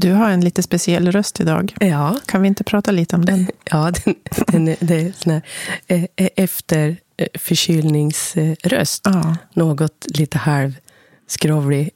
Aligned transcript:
Du 0.00 0.12
har 0.12 0.30
en 0.30 0.40
lite 0.40 0.62
speciell 0.62 1.12
röst 1.12 1.40
idag. 1.40 1.74
Ja. 1.80 2.16
Kan 2.26 2.42
vi 2.42 2.48
inte 2.48 2.64
prata 2.64 2.90
lite 2.90 3.16
om 3.16 3.24
den? 3.24 3.46
Ja, 3.70 3.92
den, 4.04 4.14
den, 4.46 4.68
är- 4.68 4.76
det 4.80 4.94
är 4.94 5.12
sån 5.18 5.32
här 5.32 5.42
eh, 5.86 6.02
eh, 6.16 6.28
efter 6.36 6.96
eh, 7.16 7.26
förkylningsröst. 7.38 9.02
Ja. 9.04 9.36
Något 9.54 10.06
lite 10.14 10.38
halvskrovlig, 10.38 11.90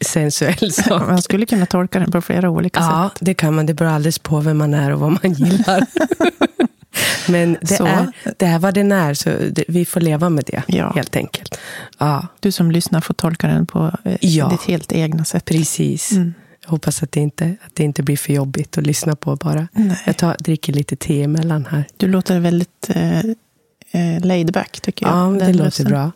sensuell 0.00 0.72
sak. 0.72 1.08
Man 1.08 1.22
skulle 1.22 1.46
kunna 1.46 1.66
tolka 1.66 1.98
den 1.98 2.10
på 2.12 2.20
flera 2.22 2.50
olika 2.50 2.80
Ja, 2.80 3.10
sätt. 3.14 3.18
det 3.26 3.34
kan 3.34 3.54
man. 3.54 3.66
Det 3.66 3.74
beror 3.74 3.90
alldeles 3.90 4.18
på 4.18 4.40
vem 4.40 4.58
man 4.58 4.74
är 4.74 4.92
och 4.92 5.00
vad 5.00 5.10
man 5.22 5.32
gillar. 5.32 5.86
Men 7.28 7.56
det 7.60 7.76
Så. 7.76 7.86
är, 7.86 8.12
det 8.38 8.46
är 8.46 8.58
vad 8.58 8.74
den 8.74 8.92
är, 8.92 9.14
så 9.14 9.30
det, 9.30 9.64
vi 9.68 9.84
får 9.84 10.00
leva 10.00 10.28
med 10.30 10.44
det, 10.46 10.62
Ja. 10.66 10.92
helt 10.94 11.16
enkelt. 11.16 11.58
Ja, 11.98 12.26
Du 12.40 12.52
som 12.52 12.70
lyssnar 12.70 13.00
får 13.00 13.14
tolka 13.14 13.46
den 13.46 13.66
på 13.66 13.92
eh, 14.04 14.16
Ja. 14.20 14.48
ditt 14.48 14.62
helt 14.62 14.92
egna 14.92 15.24
sätt. 15.24 15.44
precis. 15.44 16.12
Mm. 16.12 16.34
Jag 16.66 16.70
hoppas 16.70 17.02
att 17.02 17.12
det, 17.12 17.20
inte, 17.20 17.56
att 17.66 17.74
det 17.74 17.84
inte 17.84 18.02
blir 18.02 18.16
för 18.16 18.32
jobbigt 18.32 18.78
att 18.78 18.86
lyssna 18.86 19.16
på 19.16 19.36
bara. 19.36 19.68
Nej. 19.72 20.02
Jag 20.06 20.16
tar, 20.16 20.36
dricker 20.38 20.72
lite 20.72 20.96
te 20.96 21.22
emellan 21.22 21.66
här. 21.70 21.84
Du 21.96 22.08
låter 22.08 22.40
väldigt 22.40 22.90
eh, 22.94 23.18
eh, 23.90 24.24
laid 24.24 24.52
back, 24.52 24.80
tycker 24.80 25.06
jag. 25.06 25.14
Ja, 25.16 25.46
det 25.46 25.52
låter 25.52 25.64
rösten. 25.64 25.86
bra. 25.86 26.12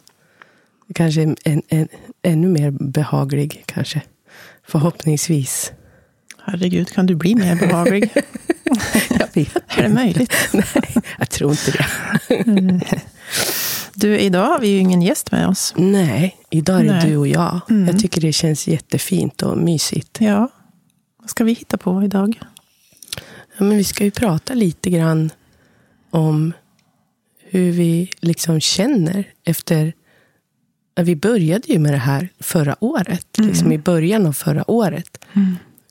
Kanske 0.94 1.22
en, 1.22 1.36
en, 1.44 1.62
en, 1.68 1.88
ännu 2.22 2.48
mer 2.48 2.70
behaglig, 2.70 3.62
kanske. 3.66 4.02
Förhoppningsvis. 4.66 5.72
Herregud, 6.44 6.92
kan 6.92 7.06
du 7.06 7.14
bli 7.14 7.34
mer 7.34 7.56
behaglig? 7.56 8.10
Jag 9.10 9.28
vet. 9.34 9.56
är 9.68 9.82
det 9.82 9.88
möjligt? 9.88 10.34
Nej, 10.52 10.94
jag 11.18 11.30
tror 11.30 11.50
inte 11.50 11.70
det. 11.70 11.86
Du, 14.00 14.18
idag 14.18 14.46
har 14.46 14.58
vi 14.58 14.68
ju 14.68 14.78
ingen 14.78 15.02
gäst 15.02 15.32
med 15.32 15.48
oss. 15.48 15.74
Nej, 15.76 16.36
idag 16.50 16.80
är 16.80 16.84
det 16.84 17.08
du 17.08 17.16
och 17.16 17.28
jag. 17.28 17.60
Mm. 17.70 17.86
Jag 17.86 17.98
tycker 17.98 18.20
det 18.20 18.32
känns 18.32 18.68
jättefint 18.68 19.42
och 19.42 19.58
mysigt. 19.58 20.18
Ja, 20.20 20.48
vad 21.18 21.30
ska 21.30 21.44
vi 21.44 21.52
hitta 21.52 21.78
på 21.78 22.02
idag? 22.02 22.40
Ja, 23.58 23.64
men 23.64 23.76
vi 23.76 23.84
ska 23.84 24.04
ju 24.04 24.10
prata 24.10 24.54
lite 24.54 24.90
grann 24.90 25.30
om 26.10 26.52
hur 27.38 27.72
vi 27.72 28.10
liksom 28.20 28.60
känner 28.60 29.24
efter... 29.44 29.92
Vi 31.00 31.16
började 31.16 31.72
ju 31.72 31.78
med 31.78 31.92
det 31.92 31.98
här 31.98 32.28
förra 32.40 32.84
året. 32.84 33.26
Liksom 33.38 33.72
I 33.72 33.78
början 33.78 34.26
av 34.26 34.32
förra 34.32 34.70
året 34.70 35.24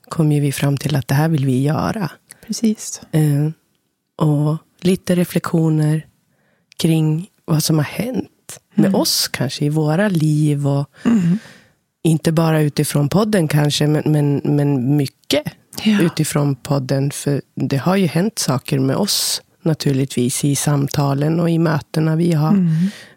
kom 0.08 0.32
ju 0.32 0.40
vi 0.40 0.52
fram 0.52 0.76
till 0.76 0.96
att 0.96 1.08
det 1.08 1.14
här 1.14 1.28
vill 1.28 1.46
vi 1.46 1.62
göra. 1.62 2.10
Precis. 2.46 3.02
Eh, 3.12 3.50
och 4.16 4.56
lite 4.80 5.14
reflektioner 5.14 6.06
kring 6.76 7.30
vad 7.50 7.62
som 7.62 7.76
har 7.78 7.84
hänt 7.84 8.60
med 8.74 8.94
oss 8.94 9.28
kanske 9.28 9.64
i 9.64 9.68
våra 9.68 10.08
liv. 10.08 10.66
Och 10.68 10.86
Inte 12.04 12.32
bara 12.32 12.60
utifrån 12.60 13.08
podden 13.08 13.48
kanske, 13.48 13.86
men, 13.86 14.02
men, 14.06 14.40
men 14.44 14.96
mycket 14.96 15.42
Ja. 15.84 16.00
utifrån 16.00 16.54
podden. 16.56 17.10
För 17.10 17.42
det 17.54 17.76
har 17.76 17.96
ju 17.96 18.06
hänt 18.06 18.38
saker 18.38 18.78
med 18.78 18.96
oss 18.96 19.42
naturligtvis 19.62 20.44
i 20.44 20.56
samtalen 20.56 21.40
och 21.40 21.50
i 21.50 21.58
mötena 21.58 22.16
vi 22.16 22.32
har 22.32 22.66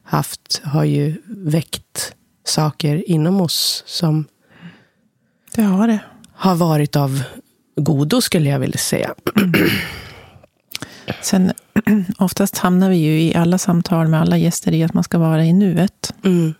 haft. 0.03 0.61
Har 0.63 0.83
ju 0.83 1.15
väckt 1.25 2.13
saker 2.45 3.09
inom 3.09 3.41
oss 3.41 3.83
som 3.85 4.25
Det 5.55 5.61
har 5.61 5.87
det. 5.87 5.99
har 6.33 6.55
varit 6.55 6.95
av 6.95 7.23
godo 7.75 8.21
skulle 8.21 8.49
jag 8.49 8.59
vilja 8.59 8.77
säga. 8.77 9.13
Sen 11.21 11.53
oftast 12.17 12.57
hamnar 12.57 12.89
vi 12.89 12.95
ju 12.97 13.21
i 13.21 13.35
alla 13.35 13.57
samtal 13.57 14.07
med 14.07 14.21
alla 14.21 14.37
gäster 14.37 14.71
i 14.73 14.83
att 14.83 14.93
man 14.93 15.03
ska 15.03 15.17
vara 15.17 15.45
i 15.45 15.53
nuet. 15.53 16.13
Mm. 16.25 16.53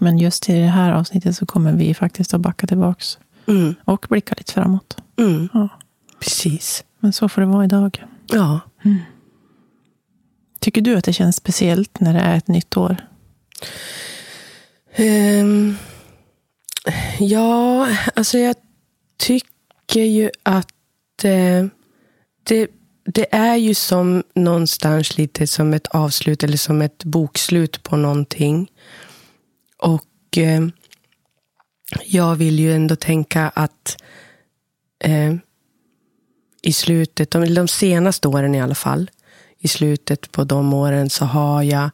Men 0.00 0.18
just 0.18 0.48
i 0.48 0.52
det 0.60 0.66
här 0.66 0.92
avsnittet 0.92 1.36
så 1.36 1.46
kommer 1.46 1.72
vi 1.72 1.94
faktiskt 1.94 2.34
att 2.34 2.40
backa 2.40 2.66
tillbaks 2.66 3.18
Mm. 3.46 3.74
och 3.84 4.06
blicka 4.10 4.34
lite 4.38 4.52
framåt. 4.52 4.96
Mm. 5.18 5.48
Ja. 5.52 5.68
Precis. 6.20 6.84
Men 7.00 7.12
så 7.12 7.28
får 7.28 7.40
det 7.40 7.46
vara 7.46 7.64
idag. 7.64 8.04
Ja. 8.26 8.60
Tycker 10.60 10.80
du 10.80 10.96
att 10.96 11.04
det 11.04 11.12
känns 11.12 11.36
speciellt 11.36 12.00
när 12.00 12.14
det 12.14 12.20
är 12.20 12.36
ett 12.36 12.48
nytt 12.48 12.76
år? 12.76 12.96
Ehm, 14.96 15.76
ja, 17.18 17.88
alltså 18.14 18.38
jag 18.38 18.56
tycker 19.18 20.00
ju 20.04 20.30
att 20.42 21.24
eh, 21.24 21.66
det, 22.42 22.68
det 23.04 23.34
är 23.34 23.56
ju 23.56 23.74
som 23.74 24.22
någonstans 24.34 25.18
lite 25.18 25.46
som 25.46 25.74
ett 25.74 25.86
avslut 25.86 26.42
eller 26.42 26.56
som 26.56 26.82
ett 26.82 27.04
bokslut 27.04 27.82
på 27.82 27.96
någonting. 27.96 28.70
Och 29.78 30.38
eh, 30.38 30.66
jag 32.04 32.36
vill 32.36 32.58
ju 32.58 32.74
ändå 32.74 32.96
tänka 32.96 33.48
att 33.54 34.02
eh, 35.04 35.34
i 36.62 36.72
slutet, 36.72 37.30
de, 37.30 37.54
de 37.54 37.68
senaste 37.68 38.28
åren 38.28 38.54
i 38.54 38.60
alla 38.60 38.74
fall, 38.74 39.10
i 39.58 39.68
slutet 39.68 40.32
på 40.32 40.44
de 40.44 40.74
åren 40.74 41.10
så 41.10 41.24
har 41.24 41.62
jag 41.62 41.90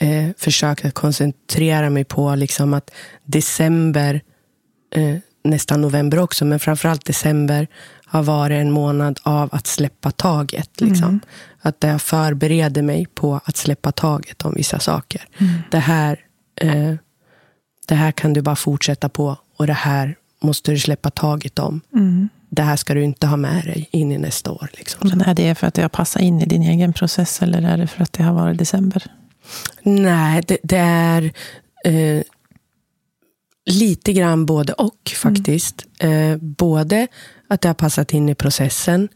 eh, 0.00 0.28
försökt 0.36 0.84
att 0.84 0.94
koncentrera 0.94 1.90
mig 1.90 2.04
på 2.04 2.34
liksom 2.34 2.74
att 2.74 2.90
december, 3.24 4.20
eh, 4.94 5.16
nästan 5.44 5.80
november 5.80 6.18
också, 6.18 6.44
men 6.44 6.60
framförallt 6.60 7.04
december 7.04 7.68
har 8.08 8.22
varit 8.22 8.54
en 8.54 8.70
månad 8.70 9.20
av 9.22 9.48
att 9.52 9.66
släppa 9.66 10.10
taget. 10.10 10.80
Liksom. 10.80 11.20
Att 11.60 11.76
jag 11.80 12.02
förbereder 12.02 12.82
mig 12.82 13.06
på 13.06 13.40
att 13.44 13.56
släppa 13.56 13.92
taget 13.92 14.44
om 14.44 14.54
vissa 14.56 14.78
saker. 14.78 15.24
Det, 15.70 15.78
här, 15.78 16.20
eh, 16.60 16.94
det 17.88 17.94
här 17.94 18.12
kan 18.12 18.32
du 18.32 18.42
bara 18.42 18.56
fortsätta 18.56 19.08
på 19.08 19.36
och 19.56 19.66
det 19.66 19.72
här 19.72 20.14
måste 20.40 20.70
du 20.70 20.78
släppa 20.78 21.10
taget 21.10 21.58
om. 21.58 21.80
Det 22.50 22.62
här 22.62 22.76
ska 22.76 22.94
du 22.94 23.04
inte 23.04 23.26
ha 23.26 23.36
med 23.36 23.64
dig 23.64 23.88
in 23.90 24.12
i 24.12 24.18
nästa 24.18 24.50
år. 24.50 24.68
Liksom. 24.72 25.08
Men 25.08 25.20
är 25.20 25.34
det 25.34 25.54
för 25.54 25.66
att 25.66 25.74
det 25.74 25.82
har 25.82 25.88
passat 25.88 26.22
in 26.22 26.40
i 26.40 26.46
din 26.46 26.62
egen 26.62 26.92
process 26.92 27.42
eller 27.42 27.62
är 27.62 27.76
det 27.76 27.86
för 27.86 28.02
att 28.02 28.12
det 28.12 28.22
har 28.22 28.34
varit 28.34 28.58
december? 28.58 29.02
Nej, 29.82 30.42
det, 30.46 30.58
det 30.62 30.76
är 30.76 31.32
eh, 31.84 32.22
lite 33.68 34.12
grann 34.12 34.46
både 34.46 34.72
och 34.72 35.12
faktiskt. 35.16 35.86
Eh, 35.98 36.36
både 36.36 37.06
att 37.48 37.60
det 37.60 37.68
har 37.68 37.74
passat 37.74 38.12
in 38.12 38.28
i 38.28 38.34
processen, 38.34 39.08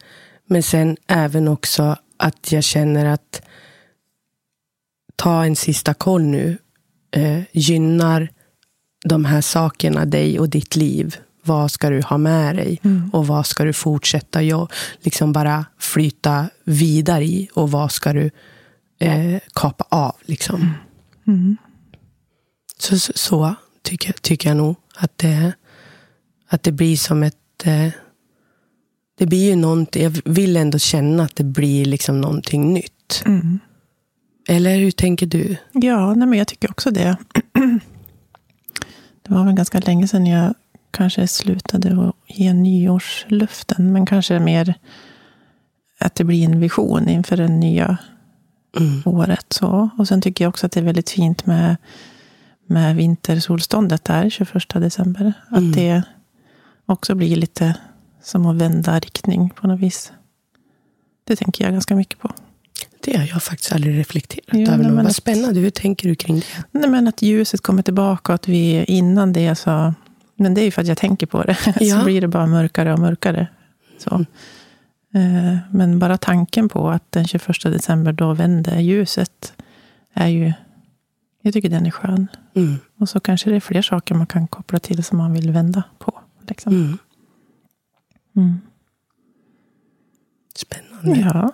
men 0.47 0.63
sen 0.63 0.97
även 1.07 1.49
också 1.49 1.97
att 2.17 2.53
jag 2.53 2.65
känner 2.65 3.07
att 3.07 3.43
ta 5.17 5.45
en 5.45 5.57
sista 5.57 5.95
koll 5.95 6.23
nu 6.23 6.59
eh, 7.11 7.41
gynnar 7.53 8.29
de 9.05 9.25
här 9.25 9.41
sakerna 9.41 10.05
dig 10.05 10.39
och 10.39 10.49
ditt 10.49 10.77
liv. 10.77 11.17
Vad 11.45 11.71
ska 11.71 11.91
du 11.91 12.03
ha 12.03 12.19
med 12.19 12.57
dig? 12.57 12.81
Och 13.13 13.27
vad 13.27 13.47
ska 13.47 13.65
du 13.65 13.73
fortsätta 13.73 14.43
jo- 14.43 14.69
liksom 15.01 15.33
bara 15.33 15.65
flyta 15.79 16.47
vidare 16.65 17.25
i? 17.25 17.49
Och 17.55 17.71
vad 17.71 17.93
ska 17.93 18.13
du 18.13 18.31
eh, 18.99 19.41
kapa 19.55 19.85
av? 19.89 20.17
Liksom. 20.23 20.75
Så, 22.79 22.99
så, 22.99 23.13
så 23.15 23.55
tycker, 23.83 24.13
tycker 24.13 24.49
jag 24.51 24.57
nog 24.57 24.77
att 24.97 25.19
det, 25.19 25.53
att 26.49 26.63
det 26.63 26.73
blir 26.73 26.97
som 26.97 27.23
ett... 27.23 27.37
Eh, 27.65 27.89
det 29.19 29.27
blir 29.27 29.51
ju 29.51 29.57
någonting, 29.57 30.03
jag 30.03 30.21
vill 30.25 30.57
ändå 30.57 30.79
känna 30.79 31.23
att 31.23 31.37
det 31.37 31.45
blir 31.45 31.85
liksom 31.85 32.21
någonting 32.21 32.73
nytt. 32.73 33.25
Eller 34.49 34.77
hur 34.77 34.91
tänker 34.91 35.27
du? 35.27 35.57
Ja, 35.73 36.15
nej, 36.15 36.29
men 36.29 36.39
jag 36.39 36.49
tycker 36.49 36.71
också 36.71 36.91
det. 36.91 37.17
Det 39.23 39.35
var 39.35 39.45
väl 39.45 39.55
ganska 39.55 39.81
länge 39.81 40.09
sedan 40.09 40.27
jag 40.27 40.55
kanske 40.91 41.29
slutade 41.29 42.09
att 42.09 42.15
ge 42.27 42.53
nyårslöften. 42.53 43.93
Men 43.93 44.07
kanske 44.07 44.39
mer 44.39 44.75
att 45.99 46.15
det 46.15 46.25
blir 46.25 46.45
en 46.45 46.61
vision 46.61 47.09
inför 47.09 47.37
det 47.37 47.49
nya 47.49 47.99
Mm. 48.77 49.03
året. 49.05 49.47
Så. 49.49 49.89
Och 49.99 50.09
sen 50.09 50.21
tycker 50.23 50.45
jag 50.45 50.49
också 50.49 50.67
att 50.67 50.73
det 50.73 50.81
är 50.81 50.85
väldigt 50.85 51.11
fint 51.11 51.47
med, 51.47 51.77
med 52.73 52.97
vintersolståndet 52.97 54.05
där, 54.05 54.31
21 54.31 54.81
december. 54.81 55.33
Att 55.49 55.59
Mm. 55.59 55.73
det 55.73 56.03
också 56.87 57.15
blir 57.15 57.37
lite 57.37 57.75
som 58.23 58.47
att 58.47 58.57
vända 58.57 58.99
riktning 58.99 59.51
på 59.51 59.67
något 59.67 59.81
vis. 59.81 60.13
Det 61.25 61.37
tänker 61.37 61.65
jag 61.65 61.73
ganska 61.73 61.97
mycket 61.97 62.19
på. 62.19 62.31
Det 63.05 63.17
har 63.17 63.27
jag 63.27 63.43
faktiskt 63.43 63.73
aldrig 63.73 63.99
reflekterat 63.99 64.45
Jo, 64.53 64.73
över. 64.73 64.91
Vad 64.91 65.07
att- 65.07 65.17
spännande. 65.17 65.61
Hur 65.61 65.71
tänker 65.71 66.09
du 66.09 66.15
kring 66.15 66.37
det? 66.41 66.45
Nej, 66.81 66.91
men 66.91 67.09
att 67.09 67.23
ljuset 67.23 67.61
kommer 67.61 67.83
tillbaka 67.83 68.33
och 68.33 68.35
att 68.35 68.49
vi 68.49 68.85
innan 68.85 69.33
det 69.33 69.55
så... 69.55 69.95
Men 70.37 70.55
det 70.55 70.61
är 70.61 70.65
ju 70.65 70.71
för 70.71 70.83
att 70.83 70.89
jag 70.89 70.99
tänker 70.99 71.27
på 71.27 71.43
det. 71.43 71.57
Ja. 71.81 71.99
Så 71.99 72.05
blir 72.05 72.21
det 72.21 72.29
bara 72.29 72.47
mörkare 72.47 72.93
och 72.93 72.99
mörkare. 72.99 73.47
Så. 73.99 74.15
Eh, 75.15 75.57
Men 75.71 75.99
bara 75.99 76.19
tanken 76.19 76.69
på 76.69 76.91
att 76.91 77.13
den 77.13 77.25
21 77.27 77.63
december 77.63 78.13
då 78.13 78.35
vänder 78.35 78.79
ljuset 78.81 79.53
är 80.15 80.29
ju... 80.29 80.53
Jag 81.43 81.55
tycker 81.55 81.69
den 81.69 81.87
är 81.87 81.91
skön. 81.91 82.29
Mm. 82.55 82.77
Och 82.99 83.09
så 83.09 83.21
kanske 83.21 83.51
det 83.51 83.57
är 83.57 83.61
fler 83.61 83.83
saker 83.83 84.15
man 84.15 84.27
kan 84.27 84.47
koppla 84.47 84.79
till 84.79 85.05
som 85.05 85.19
man 85.19 85.33
vill 85.33 85.51
vända 85.51 85.83
på. 85.99 86.21
Liksom. 86.49 86.73
Mm. 86.73 86.99
Mm. 88.37 88.61
Spännande. 90.55 91.21
Ja. 91.21 91.53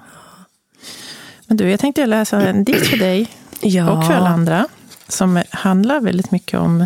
Men 1.46 1.56
du, 1.56 1.70
jag 1.70 1.80
tänkte 1.80 2.06
läsa 2.06 2.48
en 2.48 2.64
dikt 2.64 2.86
för 2.86 2.96
dig 2.96 3.28
Ja. 3.62 3.90
och 3.90 4.06
för 4.06 4.14
alla 4.14 4.28
andra. 4.28 4.68
Som 5.08 5.42
handlar 5.50 6.00
väldigt 6.00 6.30
mycket 6.30 6.60
om 6.60 6.78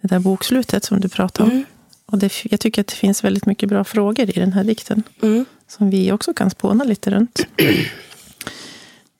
det 0.00 0.08
där 0.08 0.18
bokslutet 0.18 0.84
som 0.84 1.00
du 1.00 1.08
pratade 1.08 1.50
om. 1.50 1.56
Mm. 1.56 1.64
Och 2.06 2.18
det, 2.18 2.32
jag 2.44 2.60
tycker 2.60 2.80
att 2.80 2.86
det 2.86 2.94
finns 2.94 3.24
väldigt 3.24 3.46
mycket 3.46 3.68
bra 3.68 3.84
frågor 3.84 4.30
i 4.30 4.40
den 4.40 4.52
här 4.52 4.64
dikten. 4.64 5.02
Mm. 5.22 5.44
Som 5.68 5.90
vi 5.90 6.12
också 6.12 6.34
kan 6.34 6.50
spåna 6.50 6.84
lite 6.84 7.10
runt. 7.10 7.40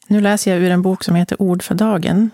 Nu 0.09 0.21
läser 0.21 0.51
jag 0.51 0.61
ur 0.61 0.71
en 0.71 0.83
bok 0.83 1.05
som 1.05 1.15
heter 1.15 1.43
Ord 1.43 1.63
för 1.63 1.75
dagen. 1.75 2.31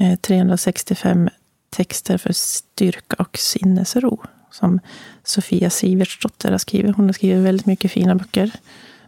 Eh, 0.00 0.16
365 0.16 1.28
texter 1.70 2.18
för 2.18 2.32
styrka 2.32 3.16
och 3.18 3.38
sinnesro. 3.38 4.22
Som 4.50 4.80
Sofia 5.24 5.70
Sivertsdotter 5.70 6.50
har 6.50 6.58
skrivit. 6.58 6.96
Hon 6.96 7.06
har 7.06 7.12
skrivit 7.12 7.44
väldigt 7.44 7.66
mycket 7.66 7.92
fina 7.92 8.14
böcker 8.14 8.52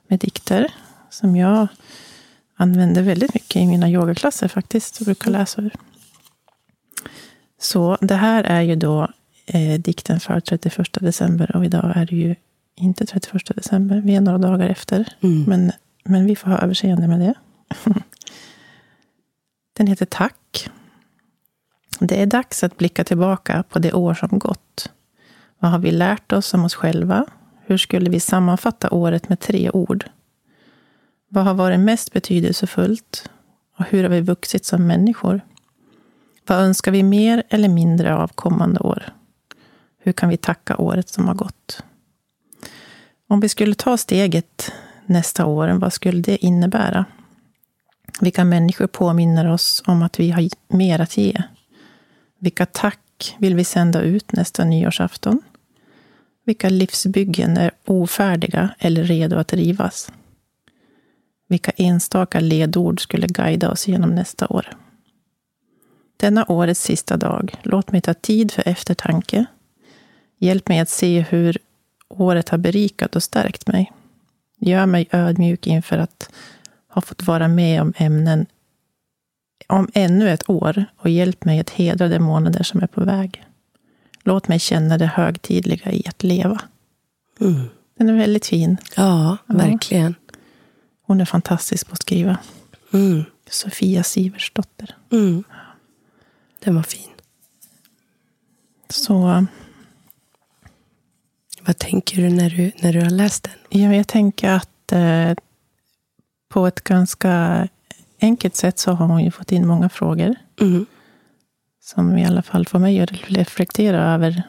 med 0.09 0.19
dikter. 0.19 0.73
Som 1.11 1.37
jag 1.37 1.67
använder 2.57 3.03
väldigt 3.03 3.35
mycket 3.35 3.57
i 3.57 3.67
mina 3.67 3.91
yogaklasser 3.91 4.49
faktiskt. 4.49 5.01
Och 5.01 5.05
brukar 5.05 5.31
läsa 5.31 5.63
ur. 5.63 5.75
Så 7.61 7.99
det 8.01 8.15
här 8.15 8.45
är 8.45 8.61
ju 8.61 8.77
då 8.77 9.09
eh, 9.47 9.81
dikten 9.81 10.21
för 10.21 10.41
31 10.41 10.93
december. 11.01 11.57
Och 11.57 11.65
idag 11.65 11.93
är 11.97 12.07
det 12.07 12.17
ju 12.17 12.35
inte 12.77 13.07
31 13.07 13.57
december. 13.57 14.01
Vi 14.01 14.15
är 14.15 14.21
några 14.21 14.39
dagar 14.39 14.69
efter. 14.69 15.15
Mm. 15.21 15.45
Men, 15.45 15.73
men 16.05 16.27
vi 16.27 16.37
får 16.37 16.51
ha 16.51 16.59
överseende 16.59 17.09
med 17.09 17.21
det. 17.21 17.35
Den 19.77 19.87
heter 19.87 20.07
Tack. 20.07 20.35
Det 22.05 22.23
är 22.23 22.27
dags 22.27 22.65
att 22.65 22.77
blicka 22.77 23.05
tillbaka 23.05 23.65
på 23.69 23.79
det 23.79 23.93
år 23.93 24.15
som 24.15 24.39
gått. 24.39 24.91
Vad 25.59 25.71
har 25.71 25.79
vi 25.79 25.91
lärt 25.91 26.33
oss 26.33 26.55
om 26.55 26.65
oss 26.65 26.75
själva? 26.75 27.27
Hur 27.67 27.77
skulle 27.77 28.11
vi 28.11 28.21
sammanfatta 28.21 28.91
året 28.91 29.29
med 29.29 29.41
tre 29.41 29.71
ord? 29.71 30.05
Vad 31.29 31.45
har 31.45 31.55
varit 31.55 31.81
mest 31.81 32.13
betydelsefullt? 32.13 33.31
Och 33.79 33.85
hur 33.85 34.03
har 34.03 34.11
vi 34.11 34.21
vuxit 34.21 34.65
som 34.65 34.87
människor? 34.87 35.41
Vad 36.47 36.59
önskar 36.59 36.93
vi 36.93 37.03
mer 37.03 37.43
eller 37.49 37.69
mindre 37.69 38.17
av 38.17 38.29
kommande 38.29 38.81
år? 38.81 39.13
Hur 39.99 40.13
kan 40.13 40.29
vi 40.29 40.37
tacka 40.37 40.77
året 40.77 41.09
som 41.09 41.29
har 41.29 41.35
gått? 41.35 41.85
Om 43.29 43.41
vi 43.41 43.49
skulle 43.49 43.75
ta 43.75 43.97
steget 43.97 44.73
nästa 45.07 45.47
år, 45.47 45.69
vad 45.69 45.93
skulle 45.93 46.21
det 46.23 46.45
innebära? 46.45 47.05
Vilka 48.21 48.45
människor 48.45 48.87
påminner 48.87 49.53
oss 49.53 49.83
om 49.87 50.03
att 50.03 50.21
vi 50.21 50.31
har 50.31 50.49
mer 50.69 51.01
att 51.01 51.17
ge? 51.17 51.43
Vilka 52.43 52.67
tack 52.67 53.37
vill 53.39 53.55
vi 53.55 53.65
sända 53.65 54.01
ut 54.01 54.33
nästa 54.33 54.65
nyårsafton? 54.65 55.41
Vilka 56.45 56.69
livsbyggen 56.69 57.57
är 57.57 57.71
ofärdiga 57.87 58.75
eller 58.79 59.05
redo 59.05 59.37
att 59.37 59.53
rivas? 59.53 60.13
Vilka 61.49 61.71
enstaka 61.71 62.41
ledord 62.41 63.03
skulle 63.03 63.27
guida 63.27 63.71
oss 63.71 63.89
genom 63.89 64.15
nästa 64.15 64.47
år? 64.49 64.77
Denna 66.17 66.45
årets 66.49 66.83
sista 66.83 67.17
dag, 67.17 67.55
låt 67.63 67.93
mig 67.93 68.01
ta 68.01 68.15
tid 68.15 68.53
för 68.53 68.69
eftertanke. 68.69 69.45
Hjälp 70.39 70.69
mig 70.69 70.79
att 70.79 70.89
se 70.89 71.21
hur 71.21 71.59
året 72.09 72.49
har 72.49 72.59
berikat 72.59 73.17
och 73.17 73.23
stärkt 73.23 73.67
mig. 73.67 73.93
Gör 74.59 74.87
mig 74.87 75.09
ödmjuk 75.11 75.67
inför 75.67 75.99
att 75.99 76.31
ha 76.89 77.03
fått 77.03 77.23
vara 77.23 77.49
med 77.49 77.83
om 77.83 77.93
ämnen 77.97 78.47
om 79.69 79.89
ännu 79.95 80.31
ett 80.31 80.51
år 80.51 80.85
och 80.97 81.11
hjälp 81.11 81.45
mig 81.45 81.61
att 81.61 81.71
hedra 81.71 82.09
de 82.09 82.19
månader 82.19 82.63
som 82.63 82.83
är 82.83 82.87
på 82.87 83.05
väg. 83.05 83.45
Låt 84.25 84.49
mig 84.49 84.59
känna 84.59 84.99
det 84.99 85.07
högtidliga 85.07 85.93
i 85.93 86.03
att 86.09 86.23
leva. 86.23 86.61
Mm. 87.41 87.61
Den 87.99 88.09
är 88.09 88.13
väldigt 88.17 88.47
fin. 88.47 88.77
Ja, 88.97 89.37
Ja. 89.47 89.55
verkligen. 89.55 90.15
Hon 91.03 91.21
är 91.21 91.25
fantastisk 91.25 91.87
på 91.89 91.93
att 91.93 92.03
skriva. 92.03 92.39
Mm. 92.93 93.25
Sofia 93.51 94.03
Siversdotter. 94.03 94.97
Mm. 95.13 95.45
Den 96.65 96.75
var 96.75 96.83
fin. 96.83 97.09
Så 98.91 99.47
Vad 101.63 101.79
tänker 101.79 102.17
du 102.17 102.31
när 102.31 102.51
du, 102.51 102.73
när 102.83 102.93
du 102.93 103.01
har 103.01 103.11
läst 103.11 103.43
den? 103.71 103.81
ja, 103.83 103.95
jag 103.97 104.09
tänker 104.09 104.51
att 104.51 104.93
eh, 104.93 105.33
på 106.49 106.67
ett 106.67 106.81
ganska 106.81 107.69
enkelt 108.23 108.57
sätt 108.57 108.79
så 108.79 108.93
har 108.93 109.07
hon 109.07 109.25
ju 109.25 109.31
fått 109.31 109.53
in 109.53 109.67
många 109.67 109.89
frågor. 109.89 110.35
Mm. 110.61 110.87
som 111.81 112.19
i 112.19 112.27
alla 112.27 112.43
fall 112.43 112.67
får 112.67 112.79
mig 112.79 113.01
att 113.01 113.11
reflektera 113.13 114.15
över 114.15 114.43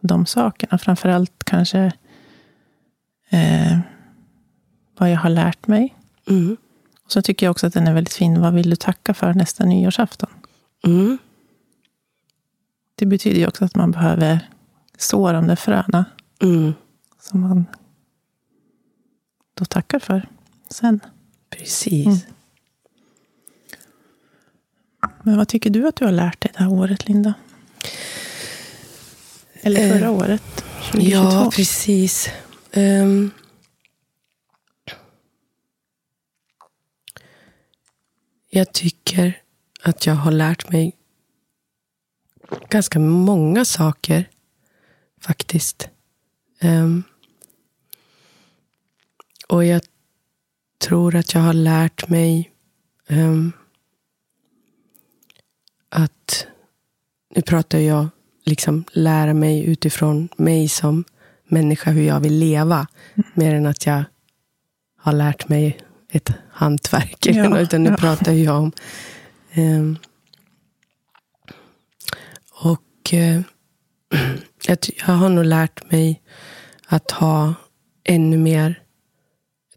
de 0.00 0.26
sakerna. 0.26 0.78
Framförallt 0.78 1.44
kanske 1.44 1.92
eh, 3.30 3.78
vad 4.98 5.10
jag 5.10 5.18
har 5.18 5.30
lärt 5.30 5.66
mig. 5.66 5.94
Mm. 6.28 6.56
Och 7.04 7.12
så 7.12 7.22
tycker 7.22 7.46
jag 7.46 7.50
också 7.50 7.66
att 7.66 7.72
den 7.72 7.86
är 7.86 7.94
väldigt 7.94 8.14
fin. 8.14 8.40
Vad 8.40 8.54
vill 8.54 8.70
du 8.70 8.76
tacka 8.76 9.14
för 9.14 9.34
nästa 9.34 9.64
nyårsafton? 9.64 10.30
Mm. 10.86 11.18
Det 12.94 13.06
betyder 13.06 13.38
ju 13.40 13.46
också 13.46 13.64
att 13.64 13.74
man 13.74 13.90
behöver 13.90 14.48
så 14.98 15.32
de 15.32 15.46
där 15.46 15.56
fröna 15.56 16.04
Mm. 16.42 16.72
som 17.20 17.40
man 17.40 17.66
då 19.54 19.64
tackar 19.64 19.98
för 19.98 20.28
sen. 20.70 21.00
Precis. 21.50 22.06
Mm. 22.06 22.18
Men 25.24 25.36
vad 25.36 25.48
tycker 25.48 25.70
du 25.70 25.88
att 25.88 25.96
du 25.96 26.04
har 26.04 26.12
lärt 26.12 26.40
dig 26.40 26.50
det 26.54 26.58
här 26.64 26.72
året, 26.72 27.08
Linda? 27.08 27.34
Eller 29.62 29.88
förra 29.92 30.06
Eh, 30.06 30.12
året, 30.12 30.42
2022? 30.92 31.10
Ja, 31.10 31.50
precis. 31.54 32.28
Ehm. 32.72 33.30
jag 38.50 38.72
tycker 38.72 39.42
att 39.82 40.06
jag 40.06 40.14
har 40.14 40.30
lärt 40.32 40.70
mig 40.72 40.96
ganska 42.70 42.98
många 42.98 43.64
saker 43.64 44.28
faktiskt. 45.20 45.88
Ehm. 46.60 47.02
och 49.48 49.64
jag 49.64 49.82
tror 50.78 51.14
att 51.16 51.34
jag 51.34 51.40
har 51.40 51.52
lärt 51.52 52.08
mig 52.08 52.52
ehm, 53.08 53.52
att, 55.94 56.46
nu 57.34 57.42
pratar 57.42 57.78
jag 57.78 58.08
liksom 58.44 58.84
lära 58.92 59.34
mig 59.34 59.64
utifrån 59.64 60.28
mig 60.36 60.68
som 60.68 61.04
människa 61.48 61.90
hur 61.90 62.02
jag 62.02 62.20
vill 62.20 62.38
leva. 62.38 62.86
Mer 63.34 63.54
än 63.54 63.66
att 63.66 63.86
jag 63.86 64.04
har 64.96 65.12
lärt 65.12 65.48
mig 65.48 65.78
ett 66.10 66.32
hantverk. 66.50 67.26
Ja, 67.26 67.58
utan 67.60 67.84
nu 67.84 67.90
ja. 67.90 67.96
pratar 67.96 68.32
jag 68.32 68.56
om... 68.56 68.72
ehm, 69.52 69.98
och 72.62 73.12
eh, 73.12 73.40
jag, 74.66 75.04
har 75.14 75.28
nog 75.28 75.44
lärt 75.44 75.90
mig 75.90 76.22
att 76.86 77.10
ha 77.10 77.54
ännu 78.04 78.38
mer 78.38 78.82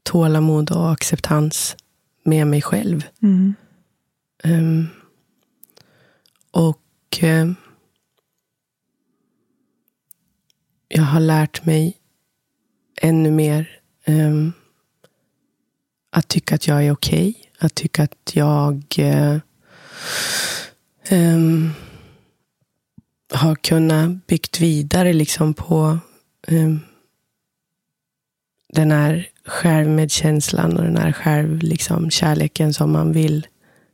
tålamod 0.03 0.71
och 0.71 0.91
acceptans 0.91 1.75
med 2.23 2.47
mig 2.47 2.61
själv. 2.61 3.05
Mm. 3.21 3.55
Ehm, 4.43 4.87
och 6.57 7.23
eh, 7.23 7.51
jag 10.87 11.03
har 11.03 11.19
lärt 11.19 11.65
mig 11.65 11.97
ännu 13.01 13.31
mer 13.31 13.79
eh, 14.03 14.47
att 16.11 16.27
tycka 16.27 16.55
att 16.55 16.67
jag 16.67 16.85
är 16.85 16.91
okej. 16.91 17.51
Att 17.59 17.75
tycka 17.75 18.03
att 18.03 18.31
jag 18.33 18.83
eh, 18.97 19.35
eh 21.09 21.39
har 23.33 23.55
kunnat 23.55 24.27
byggt 24.27 24.61
vidare 24.61 25.13
liksom 25.13 25.53
på 25.53 25.99
eh, 26.47 26.75
den 28.73 28.91
här 28.91 29.27
självmedkänslan 29.45 30.77
och 30.77 30.83
den 30.83 30.97
här 30.97 31.11
självkärleken 31.11 32.67
liksom, 32.67 32.73
som 32.73 32.91
man 32.91 33.11
vill 33.11 33.47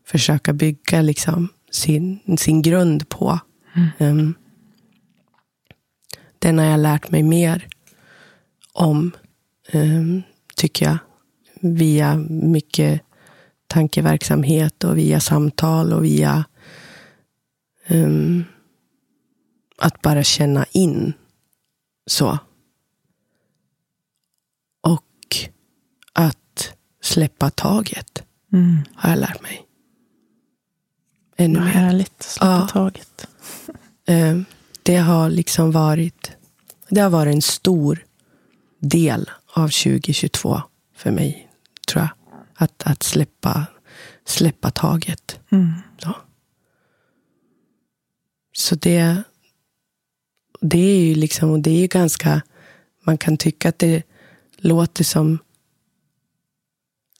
försöka 0.05 0.53
bygga 0.53 1.01
liksom, 1.01 1.49
sin, 1.73 2.19
sin 2.37 2.61
grund 2.61 3.09
på. 3.09 3.39
Ehm, 3.97 4.33
den 6.39 6.57
har 6.57 6.65
jag 6.65 6.79
lärt 6.79 7.11
mig 7.11 7.23
mer 7.23 7.67
om, 8.73 9.11
ehm, 9.69 10.21
tycker 10.55 10.85
jag. 10.85 10.97
Via 11.61 12.15
mycket 12.29 13.01
tankeverksamhet 13.67 14.83
och 14.83 14.97
via 14.97 15.19
samtal 15.19 15.93
och 15.93 16.03
via 16.03 16.45
ehm, 17.87 18.43
att 19.77 20.01
bara 20.01 20.23
känna 20.23 20.65
in. 20.71 21.13
Så. 22.05 22.37
Och 24.81 25.37
släppa 27.01 27.49
taget, 27.49 28.23
Mm. 28.53 28.77
har 28.95 29.09
jag 29.09 29.19
lärt 29.19 29.41
mig. 29.41 29.65
Ännu 31.37 31.59
Vad 31.59 31.65
mer. 31.67 31.73
härligt. 31.73 32.23
Släppa 32.23 32.47
Ja. 32.47 32.67
taget. 32.67 33.27
Eh, 34.07 34.39
det 34.83 34.97
har 34.97 35.29
liksom 35.29 35.71
varit, 35.71 36.31
det 36.89 37.01
har 37.01 37.09
varit 37.09 37.35
en 37.35 37.41
stor 37.41 38.05
del 38.79 39.29
av 39.53 39.67
2022 39.67 40.61
för 40.95 41.11
mig, 41.11 41.49
tror 41.87 42.01
jag. 42.01 42.09
Att, 42.55 42.83
att 42.85 43.03
släppa, 43.03 43.65
släppa 44.25 44.71
taget. 44.71 45.39
Mm. 45.51 45.71
Ja. 46.01 46.15
Så 48.55 48.75
det, 48.75 49.23
det 50.61 50.77
är 50.79 50.99
ju 51.05 51.15
liksom, 51.15 51.49
och 51.49 51.59
det 51.59 51.71
är 51.71 51.79
ju 51.81 51.87
ganska, 51.87 52.41
man 53.03 53.17
kan 53.17 53.37
tycka 53.37 53.69
att 53.69 53.79
det 53.79 54.03
låter 54.57 55.03
som 55.03 55.37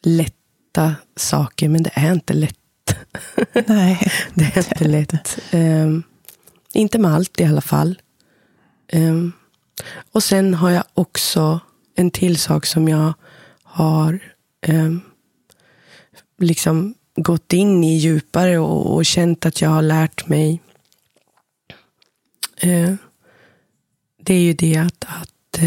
lätta 0.03 0.95
saker, 1.15 1.69
men 1.69 1.83
det 1.83 1.91
är 1.93 2.13
inte 2.13 2.33
lätt. 2.33 2.57
Nej. 3.67 4.11
Det 4.33 4.43
är 4.43 4.57
inte 4.57 4.87
lätt. 4.87 5.39
Ehm, 5.51 6.03
inte 6.73 6.99
med 6.99 7.13
allt 7.13 7.41
i 7.41 7.43
alla 7.43 7.61
fall. 7.61 8.01
Ehm, 8.87 9.31
och 10.11 10.23
sen 10.23 10.53
har 10.53 10.69
jag 10.69 10.83
också 10.93 11.59
en 11.95 12.11
till 12.11 12.37
sak 12.37 12.65
som 12.65 12.87
jag 12.87 13.13
har 13.63 14.19
ehm, 14.61 15.01
liksom 16.37 16.93
gått 17.15 17.53
in 17.53 17.83
i 17.83 17.97
djupare 17.97 18.57
och, 18.57 18.95
och 18.95 19.05
känt 19.05 19.45
att 19.45 19.61
jag 19.61 19.69
har 19.69 19.81
lärt 19.81 20.27
mig. 20.27 20.61
Eh, 22.57 22.95
det 24.21 24.33
är 24.33 24.41
ju 24.41 24.53
det 24.53 24.77
att, 24.77 25.05
att, 25.07 25.59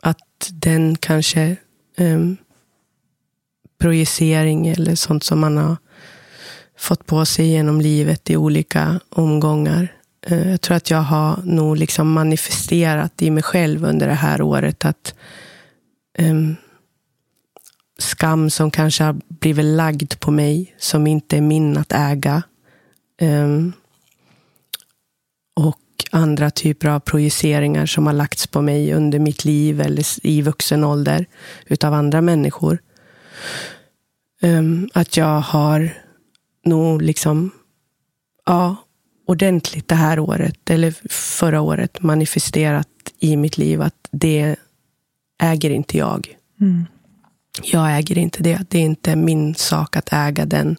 att 0.00 0.50
den 0.52 0.96
kanske 0.96 1.56
ehm, 1.96 2.36
projicering 3.78 4.66
eller 4.66 4.94
sånt 4.94 5.24
som 5.24 5.40
man 5.40 5.56
har 5.56 5.76
fått 6.78 7.06
på 7.06 7.24
sig 7.24 7.46
genom 7.46 7.80
livet 7.80 8.30
i 8.30 8.36
olika 8.36 9.00
omgångar. 9.10 9.88
Eh, 10.26 10.50
jag 10.50 10.60
tror 10.60 10.76
att 10.76 10.90
jag 10.90 11.02
har 11.02 11.40
nog 11.44 11.76
liksom 11.76 12.12
manifesterat 12.12 13.22
i 13.22 13.30
mig 13.30 13.42
själv 13.42 13.84
under 13.84 14.06
det 14.06 14.14
här 14.14 14.42
året 14.42 14.84
att 14.84 15.14
um, 16.18 16.56
skam 17.98 18.50
som 18.50 18.70
kanske 18.70 19.04
har 19.04 19.16
blivit 19.28 19.64
lagd 19.64 20.20
på 20.20 20.30
mig, 20.30 20.74
som 20.78 21.06
inte 21.06 21.36
är 21.36 21.40
min 21.40 21.76
att 21.76 21.92
äga. 21.92 22.42
Um, 23.20 23.72
och 25.56 25.80
andra 26.10 26.50
typer 26.50 26.88
av 26.88 27.00
projiceringar 27.00 27.86
som 27.86 28.06
har 28.06 28.12
lagts 28.12 28.46
på 28.46 28.62
mig 28.62 28.94
under 28.94 29.18
mitt 29.18 29.44
liv 29.44 29.80
eller 29.80 30.26
i 30.26 30.42
vuxen 30.42 30.84
ålder 30.84 31.26
utav 31.66 31.94
andra 31.94 32.20
människor. 32.20 32.78
Ehm, 34.40 34.88
att 34.94 35.16
jag 35.16 35.40
har 35.40 35.90
nog 36.64 37.02
liksom, 37.02 37.50
ja, 38.46 38.76
ordentligt 39.26 39.88
det 39.88 39.94
här 39.94 40.18
året, 40.18 40.70
eller 40.70 40.94
förra 41.10 41.60
året, 41.60 42.02
manifesterat 42.02 42.88
i 43.18 43.36
mitt 43.36 43.58
liv 43.58 43.82
att 43.82 44.08
det 44.10 44.56
äger 45.42 45.70
inte 45.70 45.98
jag. 45.98 46.36
Mm. 46.60 46.86
Jag 47.62 47.96
äger 47.98 48.18
inte 48.18 48.42
det. 48.42 48.60
Det 48.68 48.78
är 48.78 48.82
inte 48.82 49.16
min 49.16 49.54
sak 49.54 49.96
att 49.96 50.12
äga 50.12 50.46
den 50.46 50.76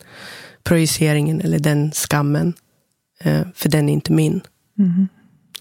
projiceringen 0.64 1.42
eller 1.42 1.60
den 1.60 1.92
skammen. 1.92 2.54
Eh, 3.20 3.42
För 3.56 3.70
den 3.70 3.90
är 3.90 3.94
inte 3.94 4.12
min. 4.12 4.42
Mm. 4.80 5.08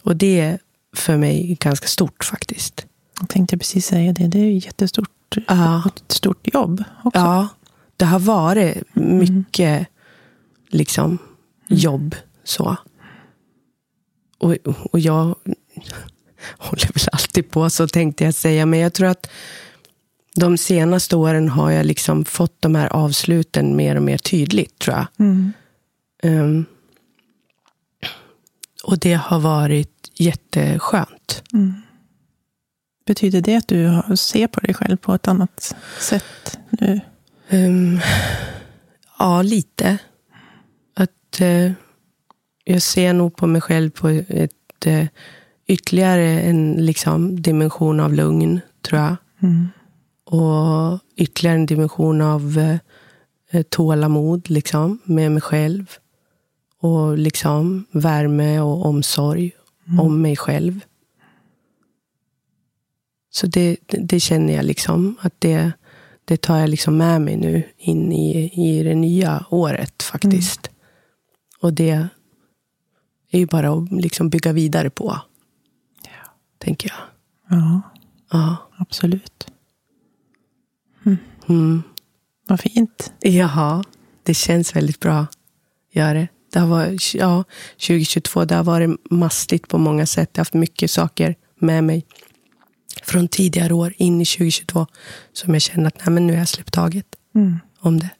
Och 0.02 0.16
det 0.16 0.40
är 0.40 0.58
för 0.96 1.16
mig 1.16 1.56
ganska 1.60 1.86
stort 1.86 2.24
faktiskt. 2.24 2.86
Jag 3.20 3.28
tänkte 3.28 3.58
precis 3.58 3.86
säga 3.86 4.12
det. 4.12 4.26
Det 4.26 4.38
är 4.38 4.50
ju 4.50 4.58
jättestort. 5.34 5.44
Ja. 5.58 5.82
Ett 5.86 6.12
stort 6.12 6.54
jobb 6.54 6.84
också. 7.04 7.20
Ja, 7.20 7.48
det 7.96 8.04
har 8.04 8.18
varit 8.18 8.94
mycket 8.94 9.86
liksom 10.68 11.18
jobb. 11.68 12.14
så. 12.44 12.76
Och, 14.38 14.56
och 14.92 15.00
jag 15.00 15.26
håller 16.58 16.92
väl 16.94 17.08
alltid 17.12 17.50
på 17.50 17.70
så 17.70 17.88
tänkte 17.88 18.24
jag 18.24 18.34
säga. 18.34 18.66
Men 18.66 18.80
jag 18.80 18.92
tror 18.92 19.08
att 19.08 19.30
de 20.34 20.58
senaste 20.58 21.16
åren 21.16 21.48
har 21.48 21.70
jag 21.70 21.86
liksom 21.86 22.24
fått 22.24 22.62
de 22.62 22.74
här 22.74 22.92
avsluten 22.92 23.76
mer 23.76 23.96
och 23.96 24.02
mer 24.02 24.18
tydligt 24.18 24.78
tror 24.78 24.96
jag. 24.96 25.06
Mm. 25.18 25.52
Ehm, 26.22 26.64
och 28.84 28.98
det 28.98 29.14
har 29.14 29.40
varit 29.40 30.10
jätteskönt. 30.14 31.42
Mm. 31.52 31.74
Betyder 33.06 33.40
det 33.40 33.56
att 33.56 33.68
du 33.68 34.02
ser 34.16 34.46
på 34.46 34.60
dig 34.60 34.74
själv 34.74 34.96
på 34.96 35.14
ett 35.14 35.28
annat 35.28 35.76
sätt 36.00 36.58
nu? 36.70 37.00
Um, 37.50 38.00
ja, 39.18 39.42
lite. 39.42 39.98
Att 40.94 41.40
eh, 41.40 41.72
jag 42.64 42.82
ser 42.82 43.12
nog 43.12 43.36
på 43.36 43.46
mig 43.46 43.60
själv 43.60 43.90
på 43.90 44.08
ett 44.08 44.86
eh, 44.86 45.06
ytterligare 45.66 46.40
en 46.40 46.72
liksom, 46.72 47.42
dimension 47.42 48.00
av 48.00 48.14
lugn, 48.14 48.60
tror 48.82 49.00
jag. 49.00 49.16
Mm. 49.42 49.68
Och 50.24 50.98
ytterligare 51.16 51.56
en 51.56 51.66
dimension 51.66 52.20
av 52.20 52.58
eh, 53.50 53.62
tålamod 53.62 54.50
liksom, 54.50 54.98
med 55.04 55.32
mig 55.32 55.42
själv. 55.42 55.90
Och 56.80 57.18
liksom 57.18 57.84
värme 57.90 58.60
och 58.60 58.86
omsorg 58.86 59.52
om 59.98 60.22
mig 60.22 60.36
själv. 60.36 60.80
Så 63.36 63.46
det, 63.46 63.76
det, 63.86 64.20
känner 64.20 64.54
jag 64.54 64.64
liksom 64.64 65.16
att 65.20 65.34
det, 65.38 65.72
det 66.24 66.36
tar 66.36 66.58
jag 66.58 66.68
liksom 66.70 66.96
med 66.96 67.20
mig 67.20 67.36
nu 67.36 67.62
in 67.76 68.12
i, 68.12 68.50
i 68.54 68.82
det 68.82 68.94
nya 68.94 69.44
året 69.50 70.02
faktiskt. 70.02 70.70
Och 71.60 71.72
det 71.72 72.08
är 73.30 73.38
ju 73.38 73.46
bara 73.46 73.70
att 73.70 73.92
liksom 73.92 74.30
bygga 74.30 74.52
vidare 74.52 74.90
på. 74.90 75.20
Tänker 76.58 76.88
jag. 76.88 76.98
Ja, 77.58 77.80
Ja. 78.30 78.56
absolut. 78.76 79.46
Mm. 81.48 81.82
Vad 82.46 82.60
fint. 82.60 83.12
Jaha, 83.20 83.84
det 84.22 84.34
känns 84.34 84.76
väldigt 84.76 85.00
bra. 85.00 85.26
Gör 85.92 86.14
det. 86.14 86.28
Det 86.52 86.58
har 86.58 86.68
varit, 86.68 87.14
ja, 87.14 87.44
2022 87.72 88.44
det 88.44 88.54
har 88.54 88.64
varit 88.64 89.10
mastigt 89.10 89.68
på 89.68 89.78
många 89.78 90.06
sätt. 90.06 90.30
Jag 90.32 90.38
har 90.38 90.44
haft 90.44 90.54
mycket 90.54 90.90
saker 90.90 91.34
med 91.58 91.84
mig 91.84 92.06
från 93.06 93.28
tidigare 93.28 93.74
år 93.74 93.94
in 93.96 94.20
i 94.20 94.24
2022 94.24 94.86
som 95.32 95.54
jag 95.54 95.62
känner 95.62 95.86
att 95.86 95.98
nej, 96.06 96.10
men 96.14 96.26
nu 96.26 96.32
har 96.32 96.38
jag 96.38 96.48
släppt 96.48 96.72
taget 96.72 97.06
Mm. 97.34 97.58
om 97.80 97.98
det. 98.00 98.10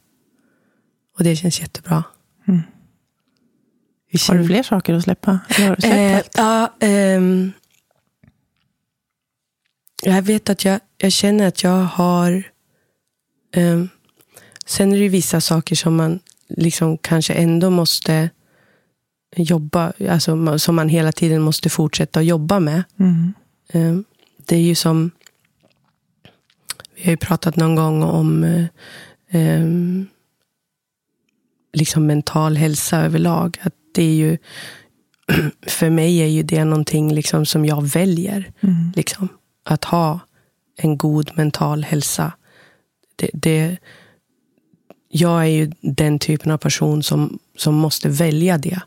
Och 1.17 1.23
det 1.23 1.35
känns 1.35 1.59
jättebra. 1.61 2.03
Mm. 2.47 2.61
Har 4.27 4.35
du 4.35 4.45
fler 4.47 4.63
saker 4.63 4.93
att 4.93 5.03
släppa? 5.03 5.39
Eller 5.49 5.67
har 5.67 5.75
du 5.75 5.81
släppt 5.81 6.35
Eh, 6.37 6.43
ja, 6.43 6.73
ehm, 6.79 7.51
jag 10.03 10.21
vet 10.21 10.49
att 10.49 10.65
jag, 10.65 10.79
jag 10.97 11.11
känner 11.11 11.47
att 11.47 11.63
jag 11.63 11.83
har... 11.83 12.43
ehm, 13.53 13.89
sen 14.65 14.93
är 14.93 14.99
det 14.99 15.09
vissa 15.09 15.41
saker 15.41 15.75
som 15.75 15.95
man 15.95 16.19
liksom 16.49 16.97
kanske 16.97 17.33
ändå 17.33 17.69
måste 17.69 18.29
jobba, 19.35 19.93
alltså 20.09 20.57
som 20.59 20.75
man 20.75 20.89
hela 20.89 21.11
tiden 21.11 21.41
måste 21.41 21.69
fortsätta 21.69 22.19
att 22.19 22.25
jobba 22.25 22.59
med. 22.59 22.83
Mm. 22.99 23.33
Det 24.47 24.55
är 24.55 24.61
ju 24.61 24.75
som, 24.75 25.11
vi 26.95 27.03
har 27.03 27.11
ju 27.11 27.17
pratat 27.17 27.55
någon 27.55 27.75
gång 27.75 28.03
om 28.03 28.43
eh, 28.43 28.65
ehm, 29.29 30.07
liksom 31.73 32.05
mental 32.05 32.57
hälsa 32.57 33.01
överlag. 33.01 33.57
Att 33.61 33.73
det 33.93 34.03
är 34.03 34.13
ju, 34.13 34.37
för 35.67 35.89
mig 35.89 36.19
är 36.19 36.27
ju 36.27 36.43
det 36.43 36.65
någonting 36.65 37.13
liksom 37.13 37.45
som 37.45 37.65
jag 37.65 37.87
väljer. 37.87 38.51
Mm. 38.61 38.91
Liksom, 38.95 39.27
att 39.63 39.83
ha 39.83 40.19
en 40.77 40.97
god 40.97 41.31
mental 41.35 41.83
hälsa. 41.83 42.31
Det, 43.15 43.29
det, 43.33 43.77
jag 45.09 45.41
är 45.41 45.49
ju 45.49 45.71
den 45.81 46.19
typen 46.19 46.51
av 46.51 46.57
person 46.57 47.03
som, 47.03 47.39
som 47.57 47.75
måste 47.75 48.09
välja 48.09 48.57
det 48.57 48.79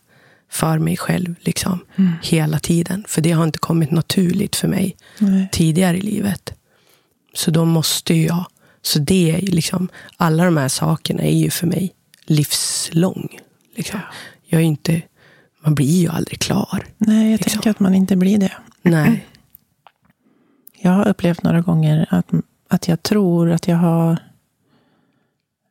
för 0.50 0.78
mig 0.78 0.96
själv. 0.96 1.34
Liksom, 1.40 1.84
Hela 2.22 2.58
tiden. 2.58 3.04
För 3.08 3.22
det 3.22 3.32
har 3.32 3.44
inte 3.44 3.58
kommit 3.58 3.90
naturligt 3.90 4.56
för 4.56 4.68
mig 4.68 4.96
Nej. 5.18 5.48
tidigare 5.52 5.96
i 5.96 6.00
livet. 6.00 6.52
Så 7.34 7.50
då 7.50 7.64
måste 7.64 8.14
jag. 8.14 8.44
Så 8.82 8.98
det 8.98 9.30
är 9.30 9.40
liksom, 9.40 9.88
alla 10.16 10.44
de 10.44 10.56
här 10.56 10.68
sakerna 10.68 11.22
är 11.22 11.34
ju 11.36 11.50
för 11.50 11.66
mig 11.66 11.92
livslång. 12.26 13.38
Liksom. 13.76 14.00
Jag 14.46 14.60
är 14.60 14.64
inte, 14.64 15.02
man 15.64 15.74
blir 15.74 16.00
ju 16.02 16.08
aldrig 16.08 16.40
klar. 16.40 16.84
Nej, 16.98 17.30
jag 17.30 17.38
Liksom. 17.38 17.50
tänker 17.52 17.70
att 17.70 17.80
man 17.80 17.94
inte 17.94 18.16
blir 18.16 18.38
det. 18.38 18.52
Nej. 18.82 19.26
Jag 20.82 20.90
har 20.90 21.08
upplevt 21.08 21.42
några 21.42 21.60
gånger 21.60 22.06
att, 22.10 22.26
att 22.68 22.88
jag 22.88 23.02
tror 23.02 23.50
att 23.50 23.68
jag 23.68 23.76
har 23.76 24.18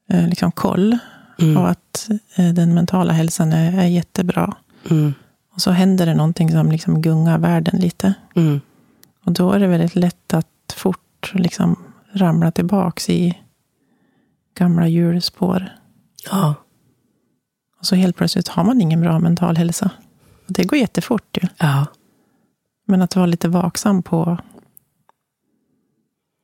eh, 0.09 0.27
liksom 0.27 0.51
koll. 0.51 0.98
Mm. 1.41 1.57
Och 1.57 1.69
att 1.69 2.09
eh, 2.36 2.50
den 2.53 2.74
mentala 2.74 3.13
hälsan 3.13 3.53
är, 3.53 3.79
är 3.79 3.86
jättebra. 3.88 4.55
Mm. 4.89 5.13
Och 5.53 5.62
så 5.62 5.71
händer 5.71 6.05
det 6.05 6.13
någonting 6.13 6.51
som 6.51 6.71
liksom 6.71 7.01
gungar 7.01 7.38
världen 7.38 7.79
lite. 7.79 8.13
Mm. 8.36 8.62
Och 9.24 9.31
då 9.31 9.51
är 9.51 9.59
det 9.59 9.67
väldigt 9.67 9.95
lätt 9.95 10.33
att 10.33 10.74
fort 10.75 11.31
liksom 11.33 11.75
ramla 12.13 12.51
tillbaks 12.51 13.09
i 13.09 13.39
gamla 14.55 14.88
hjulspår. 14.88 15.69
Ja. 16.31 16.55
Och 17.79 17.86
så 17.86 17.95
helt 17.95 18.15
plötsligt 18.15 18.48
har 18.48 18.63
man 18.63 18.81
ingen 18.81 19.01
bra 19.01 19.19
mental 19.19 19.57
hälsa. 19.57 19.91
Och 20.48 20.53
det 20.53 20.63
går 20.63 20.79
jättefort 20.79 21.38
ju. 21.41 21.48
Ja. 21.57 21.86
Men 22.86 23.01
att 23.01 23.15
vara 23.15 23.25
lite 23.25 23.48
vaksam 23.48 24.03
på 24.03 24.38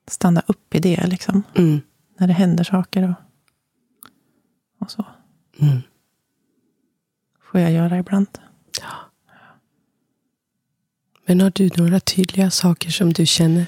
stanna 0.08 0.42
upp 0.48 0.76
i 0.76 0.80
det, 0.80 1.08
liksom. 1.08 1.44
Mm. 1.56 1.82
När 2.18 2.28
det 2.28 2.34
händer 2.34 2.64
saker 2.64 3.04
och, 3.04 3.16
och 4.82 4.92
så. 4.92 5.06
Mm. 5.60 5.82
Får 7.56 7.62
jag 7.62 7.72
göra 7.72 7.98
ibland. 7.98 8.28
Men 11.26 11.42
har 11.42 11.52
du 11.56 11.70
några 11.78 12.00
tydliga 12.00 12.50
saker 12.52 12.90
som 12.90 13.14
du 13.14 13.26
känner 13.26 13.66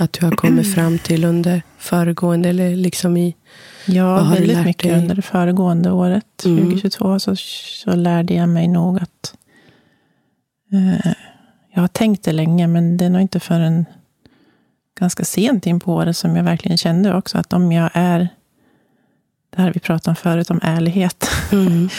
att 0.00 0.12
du 0.12 0.24
har 0.26 0.32
kommit 0.32 0.74
fram 0.74 0.98
till 0.98 1.24
under 1.24 1.62
föregående 1.78 2.48
eller 2.48 2.76
liksom 2.76 3.16
i 3.16 3.36
Ja, 3.86 4.22
väldigt 4.24 4.64
mycket 4.64 4.90
dig? 4.90 4.98
under 5.00 5.14
det 5.14 5.22
föregående 5.22 5.90
året, 5.90 6.44
Mm. 6.44 6.64
2022, 6.64 7.18
så, 7.18 7.36
så 7.84 7.94
lärde 7.94 8.34
jag 8.34 8.48
mig 8.48 8.68
nog 8.68 8.96
att 9.02 9.34
eh, 10.72 11.12
jag 11.74 11.80
har 11.80 11.88
tänkt 11.88 12.24
det 12.24 12.32
länge, 12.32 12.66
men 12.66 12.96
det 12.96 13.04
är 13.04 13.10
nog 13.10 13.20
inte 13.22 13.40
förrän 13.40 13.84
ganska 15.00 15.24
sent 15.24 15.66
in 15.66 15.80
på 15.80 15.94
året 15.94 16.16
som 16.16 16.36
jag 16.36 16.44
verkligen 16.44 16.78
kände 16.78 17.14
också 17.14 17.38
att 17.38 17.52
om 17.52 17.72
jag 17.72 17.90
är, 17.92 18.28
det 19.50 19.62
här 19.62 19.72
vi 19.72 19.80
pratat 19.80 20.08
om 20.08 20.16
förut, 20.16 20.50
om 20.50 20.60
ärlighet. 20.62 21.30
Mm. 21.52 21.88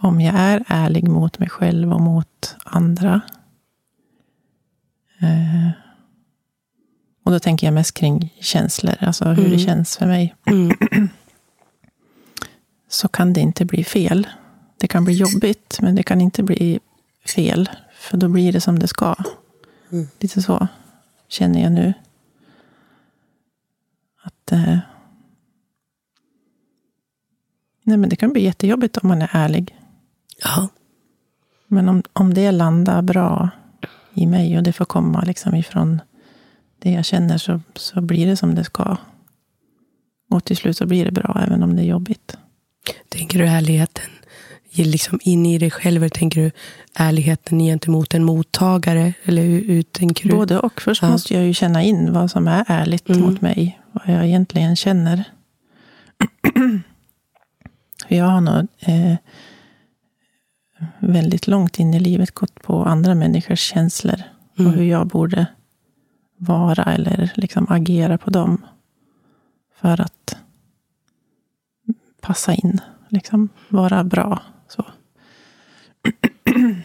om 0.00 0.20
jag 0.20 0.34
är 0.34 0.64
ärlig 0.66 1.08
mot 1.08 1.38
mig 1.38 1.48
själv 1.48 1.92
och 1.92 2.00
mot 2.00 2.56
andra. 2.64 3.20
Eh, 5.20 5.70
och 7.24 7.32
då 7.32 7.38
tänker 7.40 7.66
jag 7.66 7.74
mest 7.74 7.94
kring 7.94 8.34
känslor, 8.40 8.94
alltså 9.00 9.24
hur 9.24 9.38
Mm. 9.38 9.50
det 9.50 9.58
känns 9.58 9.96
för 9.96 10.06
mig. 10.06 10.34
Mm. 10.46 10.76
Så 12.88 13.08
kan 13.08 13.32
det 13.32 13.40
inte 13.40 13.64
bli 13.64 13.84
fel. 13.84 14.26
Det 14.78 14.88
kan 14.88 15.04
bli 15.04 15.14
jobbigt, 15.14 15.78
men 15.82 15.94
det 15.94 16.02
kan 16.02 16.20
inte 16.20 16.42
bli 16.42 16.80
fel. 17.34 17.70
För 17.94 18.16
då 18.16 18.28
blir 18.28 18.52
det 18.52 18.60
som 18.60 18.78
det 18.78 18.88
ska. 18.88 19.14
Mm. 19.92 20.08
Lite 20.18 20.42
så 20.42 20.68
känner 21.28 21.62
jag 21.62 21.72
nu. 21.72 21.94
Att... 24.22 24.52
Eh, 24.52 24.78
nej, 27.82 27.96
men 27.96 28.08
det 28.08 28.16
kan 28.16 28.32
bli 28.32 28.42
jättejobbigt 28.44 28.96
om 28.96 29.08
man 29.08 29.22
är 29.22 29.30
ärlig. 29.32 29.76
Ja. 30.44 30.68
Men 31.66 31.88
om, 31.88 32.02
om 32.12 32.34
det 32.34 32.50
landar 32.50 33.02
bra 33.02 33.48
i 34.14 34.26
mig 34.26 34.56
och 34.56 34.62
det 34.62 34.72
får 34.72 34.84
komma 34.84 35.22
liksom 35.22 35.54
ifrån 35.54 36.00
det 36.78 36.90
jag 36.92 37.04
känner 37.04 37.38
så, 37.38 37.60
så 37.76 38.00
blir 38.00 38.26
det 38.26 38.36
som 38.36 38.54
det 38.54 38.64
ska. 38.64 38.96
Och 40.30 40.44
till 40.44 40.56
slut 40.56 40.76
så 40.76 40.86
blir 40.86 41.04
det 41.04 41.12
bra, 41.12 41.42
även 41.46 41.62
om 41.62 41.76
det 41.76 41.82
är 41.82 41.86
jobbigt. 41.86 42.36
Tänker 43.08 43.38
du 43.38 43.46
ärligheten 43.46 44.04
liksom 44.72 45.18
in 45.22 45.46
i 45.46 45.58
dig 45.58 45.70
själv? 45.70 45.96
Eller 46.02 46.08
tänker 46.08 46.40
du 46.40 46.50
ärligheten 46.94 47.58
gentemot 47.58 48.14
en 48.14 48.24
mottagare? 48.24 49.12
Eller 49.24 49.42
hur, 49.42 49.82
tänker 49.82 50.28
du? 50.28 50.34
Både 50.36 50.58
och. 50.58 50.80
Först 50.80 51.02
Ja. 51.02 51.10
måste 51.10 51.34
jag 51.34 51.44
ju 51.46 51.54
känna 51.54 51.82
in 51.82 52.12
vad 52.12 52.30
som 52.30 52.48
är 52.48 52.64
ärligt 52.68 53.08
Mm. 53.08 53.20
mot 53.22 53.40
mig. 53.40 53.80
Vad 53.92 54.14
jag 54.16 54.26
egentligen 54.26 54.76
känner. 54.76 55.24
Jag 58.08 58.24
har 58.24 58.40
nog 58.40 58.66
eh, 58.78 59.14
väldigt 60.98 61.46
långt 61.46 61.78
in 61.78 61.94
i 61.94 62.00
livet 62.00 62.30
gått 62.34 62.62
på 62.62 62.84
andra 62.84 63.14
människors 63.14 63.60
känslor. 63.60 64.22
Och 64.54 64.60
Mm. 64.60 64.72
hur 64.72 64.84
jag 64.84 65.06
borde 65.06 65.46
vara 66.36 66.82
eller 66.84 67.32
liksom 67.34 67.66
agera 67.68 68.18
på 68.18 68.30
dem. 68.30 68.66
För 69.80 70.00
att 70.00 70.36
passa 72.20 72.54
in. 72.54 72.80
Liksom 73.08 73.48
vara 73.68 74.04
bra. 74.04 74.42
Så, 74.68 74.84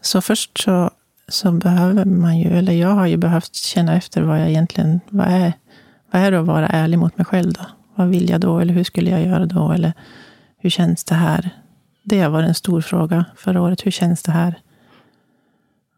så 0.00 0.20
först 0.20 0.58
så, 0.62 0.90
så 1.28 1.52
behöver 1.52 2.04
man 2.04 2.38
ju, 2.38 2.48
eller 2.50 2.72
jag 2.72 2.88
har 2.88 3.06
ju 3.06 3.16
behövt 3.16 3.54
känna 3.54 3.94
efter 3.94 4.22
vad 4.22 4.40
jag 4.40 4.48
egentligen, 4.50 5.00
vad 5.08 5.26
är, 5.26 5.52
vad 6.10 6.22
är 6.22 6.30
det 6.30 6.40
att 6.40 6.46
vara 6.46 6.68
ärlig 6.68 6.98
mot 6.98 7.18
mig 7.18 7.24
själv 7.24 7.52
då? 7.52 7.66
Vad 7.94 8.08
vill 8.08 8.30
jag 8.30 8.40
då? 8.40 8.58
Eller 8.58 8.74
hur 8.74 8.84
skulle 8.84 9.10
jag 9.10 9.22
göra 9.24 9.46
då? 9.46 9.72
Eller 9.72 9.92
hur 10.58 10.70
känns 10.70 11.04
det 11.04 11.14
här? 11.14 11.50
Det 12.08 12.28
varit 12.28 12.48
en 12.48 12.54
stor 12.54 12.80
fråga 12.80 13.24
förra 13.36 13.62
året. 13.62 13.86
Hur 13.86 13.90
känns 13.90 14.22
det 14.22 14.32
här? 14.32 14.60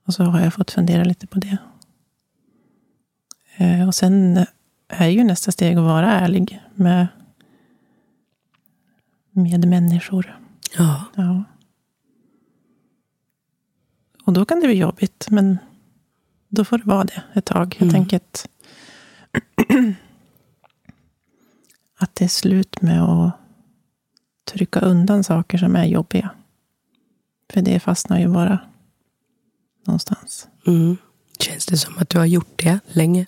Och 0.07 0.15
så 0.15 0.25
har 0.25 0.41
jag 0.41 0.55
fått 0.55 0.71
fundera 0.71 1.05
lite 1.05 1.27
på 1.27 1.39
det. 1.39 1.59
Eh, 3.57 3.87
Och 3.89 3.95
sen 3.95 4.47
är 4.89 5.09
ju 5.09 5.25
nästa 5.25 5.53
steg 5.53 5.77
att 5.79 5.85
vara 5.85 6.13
ärlig 6.13 6.61
med, 6.75 7.07
med 9.31 9.69
människor. 9.69 10.39
Ja. 10.79 11.05
Ja. 11.15 11.45
Och 14.25 14.33
då 14.33 14.45
kan 14.45 14.61
det 14.61 14.67
bli 14.67 14.77
jobbigt, 14.77 15.27
men 15.31 15.59
då 16.49 16.65
får 16.65 16.79
det 16.79 16.85
vara 16.87 17.05
det 17.05 17.23
ett 17.33 17.45
tag. 17.45 17.77
Jag 17.79 17.83
Mm. 17.83 17.95
tänker 17.95 18.17
att, 18.17 18.49
att 21.99 22.15
det 22.15 22.25
är 22.25 22.29
slut 22.29 22.83
med 22.83 23.03
att 23.03 23.33
trycka 24.49 24.81
undan 24.81 25.25
saker 25.25 25.59
som 25.59 25.77
är 25.77 25.85
jobbiga. 25.85 26.31
För 27.53 27.63
det 27.63 27.81
fastnar 27.81 28.19
ju 28.19 28.29
bara 28.29 28.59
någonstans. 29.87 30.49
Mm. 30.67 30.97
Känns 31.39 31.67
det 31.67 31.77
som 31.77 31.99
att 31.99 32.09
du 32.09 32.19
har 32.19 32.27
gjort 32.27 32.53
det 32.57 32.81
länge? 32.87 33.27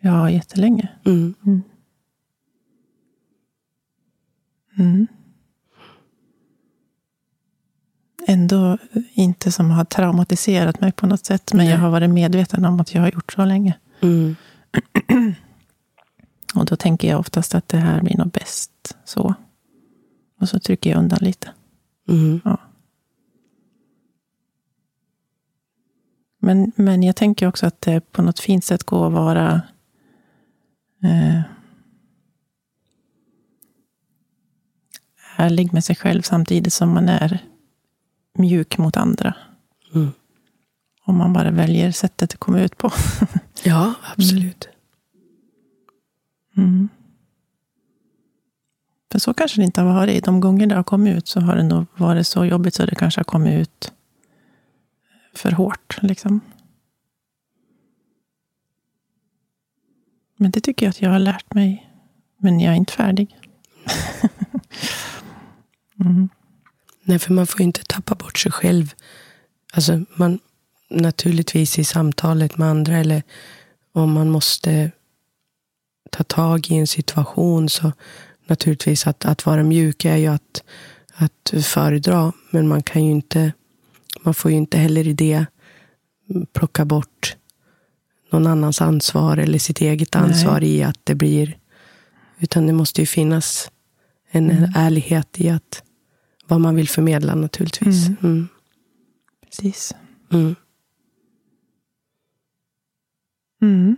Ja, 0.00 0.30
jättelänge. 0.30 0.88
Mm. 1.04 1.34
Mm. 4.78 5.06
Ändå 8.26 8.78
inte 9.12 9.52
som 9.52 9.70
har 9.70 9.84
traumatiserat 9.84 10.80
mig 10.80 10.92
på 10.92 11.06
något 11.06 11.26
sätt. 11.26 11.52
Men 11.52 11.64
Nej. 11.64 11.74
jag 11.74 11.78
har 11.78 11.90
varit 11.90 12.10
medveten 12.10 12.64
om 12.64 12.80
att 12.80 12.94
jag 12.94 13.02
har 13.02 13.10
gjort 13.10 13.32
så 13.32 13.44
länge. 13.44 13.78
Mm. 14.00 14.36
Och 16.54 16.64
då 16.64 16.76
tänker 16.76 17.08
jag 17.08 17.20
oftast 17.20 17.54
att 17.54 17.68
det 17.68 17.78
här 17.78 18.02
blir 18.02 18.16
nog 18.16 18.30
bäst 18.30 18.96
så. 19.04 19.34
Och 20.40 20.48
så 20.48 20.60
trycker 20.60 20.90
jag 20.90 20.98
undan 20.98 21.18
lite. 21.22 21.52
Mm. 22.08 22.40
Men, 26.38 26.72
men 26.76 27.02
jag 27.02 27.16
tänker 27.16 27.46
också 27.46 27.66
att 27.66 27.80
det 27.80 28.12
på 28.12 28.22
något 28.22 28.40
fint 28.40 28.64
sätt 28.64 28.84
går 28.84 29.06
att 29.06 29.12
vara 29.12 29.62
eh, 31.02 31.40
ärlig 35.36 35.72
med 35.72 35.84
sig 35.84 35.96
själv 35.96 36.22
samtidigt 36.22 36.72
som 36.72 36.94
man 36.94 37.08
är 37.08 37.38
mjuk 38.38 38.78
mot 38.78 38.96
andra. 38.96 39.34
Mm. 39.94 40.12
Om 41.04 41.16
man 41.16 41.32
bara 41.32 41.50
väljer 41.50 41.92
sättet 41.92 42.34
att 42.34 42.40
komma 42.40 42.60
ut 42.60 42.78
på. 42.78 42.90
Ja, 43.64 43.94
absolut. 44.16 44.68
Mm. 46.56 46.88
För 49.12 49.18
så 49.18 49.34
kanske 49.34 49.60
det 49.60 49.64
inte 49.64 49.80
har 49.80 49.94
varit. 49.94 50.24
De 50.24 50.40
gånger 50.40 50.66
det 50.66 50.74
har 50.74 50.82
kommit 50.82 51.16
ut 51.16 51.28
så 51.28 51.40
har 51.40 51.56
det 51.56 51.62
nog 51.62 51.86
varit 51.96 52.26
så 52.26 52.44
jobbigt 52.44 52.74
så 52.74 52.86
det 52.86 52.94
kanske 52.94 53.18
har 53.18 53.24
kommit 53.24 53.54
ut 53.54 53.92
för 55.34 55.50
hårt. 55.50 55.98
Liksom. 56.02 56.40
Men 60.36 60.50
det 60.50 60.60
tycker 60.60 60.86
jag 60.86 60.90
att 60.90 61.02
jag 61.02 61.10
har 61.10 61.18
lärt 61.18 61.54
mig. 61.54 61.90
Men 62.38 62.60
jag 62.60 62.72
är 62.72 62.76
inte 62.76 62.92
färdig. 62.92 63.38
mm. 66.00 66.28
Nej, 67.02 67.18
för 67.18 67.32
man 67.32 67.46
får 67.46 67.60
ju 67.60 67.64
inte 67.64 67.84
tappa 67.84 68.14
bort 68.14 68.38
sig 68.38 68.52
själv. 68.52 68.94
Alltså, 69.72 70.04
man, 70.16 70.38
naturligtvis 70.90 71.78
i 71.78 71.84
samtalet 71.84 72.58
med 72.58 72.68
andra 72.68 72.96
eller 72.96 73.22
om 73.92 74.12
man 74.12 74.30
måste 74.30 74.90
ta 76.10 76.24
tag 76.24 76.70
i 76.70 76.74
en 76.74 76.86
situation 76.86 77.68
så 77.68 77.92
naturligtvis 78.46 79.06
att, 79.06 79.24
att 79.24 79.46
vara 79.46 79.62
mjuk 79.62 80.04
är 80.04 80.16
ju 80.16 80.26
att, 80.26 80.62
att 81.14 81.64
föredra. 81.64 82.32
Men 82.50 82.68
man 82.68 82.82
kan 82.82 83.04
ju 83.04 83.10
inte, 83.10 83.52
man 84.20 84.34
får 84.34 84.50
ju 84.50 84.56
inte 84.56 84.78
heller 84.78 85.08
i 85.08 85.12
det 85.12 85.46
plocka 86.52 86.84
bort 86.84 87.36
någon 88.30 88.46
annans 88.46 88.80
ansvar 88.80 89.36
eller 89.36 89.58
sitt 89.58 89.80
eget 89.80 90.14
Nej. 90.14 90.22
ansvar 90.22 90.64
i 90.64 90.82
att 90.82 91.00
det 91.04 91.14
blir. 91.14 91.58
Utan 92.38 92.66
det 92.66 92.72
måste 92.72 93.00
ju 93.02 93.06
finnas 93.06 93.70
en 94.30 94.50
Mm. 94.50 94.70
ärlighet 94.76 95.40
i 95.40 95.48
att 95.48 95.82
vad 96.46 96.60
man 96.60 96.74
vill 96.76 96.88
förmedla 96.88 97.34
naturligtvis. 97.34 98.06
Mm. 98.06 98.16
Mm. 98.22 98.48
Precis. 99.44 99.94
Mm. 100.32 100.54
Mm. 103.62 103.96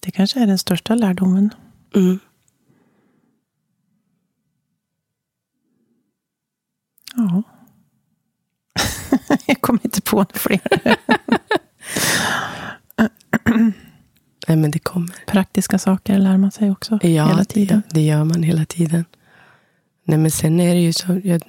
Det 0.00 0.10
kanske 0.10 0.40
är 0.42 0.46
den 0.46 0.58
största 0.58 0.94
lärdomen. 0.94 1.50
Mm. 1.94 2.18
Ja. 7.16 7.42
jag 9.46 9.60
kommer 9.60 9.80
inte 9.84 10.02
på 10.02 10.16
några 10.16 10.28
fler. 10.34 10.60
Nej, 14.48 14.56
men 14.56 14.70
det 14.70 14.78
kommer. 14.78 15.14
Praktiska 15.26 15.78
saker 15.78 16.18
lär 16.18 16.36
man 16.36 16.50
sig 16.50 16.70
också 16.70 16.98
Ja, 17.02 17.26
hela 17.28 17.44
tiden. 17.44 17.82
Det, 17.88 17.94
det 17.94 18.06
gör 18.06 18.24
man 18.24 18.42
hela 18.42 18.64
tiden. 18.64 19.04
Nej, 20.04 20.18
men 20.18 20.30
sen 20.30 20.60
är 20.60 20.74
det 20.74 20.80
ju 20.80 20.92
så. 20.92 21.20
Jag, 21.24 21.42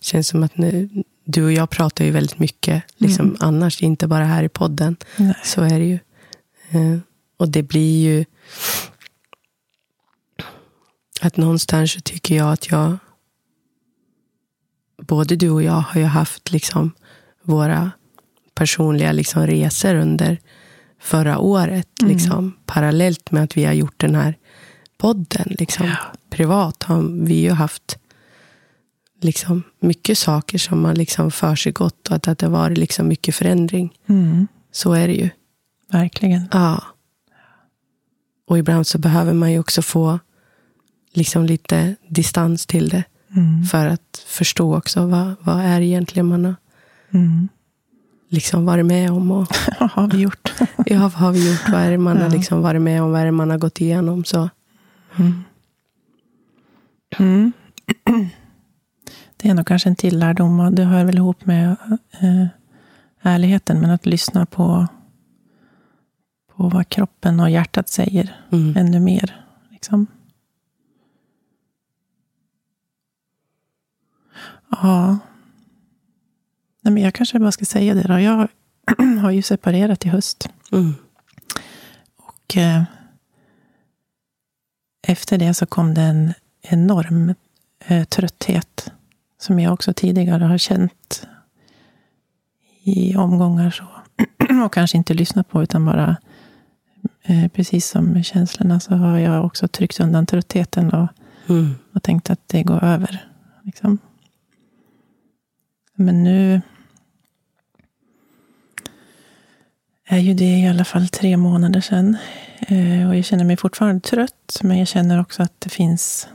känns 0.00 0.28
som 0.28 0.42
att 0.42 0.56
nu, 0.56 0.88
du 1.24 1.44
och 1.44 1.52
jag 1.52 1.70
pratar 1.70 2.04
ju 2.04 2.10
väldigt 2.10 2.38
mycket. 2.38 2.82
Liksom, 2.96 3.26
Mm. 3.26 3.36
Annars, 3.40 3.82
inte 3.82 4.06
bara 4.06 4.24
här 4.24 4.42
i 4.44 4.48
podden. 4.48 4.96
Nej. 5.16 5.34
Så 5.44 5.62
är 5.62 5.78
det 5.78 5.84
ju. 5.84 5.98
Eh, 6.70 6.98
och 7.36 7.48
det 7.48 7.62
blir 7.62 8.02
ju... 8.02 8.24
Att 11.20 11.36
någonstans 11.36 11.92
så 11.92 12.00
tycker 12.00 12.36
jag 12.36 12.52
att 12.52 12.70
jag... 12.70 12.98
Både 15.02 15.36
du 15.36 15.50
och 15.50 15.62
jag 15.62 15.72
har 15.72 16.00
ju 16.00 16.06
haft 16.06 16.52
liksom 16.52 16.92
våra 17.42 17.90
personliga 18.54 19.12
liksom 19.12 19.46
resor 19.46 19.94
under 19.94 20.38
förra 21.00 21.38
året. 21.38 21.88
Mm. 22.02 22.12
Liksom, 22.12 22.56
parallellt 22.66 23.30
med 23.30 23.42
att 23.42 23.56
vi 23.56 23.64
har 23.64 23.72
gjort 23.72 24.00
den 24.00 24.14
här 24.14 24.34
podden. 24.98 25.46
Liksom. 25.58 25.86
Ja. 25.86 25.96
Privat 26.30 26.82
har 26.82 27.24
vi 27.24 27.34
ju 27.34 27.50
haft 27.50 27.98
liksom, 29.20 29.62
mycket 29.80 30.18
saker 30.18 30.58
som 30.58 30.84
har 30.84 30.94
liksom 30.94 31.30
försiggått 31.30 32.08
och 32.08 32.16
att, 32.16 32.28
att 32.28 32.38
det 32.38 32.46
har 32.46 32.52
varit 32.52 32.78
liksom 32.78 33.08
mycket 33.08 33.34
förändring. 33.34 33.94
Mm. 34.06 34.46
Så 34.72 34.92
är 34.92 35.08
det 35.08 35.14
ju. 35.14 35.30
Verkligen. 35.92 36.48
Ja. 36.52 36.82
Och 38.46 38.58
ibland 38.58 38.86
så 38.86 38.98
behöver 38.98 39.32
man 39.32 39.52
ju 39.52 39.58
också 39.58 39.82
få 39.82 40.18
liksom 41.12 41.44
lite 41.46 41.96
distans 42.08 42.66
till 42.66 42.88
det. 42.88 43.04
Mm. 43.36 43.64
För 43.64 43.86
att 43.86 44.24
förstå 44.26 44.76
också 44.76 45.06
vad, 45.06 45.34
vad 45.40 45.60
är 45.60 45.80
egentligen 45.80 46.26
man 46.26 46.44
har 46.44 46.54
Mm. 47.14 47.48
liksom 48.28 48.66
varit 48.66 48.86
med 48.86 49.10
om. 49.10 49.30
Och, 49.30 49.48
Vad 49.80 49.90
har 49.90 50.06
vi 50.10 50.18
gjort? 50.18 50.52
ja, 50.86 50.98
vad 51.00 51.12
har 51.12 51.32
vi 51.32 51.50
gjort? 51.50 51.68
Vad 51.68 51.80
är 51.80 51.90
det 51.90 51.98
man 51.98 52.16
har 52.16 52.24
Ja. 52.24 52.32
liksom 52.32 52.62
varit 52.62 52.82
med 52.82 53.02
om? 53.02 53.10
Vad 53.12 53.20
är 53.20 53.24
det 53.26 53.32
man 53.32 53.50
har 53.50 53.58
gått 53.58 53.80
igenom? 53.80 54.24
Så. 54.24 54.48
Mm. 55.18 55.44
Mm. 57.18 57.52
Det 59.36 59.48
är 59.48 59.54
nog 59.54 59.66
kanske 59.66 59.88
en 59.88 59.96
till 59.96 60.18
lärdom. 60.18 60.60
och 60.60 60.72
Det 60.72 60.84
hör 60.84 61.04
väl 61.04 61.16
ihop 61.16 61.46
med 61.46 61.76
eh, 62.20 62.46
ärligheten. 63.22 63.80
Men 63.80 63.90
att 63.90 64.06
lyssna 64.06 64.46
på, 64.46 64.86
på 66.56 66.68
vad 66.68 66.88
kroppen 66.88 67.40
och 67.40 67.50
hjärtat 67.50 67.88
säger 67.88 68.36
Mm. 68.52 68.76
ännu 68.76 69.00
mer. 69.00 69.44
Liksom. 69.70 70.06
Ja. 74.70 75.18
Nej, 76.80 76.94
men 76.94 77.02
jag 77.02 77.14
kanske 77.14 77.38
bara 77.38 77.52
ska 77.52 77.64
säga 77.64 77.94
det 77.94 78.02
då. 78.02 78.20
Jag 78.20 78.48
har 79.22 79.30
ju 79.30 79.42
separerat 79.42 80.06
i 80.06 80.08
höst. 80.08 80.48
Mm. 80.72 80.94
Och 82.16 82.56
eh, 82.56 82.82
efter 85.06 85.38
det 85.38 85.54
så 85.54 85.66
kom 85.66 85.94
det 85.94 86.02
en 86.02 86.32
enorm 86.62 87.34
eh, 87.86 88.04
trötthet. 88.04 88.92
Som 89.40 89.60
jag 89.60 89.72
också 89.72 89.92
tidigare 89.92 90.44
har 90.44 90.58
känt 90.58 91.26
i 92.82 93.16
omgångar. 93.16 93.70
så. 93.70 93.84
och 94.64 94.72
kanske 94.72 94.96
inte 94.98 95.14
lyssnat 95.14 95.48
på 95.48 95.62
utan 95.62 95.84
bara 95.84 96.16
eh, 97.22 97.48
precis 97.48 97.88
som 97.88 98.04
med 98.04 98.24
känslorna 98.24 98.80
så 98.80 98.94
har 98.94 99.18
jag 99.18 99.44
också 99.44 99.68
tryckt 99.68 100.00
undan 100.00 100.26
tröttheten 100.26 100.92
och, 100.92 101.08
Mm. 101.50 101.74
och 101.94 102.02
tänkt 102.02 102.30
att 102.30 102.40
det 102.46 102.62
går 102.62 102.84
över. 102.84 103.28
Liksom. 103.62 103.98
Men 106.00 106.24
nu 106.24 106.60
är 110.06 110.18
ju 110.18 110.34
det 110.34 110.58
i 110.58 110.68
alla 110.68 110.84
fall 110.84 111.08
tre 111.08 111.36
månader 111.36 111.80
sedan. 111.80 112.16
Eh, 112.58 113.08
och 113.08 113.16
jag 113.16 113.24
känner 113.24 113.44
mig 113.44 113.56
fortfarande 113.56 114.00
trött, 114.00 114.60
men 114.62 114.78
jag 114.78 114.88
känner 114.88 115.20
också 115.20 115.42
att 115.42 115.60
det 115.60 115.68
finns... 115.68 116.28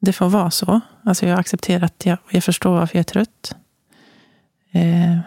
Det 0.00 0.12
får 0.12 0.28
vara 0.28 0.50
så. 0.50 0.80
Alltså 1.02 1.26
jag 1.26 1.38
accepterar 1.38 1.84
att 1.84 2.06
jag, 2.06 2.18
jag 2.30 2.44
förstår 2.44 2.74
varför 2.74 2.96
jag 2.96 3.00
är 3.00 3.04
trött. 3.04 3.56
Eh, 4.72 5.18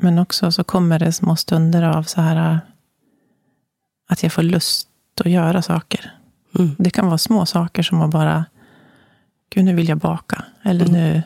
men 0.00 0.18
också 0.18 0.52
så 0.52 0.64
kommer 0.64 0.98
det 0.98 1.12
små 1.12 1.36
stunder 1.36 1.82
av 1.82 2.02
så 2.02 2.20
här 2.20 2.52
eh, 2.52 2.58
att 4.08 4.22
jag 4.22 4.32
får 4.32 4.42
lust 4.42 4.88
att 5.20 5.30
göra 5.30 5.62
saker. 5.62 6.12
Mm. 6.58 6.76
Det 6.78 6.90
kan 6.90 7.06
vara 7.06 7.18
små 7.18 7.46
saker 7.46 7.82
som 7.82 8.02
att 8.02 8.10
bara, 8.10 8.44
gud 9.50 9.64
nu 9.64 9.74
vill 9.74 9.88
jag 9.88 9.98
baka. 9.98 10.44
Eller 10.62 10.86
nu, 10.88 11.22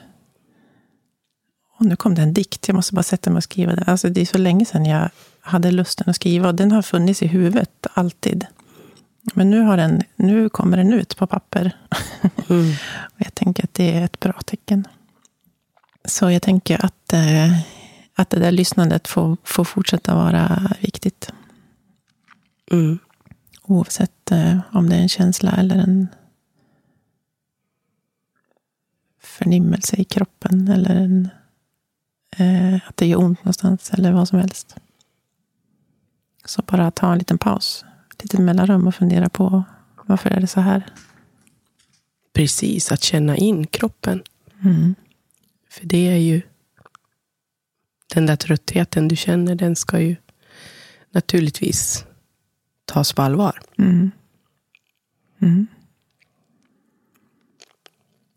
och 1.81 1.87
nu 1.87 1.97
kom 1.97 2.15
det 2.15 2.23
en 2.23 2.35
dikt, 2.35 2.69
jag 2.69 2.75
måste 2.75 2.95
bara 2.95 3.03
sätta 3.03 3.31
mig 3.31 3.37
och 3.37 3.45
skriva 3.45 3.75
den. 3.75 3.85
Alltså 3.87 4.09
det 4.09 4.21
är 4.21 4.27
så 4.27 4.39
länge 4.39 4.65
sedan 4.65 4.87
jag 4.87 5.11
hade 5.41 5.71
lusten 5.71 6.11
att 6.11 6.17
skriva 6.17 6.49
och 6.49 6.55
den 6.55 6.73
har 6.73 6.83
funnits 6.83 7.23
i 7.23 7.27
huvudet 7.27 7.87
alltid. 7.95 8.47
Men 9.35 9.51
nu, 9.51 9.61
har 9.61 9.77
den, 9.77 10.03
nu 10.17 10.49
kommer 10.49 10.77
den 10.77 10.93
ut 10.93 11.17
på 11.17 11.27
papper. 11.27 11.77
Mm. 12.49 12.73
Och 13.15 13.21
jag 13.21 13.35
tänker 13.35 13.65
att 13.65 13.75
det 13.75 13.97
är 13.97 14.05
ett 14.05 14.21
bra 14.21 14.33
tecken. 14.33 14.89
Så 16.05 16.31
jag 16.31 16.43
tänker 16.43 16.85
att, 16.85 17.13
eh, 17.13 17.59
att 18.15 18.31
det 18.31 18.41
där 18.41 18.51
lyssnandet 18.51 19.09
får, 19.09 19.37
får 19.45 19.65
fortsätta 19.65 20.15
vara 20.15 20.73
viktigt. 20.81 21.33
Mm. 22.71 22.99
Oavsett 23.63 24.31
eh, 24.31 24.59
om 24.73 24.89
det 24.91 24.97
är 24.97 25.01
en 25.01 25.09
känsla 25.09 25.53
eller 25.53 25.77
en 25.77 26.09
förnimmelse 29.23 29.97
i 29.97 30.05
kroppen. 30.05 30.69
Eller 30.69 30.97
en, 30.97 31.29
eh, 32.37 32.75
att 32.89 32.97
det 32.97 33.07
gör 33.07 33.19
ont 33.19 33.39
någonstans. 33.45 33.91
Eller 33.91 34.13
vad 34.13 34.29
som 34.29 34.39
helst. 34.39 34.77
Så 36.45 36.63
bara 36.63 36.91
ta 36.91 37.13
en 37.13 37.19
liten 37.19 37.39
paus. 37.39 37.85
Ett 38.15 38.23
litet 38.23 38.41
mellanrum 38.41 38.87
och 38.87 38.95
fundera 38.95 39.29
på 39.29 39.63
varför 40.07 40.31
är 40.31 40.41
det 40.41 40.47
så 40.47 40.61
här. 40.61 40.87
Precis, 42.33 42.93
att 42.93 43.03
känna 43.03 43.37
in 43.37 43.67
kroppen. 43.67 44.23
Mm. 44.63 44.95
För 45.71 45.87
det 45.87 46.09
är 46.09 46.17
ju 46.17 46.43
den 48.15 48.27
där 48.27 48.37
tröttheten 48.37 49.09
du 49.09 49.17
känner, 49.17 49.55
den 49.55 49.77
ska 49.77 50.01
ju 50.01 50.17
naturligtvis 51.11 52.05
tas 52.85 53.13
på 53.13 53.23
allvar. 53.23 53.61
Mm. 53.79 54.11
Mm. 55.39 55.67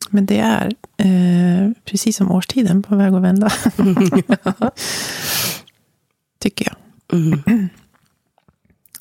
Men 0.09 0.25
det 0.25 0.39
är 0.39 0.75
eh, 0.97 1.71
precis 1.85 2.17
som 2.17 2.31
årstiden 2.31 2.83
på 2.83 2.95
väg 2.95 3.13
att 3.13 3.21
vända. 3.21 3.49
Tycker 6.39 6.65
jag. 6.65 6.75
Mm. 7.19 7.39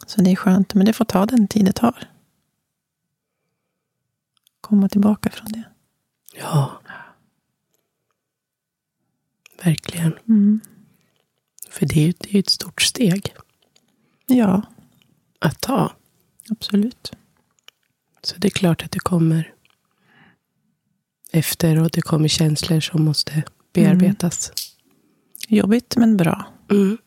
Så 0.07 0.21
det 0.23 0.31
är 0.33 0.37
skönt. 0.37 0.75
Men 0.75 0.87
det 0.87 0.93
får 0.93 1.05
ta 1.05 1.27
den 1.27 1.49
tid 1.49 1.65
det 1.65 1.73
tar. 1.73 2.09
Komma 4.61 4.89
tillbaka 4.89 5.31
från 5.31 5.53
det. 5.53 5.63
Ja. 6.39 6.81
Verkligen. 9.65 10.15
Mm. 10.29 10.61
För 11.71 11.87
det 11.87 12.01
är 12.01 12.29
ju 12.35 12.39
ett 12.41 12.51
stort 12.51 12.83
steg 12.83 13.35
Ja, 14.27 14.63
att 15.39 15.61
ta. 15.61 15.93
absolut. 16.51 17.13
Så 18.23 18.37
det 18.39 18.49
är 18.49 18.51
klart 18.51 18.83
att 18.83 18.91
det 18.91 19.01
kommer 19.01 19.53
efter 21.33 21.83
och 21.83 21.91
det 21.91 22.03
kommer 22.03 22.29
känslor 22.29 22.81
som 22.81 23.05
måste 23.05 23.43
bearbetas. 23.73 24.53
Jobbigt 25.49 25.97
men 25.97 26.17
bra. 26.17 26.47
Mm. 26.71 26.99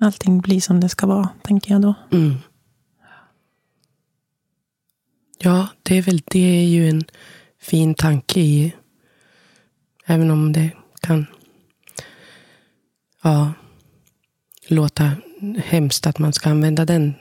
Allting 0.00 0.40
blir 0.40 0.60
som 0.60 0.80
det 0.80 0.88
ska 0.88 1.06
vara, 1.06 1.28
tänker 1.42 1.72
jag 1.72 1.82
då. 1.82 1.94
Mm. 2.12 2.34
Ja, 5.38 5.68
det 5.82 5.98
är 5.98 6.02
väl 6.02 6.22
det 6.24 6.60
är 6.60 6.64
ju 6.64 6.88
en 6.88 7.04
fin 7.60 7.94
tanke 7.94 8.40
i. 8.40 8.74
Även 10.06 10.30
om 10.30 10.52
det 10.52 10.70
kan 11.00 11.26
ja, 13.22 13.52
låta 14.66 15.12
hemskt 15.64 16.06
att 16.06 16.18
man 16.18 16.32
ska 16.32 16.50
använda 16.50 16.84
den 16.84 17.14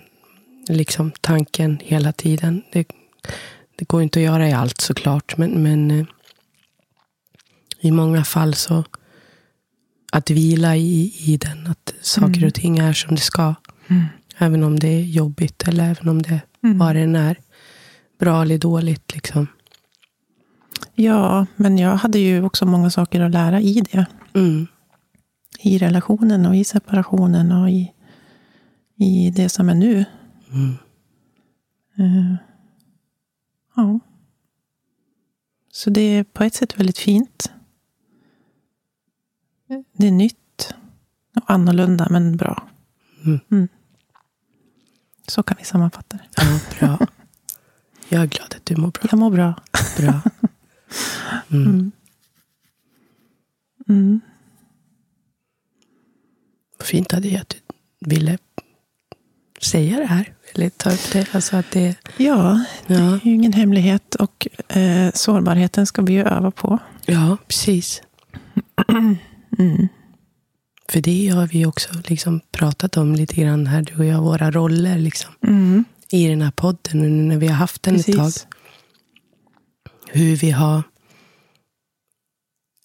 liksom, 0.67 1.11
tanken 1.21 1.79
hela 1.83 2.13
tiden. 2.13 2.63
Det, 2.71 2.87
det 3.81 3.87
går 3.87 4.01
inte 4.03 4.19
att 4.19 4.23
göra 4.25 4.49
i 4.49 4.53
allt 4.53 4.81
såklart. 4.81 5.37
Men, 5.37 5.63
men 5.63 5.91
eh, 5.91 6.05
i 7.79 7.91
många 7.91 8.23
fall 8.23 8.53
så 8.53 8.83
att 10.11 10.29
vila 10.29 10.75
i, 10.75 11.13
i 11.19 11.37
den. 11.37 11.67
Att 11.67 11.93
saker 12.01 12.37
Mm. 12.37 12.47
och 12.47 12.53
ting 12.53 12.77
är 12.79 12.93
som 12.93 13.15
det 13.15 13.21
ska. 13.21 13.55
Mm. 13.87 14.03
Även 14.37 14.63
om 14.63 14.79
det 14.79 14.87
är 14.87 15.01
jobbigt 15.01 15.67
eller 15.67 15.83
även 15.89 16.09
om 16.09 16.21
det 16.21 16.41
Mm. 16.63 16.77
vad 16.77 16.95
det 16.95 17.01
än 17.01 17.15
är. 17.15 17.37
Bra 18.19 18.41
eller 18.41 18.57
dåligt. 18.57 19.13
Liksom. 19.15 19.47
Ja, 20.95 21.45
men 21.55 21.77
jag 21.77 21.95
hade 21.95 22.19
ju 22.19 22.43
också 22.43 22.65
många 22.65 22.89
saker 22.89 23.21
att 23.21 23.31
lära 23.31 23.61
i 23.61 23.81
det. 23.91 24.05
Mm. 24.33 24.67
I 25.59 25.77
relationen 25.77 26.45
och 26.45 26.55
i 26.55 26.63
separationen 26.63 27.51
och 27.51 27.69
i, 27.69 27.91
i 28.97 29.29
det 29.35 29.49
som 29.49 29.69
är 29.69 29.75
nu. 29.75 30.05
Mm. 30.51 32.37
Ja. 33.81 33.99
Så 35.71 35.89
det 35.89 36.01
är 36.01 36.23
på 36.23 36.43
ett 36.43 36.53
sätt 36.53 36.79
väldigt 36.79 36.97
fint. 36.97 37.51
Det 39.93 40.07
är 40.07 40.11
nytt 40.11 40.73
och 41.35 41.51
annorlunda, 41.51 42.07
men 42.09 42.37
bra. 42.37 42.69
Mm. 43.25 43.39
Mm. 43.51 43.67
Så 45.27 45.43
kan 45.43 45.57
vi 45.59 45.65
sammanfatta 45.65 46.17
det. 46.17 46.23
Ja, 46.35 46.59
bra. 46.79 47.07
Jag 48.09 48.21
är 48.21 48.27
glad 48.27 48.55
att 48.55 48.65
du 48.65 48.75
mår 48.75 48.91
bra. 48.91 49.03
Jag 49.11 49.19
mår 49.19 49.31
bra. 49.31 49.53
bra. 49.97 50.21
Mm. 51.51 51.91
Mm. 53.87 54.21
Vad 56.77 56.87
fint 56.87 57.13
av 57.13 57.21
dig 57.21 57.37
att 57.37 57.49
du 57.49 57.57
ville 57.99 58.37
säga 59.65 59.97
det 59.99 60.05
här. 60.05 60.33
Eller 60.55 60.69
ta 60.69 60.91
upp 60.91 61.11
det. 61.11 61.35
Alltså 61.35 61.55
att 61.57 61.71
det 61.71 61.95
Ja, 62.17 62.65
det 62.87 62.93
ja, 62.93 62.99
är 63.15 63.19
ju 63.25 63.33
ingen 63.33 63.53
hemlighet. 63.53 64.15
Och 64.15 64.47
eh, 64.77 65.11
sårbarheten 65.13 65.85
ska 65.85 66.01
vi 66.01 66.13
ju 66.13 66.23
öva 66.23 66.51
på. 66.51 66.77
ja, 67.05 67.37
precis. 67.47 68.01
Mm. 69.59 69.87
För 70.89 71.01
det 71.01 71.27
har 71.27 71.47
vi 71.47 71.65
också 71.65 71.89
liksom 72.07 72.41
pratat 72.51 72.97
om 72.97 73.15
lite 73.15 73.35
grann 73.35 73.67
här, 73.67 73.81
du 73.81 73.95
och 73.97 74.05
jag, 74.05 74.21
våra 74.21 74.51
roller 74.51 74.97
liksom, 74.97 75.31
Mm. 75.47 75.83
i 76.11 76.27
den 76.27 76.41
här 76.41 76.51
podden. 76.51 76.99
Nu 76.99 77.09
när 77.09 77.37
vi 77.37 77.47
har 77.47 77.55
haft 77.55 77.83
den 77.83 77.95
ett 77.95 78.05
tag. 78.05 78.15
Precis. 78.15 78.47
Hur 80.09 80.35
vi 80.35 80.51
har 80.51 80.83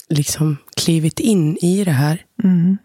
liksom 0.08 0.56
klivit 0.76 1.20
in 1.20 1.56
i 1.56 1.84
det 1.84 1.90
här. 1.90 2.24
Mm. 2.44 2.78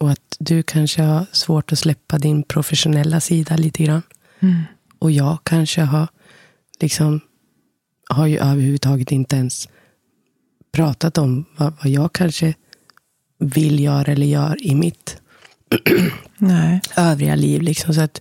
Och 0.00 0.10
att 0.10 0.36
du 0.38 0.62
kanske 0.62 1.02
har 1.02 1.26
svårt 1.32 1.72
att 1.72 1.78
släppa 1.78 2.18
din 2.18 2.42
professionella 2.42 3.20
sida 3.20 3.56
lite 3.56 3.84
grann. 3.84 4.02
Mm. 4.40 4.62
Och 4.98 5.10
jag 5.10 5.38
kanske 5.42 5.80
har 5.80 6.08
liksom 6.80 7.20
har 8.08 8.26
ju 8.26 8.38
överhuvudtaget 8.38 9.12
inte 9.12 9.36
ens 9.36 9.68
pratat 10.72 11.18
om 11.18 11.44
vad, 11.56 11.72
vad 11.82 11.92
jag 11.92 12.12
kanske 12.12 12.54
vill 13.38 13.80
göra 13.80 14.12
eller 14.12 14.26
gör 14.26 14.66
i 14.66 14.74
mitt 14.74 15.16
Nej. 16.38 16.80
övriga 16.96 17.34
liv. 17.34 17.62
Liksom. 17.62 17.94
Så 17.94 18.00
att 18.00 18.20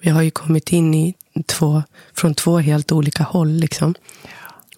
vi 0.00 0.10
har 0.10 0.22
ju 0.22 0.30
kommit 0.30 0.72
in 0.72 0.94
i 0.94 1.14
två, 1.46 1.82
från 2.14 2.34
två 2.34 2.58
helt 2.58 2.92
olika 2.92 3.22
håll. 3.22 3.50
Liksom. 3.50 3.94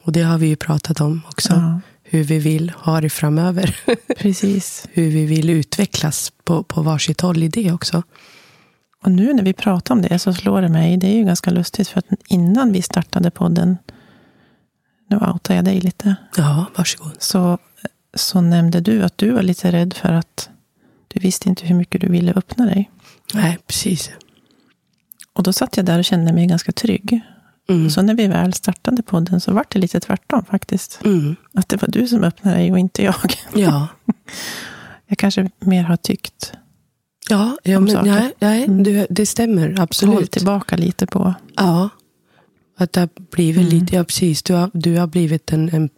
Och 0.03 0.13
det 0.13 0.23
har 0.23 0.39
vi 0.39 0.47
ju 0.47 0.57
pratat 0.57 1.01
om 1.01 1.23
också. 1.29 1.53
Ja, 1.53 1.81
Hur 2.13 2.25
vi 2.25 2.39
vill 2.39 2.71
ha 2.71 3.01
det 3.01 3.11
framöver. 3.11 3.77
precis. 4.19 4.89
Hur 4.93 5.11
vi 5.11 5.27
vill 5.27 5.51
utvecklas 5.51 6.33
på, 6.45 6.63
på 6.63 6.83
varsitt 6.83 7.21
håll 7.21 7.43
i 7.43 7.49
det 7.49 7.73
också. 7.73 8.03
Och 9.03 9.11
nu 9.13 9.35
när 9.35 9.43
vi 9.43 9.53
pratar 9.53 9.95
om 9.95 10.03
det 10.03 10.19
så 10.19 10.35
slår 10.35 10.63
det 10.63 10.69
mig, 10.69 10.97
det 10.97 11.07
är 11.07 11.15
ju 11.17 11.25
ganska 11.25 11.51
lustigt 11.51 11.89
för 11.89 11.99
att 11.99 12.07
innan 12.29 12.73
vi 12.73 12.83
startade 12.83 13.31
podden, 13.31 13.77
nu 15.11 15.17
outar 15.17 15.55
jag 15.55 15.65
dig 15.65 15.81
lite, 15.81 16.17
Ja, 16.37 16.67
varsågod. 16.77 17.13
så, 17.19 17.59
så 18.15 18.41
nämnde 18.41 18.81
du 18.81 19.03
att 19.03 19.19
du 19.19 19.31
var 19.31 19.43
lite 19.43 19.73
rädd 19.73 19.95
för 19.95 20.13
att 20.13 20.51
du 21.09 21.21
visste 21.21 21.49
inte 21.49 21.67
hur 21.67 21.75
mycket 21.75 22.01
du 22.01 22.09
ville 22.09 22.33
öppna 22.33 22.67
dig. 22.67 22.91
Nej, 23.35 23.59
precis. 23.67 24.11
Och 25.33 25.43
då 25.43 25.53
satt 25.53 25.77
jag 25.77 25.87
där 25.87 25.99
och 25.99 26.05
kände 26.05 26.33
mig 26.33 26.47
ganska 26.47 26.73
trygg. 26.73 27.21
Mm. 27.73 27.91
Så 27.91 28.03
när 28.03 28.15
vi 28.15 28.27
väl 28.27 28.53
startade 28.55 29.03
podden 29.03 29.41
så 29.41 29.53
var 29.53 29.65
det 29.69 29.79
lite 29.79 30.01
tvärtom 30.01 30.45
faktiskt. 30.45 31.01
Mm. 31.05 31.37
Att 31.55 31.69
det 31.69 31.83
var 31.83 31.89
du 31.89 32.09
som 32.09 32.25
öppnade 32.25 32.57
dig 32.57 32.73
och 32.73 32.79
inte 32.79 33.03
jag. 33.03 33.35
Ja, 33.55 33.89
Jag 35.07 35.19
kanske 35.19 35.51
mer 35.61 35.83
har 35.83 35.97
tyckt, 35.97 36.53
ja, 37.29 37.57
ja 37.63 37.81
men, 37.81 37.93
saker. 37.93 38.11
nej, 38.11 38.33
nej 38.39 38.65
Mm. 38.65 38.83
du, 38.83 39.07
det 39.11 39.27
stämmer 39.27 39.81
absolut. 39.81 40.31
tillbaka 40.31 40.77
lite 40.77 41.07
på. 41.07 41.35
Ja, 41.57 41.89
att 42.79 42.93
det 42.93 43.01
har 43.01 43.09
blivit 43.31 43.67
Mm. 43.69 43.81
lite, 43.81 43.97
ja 43.97 44.05
precis. 44.05 44.43
Du 44.43 44.55
har, 44.55 44.71
du 44.75 44.97
har 44.97 45.07
blivit 45.07 45.53
en, 45.53 45.69
en 45.75 45.89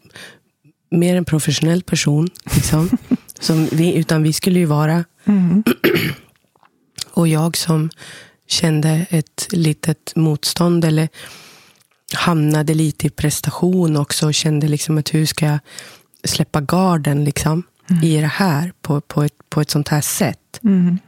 mer 0.91 1.17
en 1.17 1.25
professionell 1.25 1.83
person. 1.83 2.29
Liksom, 2.55 2.91
som 3.41 3.67
vi, 3.73 3.95
utan 3.95 4.23
vi 4.23 4.33
skulle 4.33 4.59
ju 4.59 4.67
vara, 4.67 5.05
Mm. 5.25 5.65
och 7.13 7.29
jag 7.29 7.57
som 7.57 7.91
kände 8.49 9.07
ett 9.11 9.49
litet 9.51 10.13
motstånd 10.17 10.85
eller 10.85 11.09
hamnade 12.15 12.75
lite 12.75 13.07
i 13.07 13.11
prestation 13.11 13.97
också 13.97 14.27
och 14.27 14.35
kände 14.35 14.69
liksom 14.69 14.99
att 14.99 15.15
hur 15.15 15.27
ska 15.27 15.47
jag 15.47 15.59
släppa 16.25 16.61
garden 16.61 17.25
liksom, 17.25 17.63
i 18.03 18.17
det 18.21 18.27
här 18.27 18.73
på, 18.83 19.01
på, 19.01 19.23
ett, 19.23 19.35
på 19.51 19.61
ett 19.61 19.71
sånt 19.71 19.89
här 19.89 20.01
sätt. 20.01 20.61
Mm. 20.65 20.99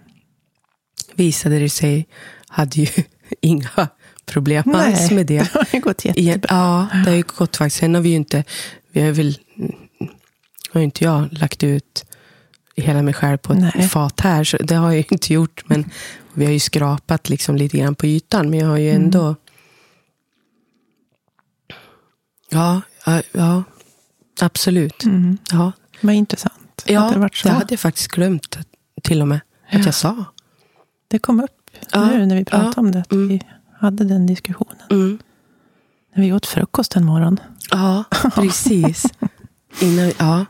Visade 1.15 1.59
det 1.59 1.71
sig, 1.71 2.07
hade 2.49 2.81
ju 2.81 2.87
inga 3.41 3.89
problem 4.27 4.75
alls 4.75 5.01
Nej. 5.01 5.15
med 5.15 5.27
det. 5.27 5.39
Det 5.53 5.59
har 5.59 5.67
ju 5.73 5.81
gått 5.81 6.05
jättebra. 6.05 6.49
ja, 6.51 6.89
det 7.05 7.11
har 7.11 7.17
ju 7.17 7.25
gått 7.37 7.57
faktiskt. 7.57 7.77
Sen 7.81 7.95
har 7.95 8.03
vi 8.03 8.09
ju 8.09 8.17
inte, 8.17 8.45
vi 8.93 9.01
har 9.01 9.11
väl, 9.13 9.39
har 10.73 10.81
ju 10.81 10.85
inte 10.85 11.05
jag 11.05 11.29
lagt 11.33 11.63
ut 11.65 12.05
hela 12.77 13.03
mig 13.03 13.15
själv 13.15 13.37
på 13.39 13.53
ett 13.53 13.59
Nej. 13.75 13.89
fat 13.89 14.21
här. 14.21 14.45
Så 14.45 14.57
det 14.57 14.75
har 14.75 14.87
jag 14.87 14.97
ju 14.97 15.05
inte 15.11 15.33
gjort. 15.35 15.63
Men 15.67 15.91
vi 16.35 16.45
har 16.45 16.53
ju 16.53 16.61
skrapat 16.61 17.29
liksom 17.29 17.57
lite 17.57 17.79
grann 17.79 17.95
på 17.95 18.07
ytan. 18.07 18.51
Men 18.51 18.59
jag 18.59 18.67
har 18.69 18.77
ju 18.77 18.91
Mm. 18.91 19.03
ändå... 19.05 19.19
Ja, 19.19 19.35
ja, 22.49 22.83
ja, 23.33 23.65
absolut. 24.41 25.05
Mm. 25.05 25.39
Ja, 25.53 25.73
Vad 26.01 26.15
intressant 26.15 26.83
ja 26.87 27.11
det 27.13 27.19
varit 27.19 27.37
så. 27.37 27.49
det 27.49 27.55
hade 27.55 27.73
jag 27.73 27.81
faktiskt 27.81 28.09
glömt 28.09 28.59
till 29.03 29.23
och 29.23 29.29
med 29.29 29.41
Ja. 29.71 29.79
att 29.79 29.85
jag 29.85 29.95
sa. 29.95 30.25
Det 31.09 31.19
kom 31.19 31.41
upp 31.41 31.51
Ja, 31.93 32.05
nu 32.07 32.27
när 32.27 32.37
vi 32.37 32.45
pratade 32.45 32.73
ja, 32.77 32.81
om 32.81 32.91
det. 32.93 32.99
Att 33.01 33.13
mm. 33.13 33.29
Vi 33.29 33.41
hade 33.79 34.05
den 34.05 34.27
diskussionen. 34.27 34.83
Mm. 34.91 35.19
När 36.15 36.23
vi 36.25 36.33
åt 36.33 36.47
frukost 36.47 36.97
en 36.97 37.05
morgon. 37.05 37.41
Ja, 37.71 38.05
precis. 38.35 39.05
Innan, 39.81 40.13
ja. 40.19 40.47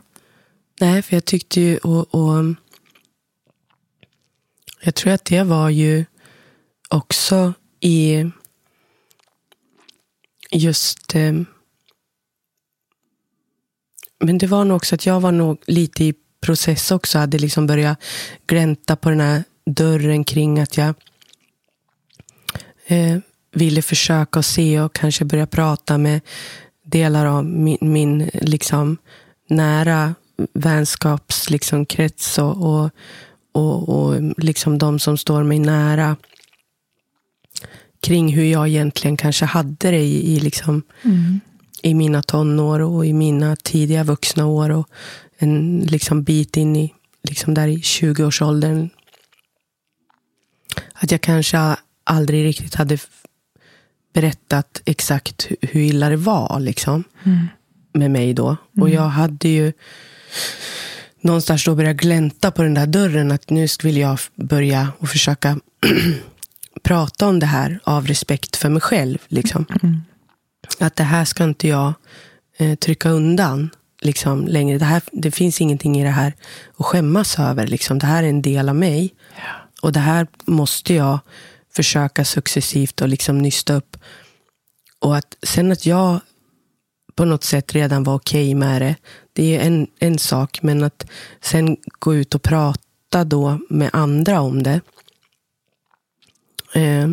Nej, 0.79 1.01
för 1.01 1.15
jag 1.15 1.25
tyckte 1.25 1.61
ju, 1.61 1.77
och, 1.77 2.15
och 2.15 2.55
jag 4.81 4.95
tror 4.95 5.13
att 5.13 5.25
det 5.25 5.43
var 5.43 5.69
ju 5.69 6.05
också 6.89 7.53
i 7.79 8.25
just 10.51 11.15
eh, 11.15 11.33
men 14.19 14.37
det 14.37 14.47
var 14.47 14.65
nog 14.65 14.75
också 14.75 14.95
att 14.95 15.05
jag 15.05 15.19
var 15.19 15.31
nog 15.31 15.57
lite 15.67 16.03
i 16.03 16.13
process 16.41 16.91
också. 16.91 17.19
Hade 17.19 17.37
liksom 17.37 17.67
börjat 17.67 18.01
glänta 18.47 18.95
på 18.95 19.09
den 19.09 19.19
här 19.19 19.43
dörren 19.65 20.23
kring 20.23 20.59
att 20.59 20.77
jag 20.77 20.93
eh, 22.87 23.17
ville 23.51 23.81
försöka 23.81 24.43
se 24.43 24.79
och 24.79 24.93
kanske 24.93 25.25
börja 25.25 25.47
prata 25.47 25.97
med 25.97 26.21
delar 26.85 27.25
av 27.25 27.45
min, 27.45 27.77
min 27.81 28.29
liksom, 28.33 28.97
nära 29.49 30.15
vänskapskrets 30.53 31.49
liksom, 31.49 31.85
krets 31.85 32.37
och, 32.37 32.57
och, 32.57 32.89
och, 33.51 33.89
och 33.89 34.21
liksom 34.37 34.77
de 34.77 34.99
som 34.99 35.17
står 35.17 35.43
mig 35.43 35.59
nära 35.59 36.15
kring 38.01 38.33
hur 38.33 38.43
jag 38.43 38.67
egentligen 38.67 39.17
kanske 39.17 39.45
hade 39.45 39.91
det 39.91 39.99
i, 39.99 40.35
i, 40.35 40.39
liksom, 40.39 40.83
mm 41.03 41.39
i 41.81 41.93
mina 41.93 42.21
tonår 42.21 42.79
och 42.79 43.05
i 43.05 43.13
mina 43.13 43.55
tidiga 43.55 44.03
vuxna 44.03 44.45
år 44.45 44.69
och 44.69 44.89
en 45.37 45.79
liksom, 45.87 46.23
bit 46.23 46.57
in 46.57 46.75
i 46.75 46.93
liksom 47.23 47.53
där 47.53 47.67
i 47.67 47.75
20-årsåldern. 47.77 48.89
Att 50.93 51.11
jag 51.11 51.21
kanske 51.21 51.75
aldrig 52.03 52.45
riktigt 52.45 52.75
hade 52.75 52.97
berättat 54.13 54.81
exakt 54.85 55.47
hu- 55.47 55.55
hur 55.61 55.81
illa 55.81 56.09
det 56.09 56.15
var 56.17 56.59
liksom, 56.59 57.03
med 57.93 58.11
mig 58.11 58.33
då. 58.33 58.57
Och 58.81 58.89
jag 58.89 59.07
hade 59.07 59.47
ju 59.49 59.73
någonstans 61.21 61.65
då 61.65 61.75
börjat 61.75 61.97
glänta 61.97 62.51
på 62.51 62.63
den 62.63 62.73
där 62.73 62.87
dörren 62.87 63.31
att 63.31 63.49
nu 63.49 63.67
vill 63.83 63.97
jag 63.97 64.19
börja 64.35 64.89
och 64.99 65.09
försöka 65.09 65.59
prata 66.83 67.27
om 67.27 67.39
det 67.39 67.45
här 67.45 67.79
av 67.83 68.07
respekt 68.07 68.55
för 68.55 68.69
mig 68.69 68.81
själv. 68.81 69.17
Liksom. 69.27 69.65
Att 70.79 70.95
det 70.95 71.03
här 71.03 71.25
ska 71.25 71.43
inte 71.43 71.67
jag 71.67 71.93
eh, 72.57 72.75
trycka 72.75 73.09
undan 73.09 73.69
liksom, 74.01 74.47
längre. 74.47 74.77
Det, 74.77 74.85
här, 74.85 75.01
det 75.11 75.31
finns 75.31 75.61
ingenting 75.61 75.99
i 75.99 76.03
det 76.03 76.09
här 76.09 76.33
att 76.77 76.85
skämmas 76.85 77.39
över. 77.39 77.67
Liksom. 77.67 77.99
Det 77.99 78.05
här 78.05 78.23
är 78.23 78.27
en 78.29 78.41
del 78.41 78.69
av 78.69 78.75
mig. 78.75 79.15
Och 79.81 79.91
det 79.91 79.99
här 79.99 80.27
måste 80.45 80.93
jag 80.93 81.19
försöka 81.75 82.25
successivt 82.25 83.01
och 83.01 83.07
liksom 83.07 83.37
nysta 83.37 83.73
upp. 83.73 83.97
Och 84.99 85.17
att 85.17 85.37
sen 85.43 85.71
att 85.71 85.85
jag 85.85 86.19
på 87.15 87.25
något 87.25 87.43
sätt 87.43 87.75
redan 87.75 88.03
var 88.03 88.15
okej 88.15 88.55
med 88.55 88.81
det, 88.81 88.95
det 89.33 89.55
är 89.55 89.67
en, 89.67 89.87
en 89.99 90.19
sak. 90.19 90.59
Men 90.61 90.83
att 90.83 91.05
sen 91.41 91.77
gå 91.99 92.15
ut 92.15 92.35
och 92.35 92.43
prata 92.43 93.23
då 93.23 93.59
med 93.69 93.89
andra 93.93 94.41
om 94.41 94.63
det. 94.63 94.81
Eh, 96.73 97.07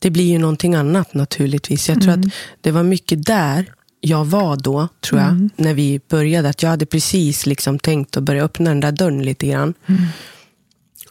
det 0.00 0.10
blir 0.10 0.24
ju 0.24 0.38
någonting 0.38 0.74
annat 0.74 1.14
naturligtvis. 1.14 1.88
Jag 1.88 2.02
tror 2.02 2.12
att 2.12 2.26
det 2.60 2.70
var 2.70 2.82
mycket 2.82 3.26
där 3.26 3.72
jag 4.00 4.24
var 4.24 4.56
då, 4.56 4.88
tror 5.00 5.20
jag, 5.20 5.48
när 5.56 5.74
vi 5.74 6.00
började. 6.08 6.48
Att 6.48 6.62
jag 6.62 6.70
hade 6.70 6.86
precis 6.86 7.46
liksom 7.46 7.78
tänkt 7.78 8.16
att 8.16 8.22
börja 8.22 8.44
öppna 8.44 8.70
den 8.70 8.80
där 8.80 8.92
dörren 8.92 9.22
lite 9.22 9.46
grann. 9.46 9.74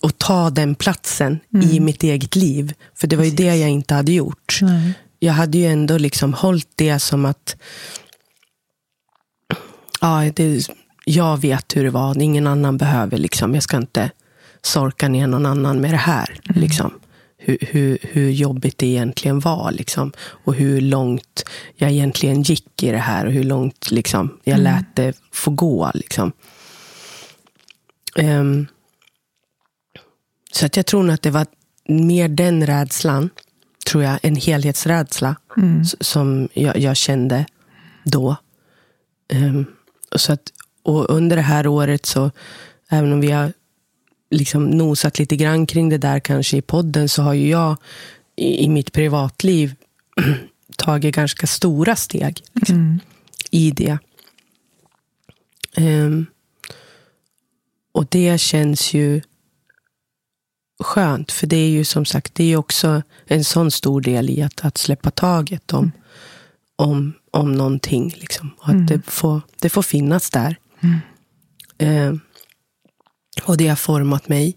Och 0.02 0.18
ta 0.18 0.50
den 0.50 0.76
platsen 0.76 1.40
i 1.72 1.80
mitt 1.80 2.04
eget 2.04 2.36
liv. 2.36 2.74
För 2.96 3.08
det 3.08 3.16
var 3.16 3.24
ju 3.24 3.32
det 3.32 3.56
jag 3.56 3.70
inte 3.70 3.94
hade 3.94 4.12
gjort. 4.12 4.60
Nej. 4.62 4.94
Jag 5.20 5.34
hade 5.34 5.58
ju 5.58 5.66
ändå 5.66 5.98
liksom 5.98 6.34
hållit 6.34 6.70
det 6.76 7.00
som 7.00 7.26
att 7.26 7.56
ja, 10.02 10.32
det, 10.36 10.68
jag 11.06 11.42
vet 11.42 11.78
hur 11.78 11.84
det 11.84 11.90
var. 11.90 12.22
Ingen 12.22 12.48
annan 12.48 12.78
behöver. 12.78 13.18
Liksom. 13.18 13.54
Jag 13.54 13.64
ska 13.64 13.78
inte 13.78 14.12
sorka 14.62 15.08
ner 15.08 15.28
någon 15.28 15.46
annan 15.46 15.82
med 15.82 15.92
det 15.92 15.98
här. 15.98 16.40
Liksom. 16.44 16.92
Hur, 17.42 17.58
hur, 17.62 17.98
hur 18.02 18.30
jobbigt 18.30 18.78
det 18.78 18.88
egentligen 18.88 19.40
var. 19.40 19.72
Liksom. 19.72 20.12
Och 20.20 20.56
hur 20.56 20.82
långt 20.82 21.44
jag 21.76 21.92
egentligen 21.92 22.42
gick 22.42 22.84
i 22.84 22.92
det 22.92 22.98
här. 22.98 23.26
Och 23.26 23.32
hur 23.32 23.44
långt 23.44 23.92
liksom, 23.92 24.38
jag 24.44 24.60
Mm. 24.60 24.64
lät 24.74 24.96
det 24.96 25.14
få 25.32 25.52
gå. 25.52 25.92
Liksom. 25.94 26.32
Ehm, 28.16 28.68
så 30.52 30.66
att 30.66 30.78
jag 30.78 30.86
tror 30.86 31.04
nog 31.04 31.14
att 31.14 31.22
det 31.22 31.32
var 31.32 31.46
mer 31.88 32.28
den 32.28 32.66
rädslan, 32.66 33.30
tror 33.86 34.04
jag, 34.04 34.20
en 34.24 34.36
helhetsrädsla 34.36 35.36
Mm. 35.58 35.86
som 35.86 36.50
jag, 36.54 36.78
jag 36.78 36.98
kände 36.98 37.46
då. 38.04 38.36
Och, 40.12 40.22
så 40.22 40.34
att, 40.34 40.52
och 40.84 41.10
under 41.10 41.36
det 41.36 41.42
här 41.42 41.68
året, 41.68 42.06
så 42.06 42.32
även 42.90 43.14
om 43.14 43.22
vi 43.22 43.32
har 43.32 43.54
liksom 44.32 44.66
nosat 44.70 45.20
lite 45.20 45.36
grann 45.36 45.66
kring 45.66 45.90
det 45.90 45.98
där 45.98 46.20
kanske 46.20 46.58
i 46.58 46.62
podden, 46.62 47.10
så 47.10 47.22
har 47.22 47.34
ju 47.34 47.50
jag 47.50 47.78
i, 48.36 48.64
i 48.64 48.70
mitt 48.70 48.92
privatliv 48.94 49.76
tagit 50.78 51.16
ganska 51.16 51.48
stora 51.48 51.96
steg 51.96 52.42
liksom, 52.54 52.76
Mm. 52.76 53.00
i 53.52 53.72
det. 53.72 53.98
Ehm, 55.76 56.26
och 57.92 58.06
det 58.10 58.38
känns 58.42 58.94
ju 58.94 59.22
skönt, 60.84 61.32
för 61.32 61.48
det 61.48 61.56
är 61.58 61.70
ju 61.70 61.84
som 61.86 62.06
sagt, 62.06 62.36
det 62.36 62.44
är 62.54 62.58
också 62.58 63.02
en 63.26 63.44
sån 63.44 63.72
stor 63.72 64.02
del 64.02 64.30
i 64.30 64.42
att, 64.42 64.66
att 64.66 64.78
släppa 64.78 65.12
taget 65.12 65.74
om, 65.74 65.92
om, 66.76 67.14
om 67.32 67.52
någonting. 67.54 68.14
Liksom. 68.18 68.52
Och 68.58 68.66
att 68.70 68.74
Mm. 68.74 68.86
det, 68.86 69.02
får, 69.06 69.42
det 69.60 69.70
får 69.70 69.82
finnas 69.82 70.30
där. 70.30 70.56
Mm. 71.80 72.20
Och 73.46 73.58
det 73.58 73.68
har 73.68 73.76
format 73.76 74.30
mig. 74.30 74.56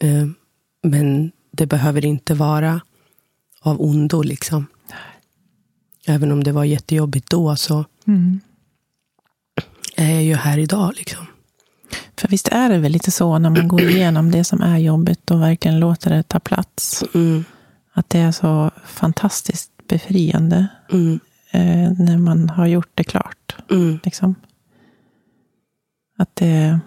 Ehm, 0.00 0.34
men 0.82 1.32
det 1.52 1.66
behöver 1.66 2.04
inte 2.04 2.34
vara 2.34 2.80
av 3.60 3.80
ondo. 3.82 4.22
Liksom. 4.22 4.66
Även 6.06 6.32
om 6.32 6.44
det 6.44 6.52
var 6.52 6.64
jättejobbigt 6.64 7.30
då, 7.30 7.56
så 7.56 7.84
Mm. 8.06 8.40
är 9.96 10.14
jag 10.14 10.24
ju 10.24 10.34
här 10.34 10.58
idag. 10.58 10.92
Liksom. 10.96 11.26
För 12.16 12.28
visst 12.28 12.48
är 12.48 12.68
det 12.70 12.78
väl 12.78 12.92
lite 12.92 13.10
så 13.10 13.38
när 13.38 13.50
man 13.50 13.68
går 13.68 13.82
igenom 13.82 14.30
det 14.30 14.44
som 14.44 14.62
är 14.62 14.78
jobbigt 14.78 15.30
och 15.30 15.42
verkligen 15.42 15.80
låter 15.80 16.10
det 16.10 16.22
ta 16.22 16.40
plats. 16.40 17.04
Mm, 17.14 17.44
Att 17.92 18.10
det 18.10 18.18
är 18.18 18.32
så 18.32 18.70
fantastiskt 18.86 19.70
befriande 19.88 20.66
mm, 20.92 21.20
eh, 21.50 21.92
när 21.98 22.18
man 22.18 22.48
har 22.48 22.66
gjort 22.66 22.90
det 22.94 23.04
klart. 23.04 23.56
mm, 23.70 23.98
Liksom. 24.04 24.34
Att 26.18 26.36
det... 26.36 26.80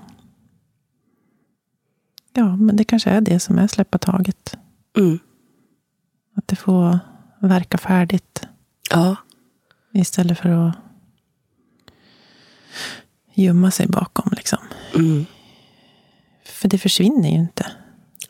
Ja, 2.34 2.56
men 2.56 2.76
det 2.76 2.84
kanske 2.84 3.10
är 3.10 3.22
det 3.22 3.40
som 3.40 3.58
är 3.60 3.68
släppa 3.68 3.98
taget. 3.98 4.58
mm. 4.98 5.20
Att 6.36 6.48
det 6.48 6.56
får 6.56 7.00
verka 7.40 7.78
färdigt 7.78 8.42
Ja, 8.90 9.16
istället 9.94 10.40
för 10.40 10.50
att 10.50 10.76
gömma 13.34 13.72
sig 13.72 13.88
bakom. 13.88 14.30
Liksom. 14.36 14.60
mm. 14.96 15.26
För 16.46 16.68
det 16.70 16.78
försvinner 16.78 17.30
ju 17.30 17.36
inte. 17.36 17.72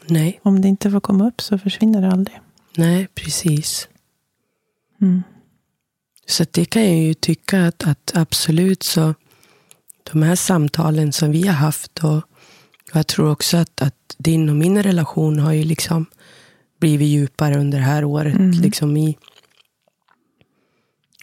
nej, 0.08 0.40
Om 0.44 0.62
det 0.62 0.68
inte 0.68 0.92
får 0.92 1.00
komma 1.00 1.28
upp 1.28 1.42
så 1.42 1.58
försvinner 1.58 2.02
det 2.02 2.12
aldrig. 2.12 2.40
nej, 2.78 3.08
precis. 3.16 3.88
Mm. 5.02 5.24
Så 6.28 6.46
det 6.52 6.66
kan 6.66 6.82
jag 6.86 6.98
ju 6.98 7.14
tycka 7.14 7.66
att, 7.68 7.88
att 7.88 8.12
absolut 8.16 8.84
så, 8.84 9.14
de 10.12 10.24
här 10.24 10.36
samtalen 10.36 11.14
som 11.14 11.32
vi 11.32 11.48
har 11.48 11.54
haft 11.56 12.04
och 12.04 12.22
jag 12.94 13.08
tror 13.08 13.32
också 13.32 13.58
att, 13.58 13.82
att 13.82 14.16
din 14.18 14.50
och 14.50 14.56
min 14.56 14.84
relation 14.84 15.40
har 15.40 15.54
ju 15.54 15.64
liksom 15.64 16.06
blivit 16.80 17.08
djupare 17.08 17.60
under 17.60 17.78
det 17.78 17.84
här 17.84 18.04
året. 18.04 18.36
Mm. 18.36 18.52
Liksom 18.52 18.98
i, 18.98 19.18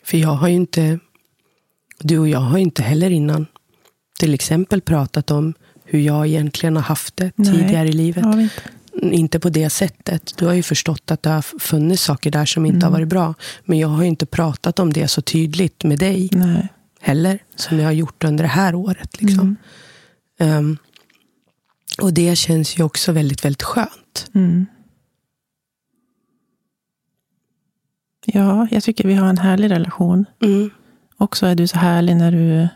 för 0.05 0.19
jag 0.19 0.29
har 0.29 0.49
ju 0.49 0.55
inte, 0.55 0.99
du 2.01 2.19
och 2.19 2.29
jag 2.29 2.41
har 2.41 2.59
ju 2.59 2.65
inte 2.65 2.83
heller 2.83 3.11
innan 3.11 3.47
till 4.19 4.35
exempel 4.35 4.81
pratat 4.81 5.31
om 5.31 5.55
hur 5.85 6.01
jag 6.01 6.27
egentligen 6.27 6.77
har 6.77 6.83
haft 6.83 7.17
det 7.17 7.33
Nej. 7.37 7.53
tidigare 7.53 7.89
i 7.89 7.93
livet. 7.93 8.25
Inte. 8.25 8.63
Inte 9.03 9.41
på 9.41 9.49
det 9.49 9.71
sättet. 9.71 10.35
Du 10.37 10.47
har 10.47 10.55
ju 10.55 10.63
förstått 10.63 11.11
att 11.11 11.23
det 11.23 11.31
har 11.31 11.59
funnits 11.59 12.03
saker 12.03 12.31
där 12.31 12.47
som 12.47 12.67
inte 12.67 12.87
har 12.87 12.93
varit 12.93 13.09
bra. 13.09 13.35
Men 13.65 13.79
jag 13.79 13.89
har 13.89 14.03
ju 14.03 14.09
inte 14.09 14.27
pratat 14.27 14.79
om 14.79 14.93
det 14.93 15.09
så 15.09 15.23
tydligt 15.23 15.85
med 15.85 15.99
dig 15.99 16.29
Nej. 16.33 16.69
heller. 17.01 17.39
Som 17.57 17.79
jag 17.79 17.85
har 17.85 17.93
gjort 17.93 18.25
under 18.25 18.45
det 18.45 18.49
här 18.49 18.75
året. 18.75 19.23
Liksom. 19.23 19.57
Ehm, 20.39 20.79
och 22.03 22.15
det 22.15 22.37
känns 22.37 22.79
ju 22.79 22.83
också 22.85 23.13
väldigt, 23.13 23.45
väldigt 23.45 23.63
skönt. 23.63 24.31
Mm. 24.35 24.67
Ja, 28.27 28.69
jag 28.71 28.83
tycker 28.83 29.09
vi 29.09 29.15
har 29.15 29.29
en 29.29 29.39
härlig 29.39 29.71
relation. 29.71 30.25
Mm. 30.43 30.71
Också 31.17 31.47
är 31.47 31.55
du 31.55 31.67
så 31.67 31.79
härlig 31.79 32.17
när 32.17 32.33
du... 32.33 32.69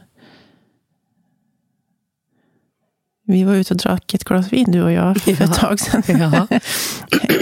Vi 3.27 3.45
var 3.45 3.55
ute 3.55 3.75
och 3.75 3.81
drack 3.81 4.15
ett 4.15 4.25
glas 4.25 4.53
vin, 4.53 4.73
du 4.73 4.83
och 4.83 4.93
jag, 4.93 5.21
för 5.23 5.31
Ja. 5.31 5.45
ett 5.45 5.55
tag 5.55 5.81
sedan. 5.81 6.03
Ja. 6.07 6.47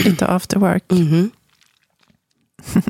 Lite 0.05 0.27
after 0.27 0.59
work. 0.59 0.85
Mhm. 0.90 1.31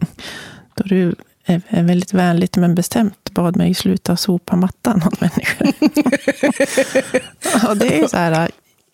Då 0.75 0.85
du 0.85 1.15
är 1.45 1.83
väldigt 1.83 2.15
vänligt 2.15 2.57
men 2.57 2.75
bestämt 2.75 3.31
bad 3.31 3.57
mig 3.57 3.75
sluta 3.75 4.17
sopa 4.17 4.57
mattan 4.57 5.03
åt 5.07 5.21
människor. 5.21 5.67
och 7.71 7.77
det 7.77 8.01
är 8.01 8.09
så 8.09 8.17
här, 8.17 8.51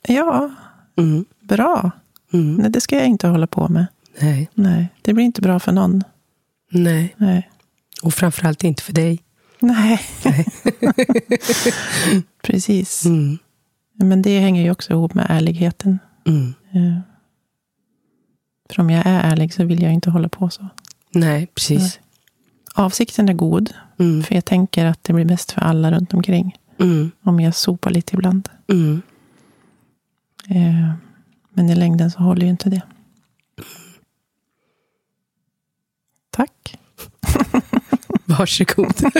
ja, 0.09 0.51
Mm. 0.99 1.25
bra. 1.41 1.91
Mm. 2.33 2.55
Nej, 2.55 2.71
det 2.71 2.81
ska 2.81 2.97
jag 2.97 3.07
inte 3.07 3.29
hålla 3.29 3.47
på 3.47 3.69
med. 3.69 3.87
Nej. 4.21 4.51
Nej, 4.55 4.89
det 5.03 5.13
blir 5.15 5.25
inte 5.25 5.41
bra 5.43 5.61
för 5.61 5.73
någon. 5.73 6.05
Nej. 6.71 7.15
Nej. 7.17 7.51
Och 8.03 8.15
framförallt 8.15 8.65
inte 8.65 8.83
för 8.83 8.93
dig. 8.93 9.23
Nej. 9.61 10.01
Precis. 12.43 13.05
Mm. 13.05 13.39
Men 13.95 14.23
det 14.23 14.41
hänger 14.41 14.63
ju 14.63 14.71
också 14.71 14.93
ihop 14.93 15.15
med 15.15 15.27
ärligheten. 15.29 15.99
Mm. 16.27 16.55
Eh, 16.73 16.99
För 18.71 18.81
om 18.83 18.91
jag 18.91 19.07
är 19.07 19.21
ärlig 19.33 19.55
så 19.55 19.65
vill 19.65 19.83
jag 19.83 19.93
inte 19.93 20.11
hålla 20.11 20.29
på 20.29 20.51
så. 20.51 20.69
Nej, 21.11 21.47
precis. 21.55 22.01
Avsikten 22.75 23.29
är 23.29 23.33
god, 23.33 23.71
Mm. 23.99 24.23
för 24.23 24.35
jag 24.35 24.45
tänker 24.45 24.85
att 24.87 25.05
det 25.05 25.13
blir 25.13 25.25
bäst 25.25 25.53
för 25.53 25.61
alla 25.61 25.91
runt 25.93 26.15
omkring. 26.15 26.57
Mm. 26.79 27.11
Om 27.23 27.41
jag 27.41 27.55
sopar 27.55 27.91
lite 27.91 28.15
ibland. 28.17 28.49
Eh, 30.49 30.93
Men 31.51 31.71
i 31.71 31.75
längden 31.75 32.11
så 32.11 32.19
håller 32.19 32.43
ju 32.43 32.49
inte 32.49 32.71
det. 32.71 32.83
Tack. 36.31 36.79
Varsågod. 38.25 38.95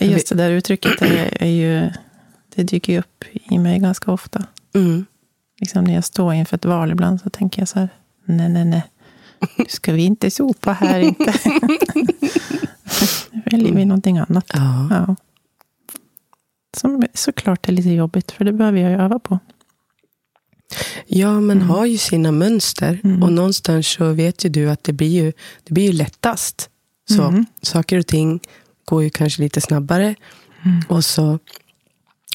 Just 0.00 0.28
det 0.28 0.34
där 0.34 0.50
uttrycket 0.50 1.02
är, 1.02 1.42
är 1.42 1.50
ju, 1.50 1.90
det 2.54 2.62
dyker 2.62 2.92
ju 2.92 2.98
upp 2.98 3.24
i 3.32 3.58
mig 3.58 3.78
ganska 3.78 4.12
ofta. 4.12 4.44
Mm. 4.74 5.06
Liksom 5.60 5.84
när 5.84 5.94
jag 5.94 6.04
står 6.04 6.34
inför 6.34 6.56
ett 6.56 6.64
val 6.64 6.92
ibland 6.92 7.20
så 7.20 7.30
tänker 7.30 7.60
jag 7.60 7.68
så 7.68 7.78
här, 7.78 7.88
nej, 8.24 8.48
nej, 8.48 8.64
nej. 8.64 8.82
Nu 9.58 9.64
ska 9.68 9.92
vi 9.92 10.04
inte 10.04 10.30
sopa 10.30 10.72
här 10.72 11.00
inte. 11.00 11.34
Nu 13.30 13.42
väljer 13.50 13.72
vi 13.72 13.84
någonting 13.84 14.18
annat. 14.18 14.50
Ja. 14.54 14.88
Ja. 14.90 15.16
Som 16.76 17.02
såklart 17.14 17.68
är 17.68 17.72
lite 17.72 17.90
jobbigt, 17.90 18.30
för 18.32 18.44
det 18.44 18.52
behöver 18.52 18.78
jag 18.80 18.90
ju 18.90 18.96
öva 18.96 19.18
på. 19.18 19.38
Ja, 21.06 21.40
man 21.40 21.62
har 21.62 21.86
ju 21.86 21.98
sina 21.98 22.32
mönster. 22.32 23.00
Mm. 23.04 23.22
Och 23.22 23.32
någonstans 23.32 23.86
så 23.88 24.12
vet 24.12 24.44
ju 24.44 24.48
du 24.48 24.70
att 24.70 24.84
det 24.84 24.92
blir 24.92 25.08
ju, 25.24 25.32
det 25.64 25.74
blir 25.74 25.84
ju 25.86 25.92
lättast. 25.92 26.70
Så 27.10 27.22
Mm. 27.22 27.46
saker 27.62 27.98
och 27.98 28.06
ting 28.06 28.40
går 28.84 29.02
ju 29.02 29.10
kanske 29.10 29.42
lite 29.42 29.60
snabbare. 29.60 30.14
Mm. 30.64 30.80
Och 30.88 31.04
så 31.04 31.38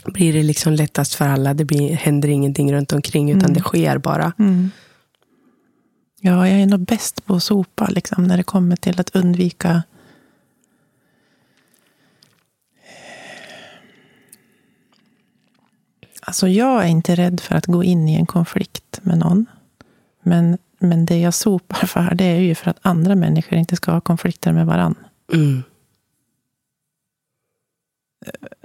blir 0.06 0.34
det 0.34 0.44
liksom 0.44 0.74
lättast 0.74 1.16
för 1.16 1.28
alla. 1.28 1.54
Det 1.54 1.66
blir, 1.66 1.94
händer 1.94 2.30
ingenting 2.30 2.74
runt 2.74 2.94
omkring 2.94 3.30
utan 3.30 3.42
Mm. 3.42 3.54
det 3.54 3.60
sker 3.62 3.98
bara. 3.98 4.34
Mm. 4.40 4.72
Ja, 6.22 6.48
jag 6.48 6.62
är 6.62 6.66
nog 6.66 6.80
bäst 6.80 7.26
på 7.26 7.36
att 7.36 7.44
sopa 7.44 7.88
liksom, 7.90 8.24
när 8.28 8.38
det 8.38 8.44
kommer 8.44 8.76
till 8.76 9.00
att 9.00 9.16
undvika 9.16 9.84
Alltså 16.24 16.48
jag 16.48 16.84
är 16.84 16.88
inte 16.88 17.16
rädd 17.16 17.40
för 17.40 17.56
att 17.56 17.66
gå 17.66 17.84
in 17.84 18.10
i 18.10 18.16
en 18.16 18.26
konflikt 18.26 19.00
med 19.04 19.18
någon. 19.18 19.46
Men, 20.24 20.58
men 20.80 21.06
det 21.06 21.20
jag 21.20 21.34
sopar 21.34 21.88
för, 21.88 22.16
det 22.16 22.24
är 22.26 22.40
ju 22.40 22.56
för 22.56 22.70
att 22.72 22.78
andra 22.82 23.16
människor 23.16 23.58
inte 23.60 23.76
ska 23.76 23.92
ha 23.92 24.02
konflikter 24.02 24.54
med 24.54 24.66
varann. 24.66 24.96
Mm. 25.34 25.64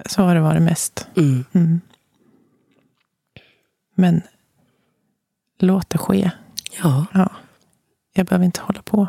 Så 0.05 0.21
har 0.23 0.35
det 0.35 0.41
varit 0.41 0.61
mest. 0.61 1.07
Mm. 1.15 1.45
Mm. 1.53 1.81
Men 3.95 4.21
låt 5.59 5.89
det 5.89 5.97
ske. 5.97 6.31
Ja, 6.83 7.05
Ja. 7.13 7.31
Jag 8.13 8.25
behöver 8.25 8.45
inte 8.45 8.61
hålla 8.61 8.81
på. 8.81 9.07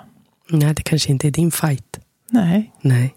nej, 0.51 0.75
det 0.75 0.83
kanske 0.83 1.11
inte 1.11 1.27
är 1.29 1.31
din 1.31 1.51
fight. 1.51 2.01
Nej, 2.31 2.73
Nej. 2.81 3.15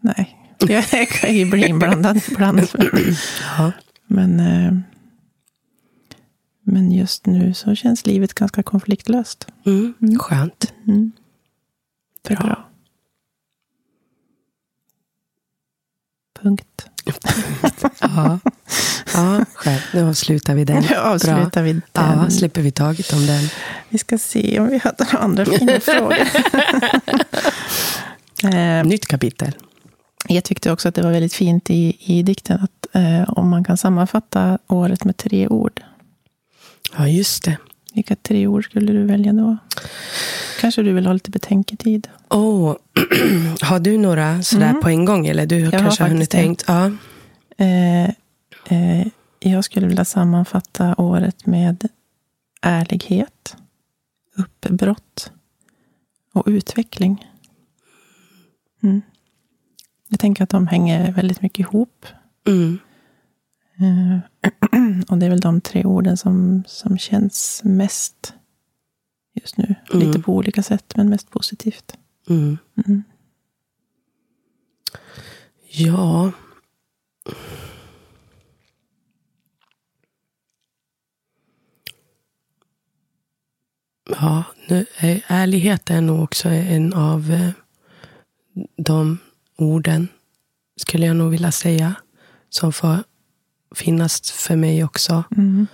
nej. 0.00 0.43
Jag 0.92 1.08
kan 1.08 1.34
ju 1.34 1.50
bli 1.50 1.66
inblandad 1.68 2.20
ibland. 2.28 2.60
Ja. 3.58 3.72
Men, 4.06 4.40
eh, 4.40 4.72
Men 6.62 6.92
just 6.92 7.26
nu 7.26 7.54
så 7.54 7.74
känns 7.74 8.06
livet 8.06 8.34
ganska 8.34 8.62
konfliktlöst. 8.62 9.46
Mm. 9.66 9.94
Skönt. 10.18 10.72
Mm. 10.86 11.12
Det 12.22 12.32
är 12.34 12.36
Bra. 12.38 12.46
bra. 12.46 12.68
Punkt. 16.42 16.86
Ja. 18.00 18.38
ja, 19.14 19.44
skönt. 19.54 19.82
Nu 19.94 20.08
avslutar 20.08 20.54
vi 20.54 20.64
den. 20.64 20.82
Nu 20.90 20.96
avslutar 20.96 21.62
vi 21.62 21.72
den. 21.72 21.82
Ja, 21.92 22.30
släpper 22.30 22.62
vi 22.62 22.70
taget 22.70 23.12
om 23.12 23.26
den. 23.26 23.48
Vi 23.88 23.98
ska 23.98 24.18
se 24.18 24.60
om 24.60 24.68
vi 24.68 24.78
hade 24.78 25.04
några 25.04 25.18
andra 25.18 25.44
fina 25.44 25.80
frågor. 25.80 26.18
Eh, 28.54 28.84
Nytt 28.84 29.06
kapitel. 29.06 29.52
Jag 30.28 30.44
tyckte 30.44 30.72
också 30.72 30.88
att 30.88 30.94
det 30.94 31.02
var 31.02 31.10
väldigt 31.10 31.34
fint 31.34 31.70
i, 31.70 31.96
i 32.00 32.22
dikten 32.22 32.60
att 32.60 32.86
eh, 32.96 33.30
om 33.30 33.48
man 33.48 33.64
kan 33.64 33.76
sammanfatta 33.76 34.58
året 34.68 35.04
med 35.04 35.16
tre 35.16 35.48
ord. 35.48 35.82
Ja, 36.96 37.08
just 37.08 37.44
det. 37.44 37.56
Vilka 37.94 38.16
tre 38.16 38.46
ord 38.46 38.64
skulle 38.64 38.92
du 38.92 39.04
välja 39.04 39.32
då? 39.32 39.56
Kanske 40.60 40.82
du 40.82 40.92
vill 40.92 41.06
ha 41.06 41.12
lite 41.12 41.30
betänketid? 41.30 42.08
Åh, 42.28 42.74
har 43.60 43.80
du 43.80 43.98
några 43.98 44.42
sådär 44.42 44.68
Mm. 44.70 44.82
på 44.82 44.88
en 44.88 45.04
gång? 45.04 45.26
Eller 45.26 45.46
du 45.46 45.64
har 45.64 45.70
kanske 45.70 46.02
har 46.02 46.08
hunnit 46.10 46.30
tänkt? 46.30 46.64
Ja. 46.66 46.90
Eh, 47.58 48.04
eh, 48.68 49.06
jag 49.40 49.64
skulle 49.64 49.86
vilja 49.86 50.04
sammanfatta 50.04 50.94
året 50.98 51.46
med 51.46 51.88
ärlighet, 52.62 53.56
uppbrott 54.36 55.30
och 56.32 56.42
utveckling. 56.46 57.26
Mm. 58.82 59.02
Jag 60.08 60.20
tänker 60.20 60.44
att 60.44 60.50
de 60.50 60.66
hänger 60.66 61.12
väldigt 61.12 61.42
mycket 61.42 61.58
ihop. 61.58 62.06
Mm. 62.46 62.78
Eh, 63.78 64.18
och 65.08 65.18
det 65.18 65.26
är 65.26 65.30
väl 65.30 65.40
de 65.40 65.60
tre 65.60 65.84
orden 65.84 66.16
som, 66.16 66.62
som 66.66 66.98
känns 66.98 67.60
mest 67.64 68.34
just 69.34 69.56
nu. 69.56 69.74
Mm. 69.92 70.06
Lite 70.06 70.18
på 70.20 70.34
olika 70.34 70.62
sätt, 70.62 70.92
men 70.96 71.08
mest 71.08 71.30
positivt. 71.30 71.96
Mm. 72.28 72.58
Mm. 72.86 73.02
Ja. 75.70 76.32
Ja, 84.10 84.44
nu, 84.68 84.86
är- 84.98 85.24
ärlighet 85.26 85.90
är 85.90 86.00
nog 86.00 86.22
också 86.22 86.48
en 86.48 86.92
av 86.94 87.30
eh, 87.32 87.50
de 88.76 89.18
orden, 89.56 90.08
skulle 90.76 91.06
jag 91.06 91.16
nog 91.16 91.30
vilja 91.30 91.52
säga, 91.52 91.94
som 92.48 92.72
får 92.72 93.04
finnas 93.74 94.30
för 94.32 94.56
mig 94.56 94.84
också. 94.84 95.24
Mm. 95.36 95.66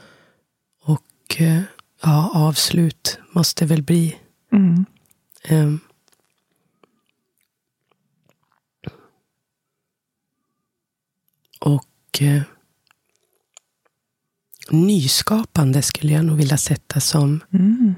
Och 0.82 1.40
eh, 1.40 1.62
ja, 2.02 2.30
avslut 2.34 3.18
måste 3.32 3.66
väl 3.66 3.82
bli. 3.82 4.16
Mm. 4.52 4.84
ehm, 5.44 5.80
och 11.60 12.22
eh, 12.22 12.42
nyskapande 14.70 15.82
skulle 15.82 16.12
jag 16.12 16.24
nog 16.24 16.36
vilja 16.36 16.56
sätta 16.56 17.00
som 17.00 17.40
Mm. 17.52 17.94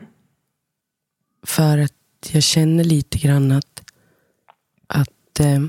För 1.43 1.79
att 1.79 1.93
jag 2.33 2.43
känner 2.43 2.85
lite 2.85 3.19
grann 3.19 3.53
att, 3.53 3.72
att, 5.33 5.41
eh, 5.41 5.63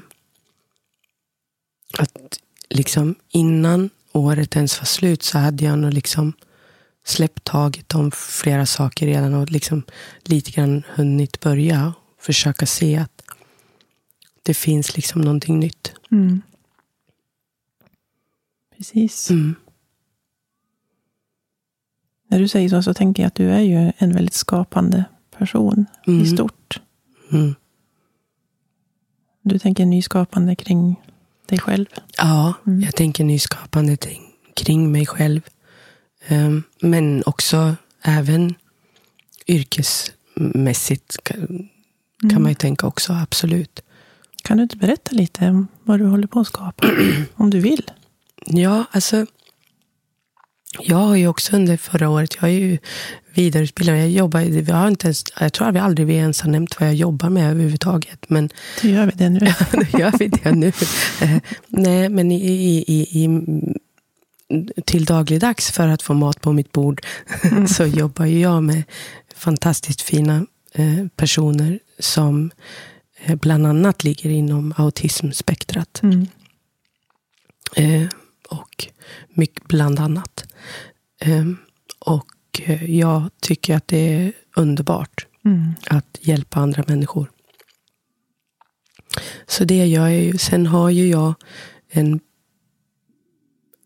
att 1.97 2.39
liksom 2.69 3.15
innan 3.29 3.89
året 4.11 4.55
ens 4.55 4.79
var 4.79 4.85
slut 4.85 5.23
så 5.23 5.37
hade 5.37 5.65
jag 5.65 5.79
nog 5.79 5.93
liksom 5.93 6.33
släppt 7.05 7.43
taget 7.43 7.95
om 7.95 8.11
flera 8.11 8.65
saker 8.65 9.05
redan 9.05 9.33
och 9.33 9.51
liksom 9.51 9.83
lite 10.23 10.51
grann 10.51 10.83
hunnit 10.95 11.39
börja 11.39 11.93
försöka 12.19 12.65
se 12.65 12.97
att 12.97 13.21
det 14.43 14.53
finns 14.53 14.95
liksom 14.95 15.21
någonting 15.21 15.59
nytt. 15.59 15.93
Mm. 16.11 16.41
Precis. 18.77 19.29
Mm. 19.29 19.55
När 22.27 22.39
du 22.39 22.47
säger 22.47 22.69
så, 22.69 22.83
så 22.83 22.93
tänker 22.93 23.23
jag 23.23 23.27
att 23.27 23.35
du 23.35 23.49
är 23.51 23.59
ju 23.61 23.91
en 23.97 24.13
väldigt 24.13 24.33
skapande 24.33 25.05
person 25.37 25.85
Mm. 26.07 26.21
i 26.21 26.25
stort. 26.25 26.81
Mm. 27.31 27.55
Du 29.43 29.59
tänker 29.59 29.85
nyskapande 29.85 30.55
kring 30.55 30.95
dig 31.45 31.59
själv. 31.59 31.85
Ja, 32.17 32.53
Mm. 32.67 32.81
jag 32.81 32.95
tänker 32.95 33.23
nyskapande 33.23 33.97
kring 34.55 34.91
mig 34.91 35.05
själv. 35.05 35.41
Ehm, 36.27 36.63
men 36.81 37.23
också 37.25 37.75
även 38.03 38.55
yrkesmässigt 39.47 41.23
kan, 41.23 41.47
kan 42.21 42.29
Mm. 42.31 42.41
man 42.43 42.51
ju 42.51 42.55
tänka 42.55 42.87
också, 42.87 43.13
absolut. 43.13 43.81
Kan 44.43 44.57
du 44.57 44.63
inte 44.63 44.77
berätta 44.77 45.11
lite 45.15 45.49
om 45.49 45.67
vad 45.83 45.99
du 45.99 46.05
håller 46.05 46.27
på 46.27 46.39
att 46.39 46.47
skapa? 46.47 46.87
om 47.35 47.49
du 47.49 47.59
vill. 47.59 47.91
Ja, 48.45 48.85
alltså. 48.91 49.25
Jag 50.81 50.97
har 50.97 51.15
ju 51.15 51.27
också 51.27 51.55
under 51.55 51.77
förra 51.77 52.09
året, 52.09 52.35
jag 52.41 52.49
är 52.49 52.53
ju 52.53 52.77
vidareutbildad. 53.33 53.97
Jag 53.97 54.09
jobbar, 54.09 54.41
vi 54.41 54.71
har 54.71 54.87
inte 54.87 55.07
ens, 55.07 55.23
jag 55.39 55.53
tror 55.53 55.67
att 55.67 55.75
vi 55.75 55.79
aldrig 55.79 56.07
vi 56.07 56.13
ens 56.13 56.41
har 56.41 56.49
nämnt 56.49 56.79
vad 56.79 56.89
jag 56.89 56.95
jobbar 56.95 57.29
med 57.29 57.51
överhuvudtaget. 57.51 58.29
Men 58.29 58.49
Då 58.81 58.87
gör 58.87 59.05
vi 59.05 59.11
det 59.15 59.29
nu. 59.29 59.39
nu 59.73 59.99
gör 59.99 60.17
vi 60.19 60.27
det 60.27 60.51
nu. 60.51 60.67
Eh, 61.21 61.37
Nej, 61.67 62.09
men 62.09 62.31
i, 62.31 62.45
i, 62.45 62.83
i, 62.87 63.23
i, 63.23 63.29
till 64.85 65.05
dagligdags 65.05 65.71
för 65.71 65.87
att 65.87 66.01
få 66.01 66.13
mat 66.13 66.41
på 66.41 66.53
mitt 66.53 66.71
bord 66.71 67.01
så 67.67 67.85
jobbar 67.85 68.25
ju 68.25 68.39
jag 68.39 68.63
med 68.63 68.83
fantastiskt 69.35 70.01
fina 70.01 70.45
eh, 70.73 71.07
personer 71.15 71.79
som 71.99 72.51
eh, 73.25 73.35
bland 73.35 73.67
annat 73.67 74.03
ligger 74.03 74.29
inom 74.29 74.73
autismspektrat. 74.77 76.01
Mm. 76.03 76.27
Eh, 77.75 78.07
och 78.49 78.87
mycket 79.33 79.67
bland 79.67 79.99
annat. 79.99 80.45
Eh, 81.21 81.45
och 81.99 82.61
eh, 82.63 82.91
jag 82.91 83.29
tycker 83.41 83.75
att 83.75 83.87
det 83.87 84.13
är 84.13 84.33
underbart 84.55 85.27
Mm. 85.45 85.73
att 85.87 86.17
hjälpa 86.21 86.59
andra 86.59 86.83
människor. 86.87 87.31
Så 89.47 89.63
det 89.65 89.85
gör 89.87 90.07
jag 90.07 90.23
ju. 90.23 90.37
Sen 90.37 90.67
har 90.67 90.89
ju 90.89 91.07
jag 91.07 91.33
en 91.89 92.19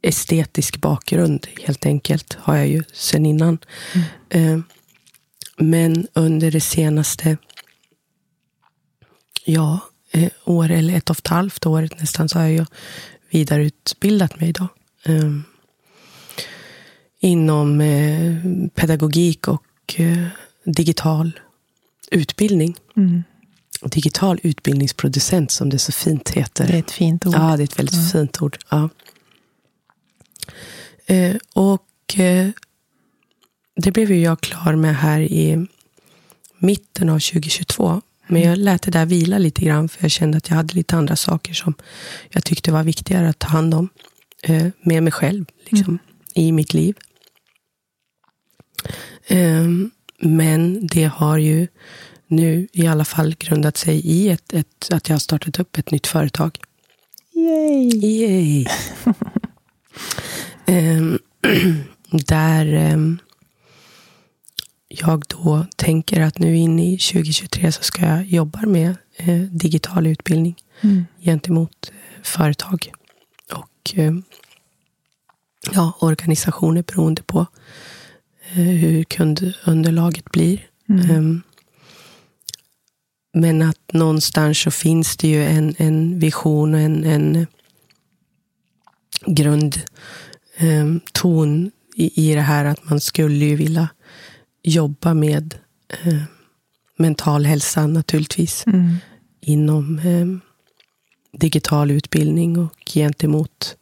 estetisk 0.01 0.77
bakgrund 0.77 1.47
helt 1.63 1.85
enkelt. 1.85 2.33
Har 2.33 2.55
jag 2.55 2.67
ju 2.67 2.83
sen 2.93 3.25
innan. 3.25 3.57
Eh, 4.29 4.59
men 5.57 6.07
under 6.13 6.51
det 6.51 6.61
senaste 6.61 7.37
ja, 9.45 9.79
eh, 10.11 10.31
år 10.45 10.71
eller 10.71 10.95
ett 10.95 11.09
och 11.09 11.17
ett 11.17 11.27
halvt 11.27 11.65
året 11.65 11.99
nästan 11.99 12.29
så 12.29 12.39
har 12.39 12.45
jag 12.45 12.67
vidareutbildat 13.29 14.39
mig 14.39 14.53
då. 14.53 14.67
Inom 17.19 17.81
eh, 17.81 18.35
pedagogik 18.75 19.47
och 19.47 19.95
eh, 19.95 20.27
digital 20.63 21.39
utbildning. 22.11 22.75
Mm. 22.97 23.23
Digital 23.81 24.39
utbildningsproducent 24.43 25.51
som 25.51 25.69
det 25.69 25.79
så 25.79 25.91
fint 25.91 26.29
heter. 26.29 26.67
Det 26.67 26.73
är 26.73 26.79
ett 26.79 26.91
fint 26.91 27.25
ord. 27.25 27.33
Ja, 27.35 27.57
det 27.57 27.63
är 27.63 27.65
ett 27.65 27.79
väldigt 27.79 28.11
fint 28.11 28.41
ord. 28.41 28.57
Ja. 28.69 28.89
Eh, 31.05 31.35
och 31.53 31.83
det 33.75 33.91
blev 33.91 34.11
ju 34.11 34.21
jag 34.21 34.41
klar 34.41 34.75
med 34.75 34.95
här 34.97 35.19
i 35.21 35.67
mitten 36.59 37.09
av 37.09 37.19
2022. 37.19 38.01
Men 38.27 38.41
jag 38.41 38.57
lät 38.57 38.81
det 38.81 38.91
där 38.91 39.05
vila 39.05 39.37
lite 39.37 39.61
grann 39.65 39.89
för 39.89 40.03
jag 40.03 40.11
kände 40.11 40.37
att 40.37 40.49
jag 40.49 40.55
hade 40.55 40.75
lite 40.75 40.95
andra 40.95 41.15
saker 41.15 41.53
som 41.53 41.73
jag 42.29 42.43
tyckte 42.43 42.71
var 42.71 42.83
viktigare 42.83 43.29
att 43.29 43.39
ta 43.39 43.47
hand 43.47 43.73
om 43.73 43.89
med 44.81 45.03
mig 45.03 45.11
själv 45.11 45.45
liksom, 45.65 45.99
i 46.37 46.51
mitt 46.51 46.73
liv. 46.73 46.95
Ehm, 49.27 49.91
men 50.19 50.87
det 50.87 51.03
har 51.05 51.37
ju 51.37 51.67
nu 52.27 52.67
i 52.73 52.87
alla 52.87 53.05
fall 53.05 53.35
grundat 53.35 53.77
sig 53.77 53.99
i 53.99 54.29
ett, 54.29 54.53
ett, 54.53 54.89
att 54.91 55.09
jag 55.09 55.13
har 55.13 55.19
startat 55.19 55.59
upp 55.59 55.77
ett 55.77 55.91
nytt 55.91 56.07
företag. 56.07 56.59
Yay! 57.33 58.05
Yay. 58.05 58.65
Ehm, 60.65 61.19
där 62.11 62.73
ehm, 62.73 63.19
jag 64.87 65.23
då 65.27 65.65
tänker 65.75 66.21
att 66.21 66.39
nu 66.39 66.55
in 66.57 66.79
i 66.79 66.97
2023 66.97 67.71
så 67.71 67.83
ska 67.83 68.05
jag 68.05 68.25
jobba 68.25 68.61
med 68.61 68.95
eh, 69.17 69.39
digital 69.39 70.07
utbildning 70.07 70.55
Mm. 70.81 71.05
gentemot 71.21 71.91
eh, 71.91 72.23
företag 72.23 72.91
och 73.53 73.95
ja, 75.73 75.97
organisationer 75.99 76.83
beroende 76.83 77.21
på 77.23 77.45
eh, 78.51 78.63
hur 78.63 79.03
kundunderlaget 79.03 80.31
blir. 80.31 80.67
Mm. 80.89 81.09
Ehm, 81.09 81.41
men 83.33 83.61
att 83.61 83.93
någonstans 83.93 84.59
så 84.59 84.71
finns 84.71 85.17
det 85.17 85.27
ju 85.27 85.45
en, 85.45 85.75
en 85.77 86.19
vision 86.19 86.73
och 86.73 86.79
en, 86.79 87.03
en 87.03 87.47
grundton 89.25 89.81
i, 91.95 92.29
i 92.29 92.35
det 92.35 92.41
här 92.41 92.65
att 92.65 92.89
man 92.89 92.99
skulle 92.99 93.45
ju 93.45 93.55
vilja 93.55 93.89
jobba 94.63 95.13
med 95.13 95.55
eh, 95.89 96.21
mental 96.97 97.45
hälsa 97.45 97.87
naturligtvis. 97.87 98.63
Mm. 98.67 98.95
Inom 99.41 99.99
eh, 99.99 100.27
digital 101.39 101.91
utbildning 101.91 102.59
och 102.59 102.91
gentemot 102.93 103.77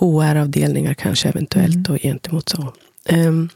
HR-avdelningar 0.00 0.94
kanske 0.94 1.28
eventuellt 1.28 1.74
Mm. 1.76 1.92
och 1.92 1.98
gentemot 2.02 2.48
så. 2.48 2.74
Ehm, 3.06 3.48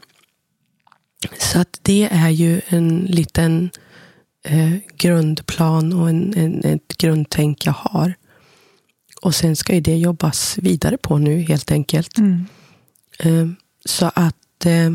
så 1.39 1.59
att 1.59 1.79
det 1.81 2.07
är 2.11 2.29
ju 2.29 2.61
en 2.67 2.99
liten 2.99 3.69
eh, 4.43 4.71
grundplan 4.97 5.93
och 5.93 6.09
en, 6.09 6.33
en, 6.37 6.63
ett 6.65 6.97
grundtänk 6.97 7.65
jag 7.65 7.73
har. 7.73 8.13
Och 9.21 9.35
sen 9.35 9.55
ska 9.55 9.73
ju 9.75 9.81
det 9.81 9.97
jobbas 9.97 10.57
vidare 10.57 10.97
på 10.97 11.17
nu 11.17 11.41
helt 11.41 11.71
enkelt. 11.71 12.17
Mm. 12.17 12.45
Eh, 13.19 13.47
Så 13.85 14.11
att, 14.15 14.65
eh, 14.65 14.91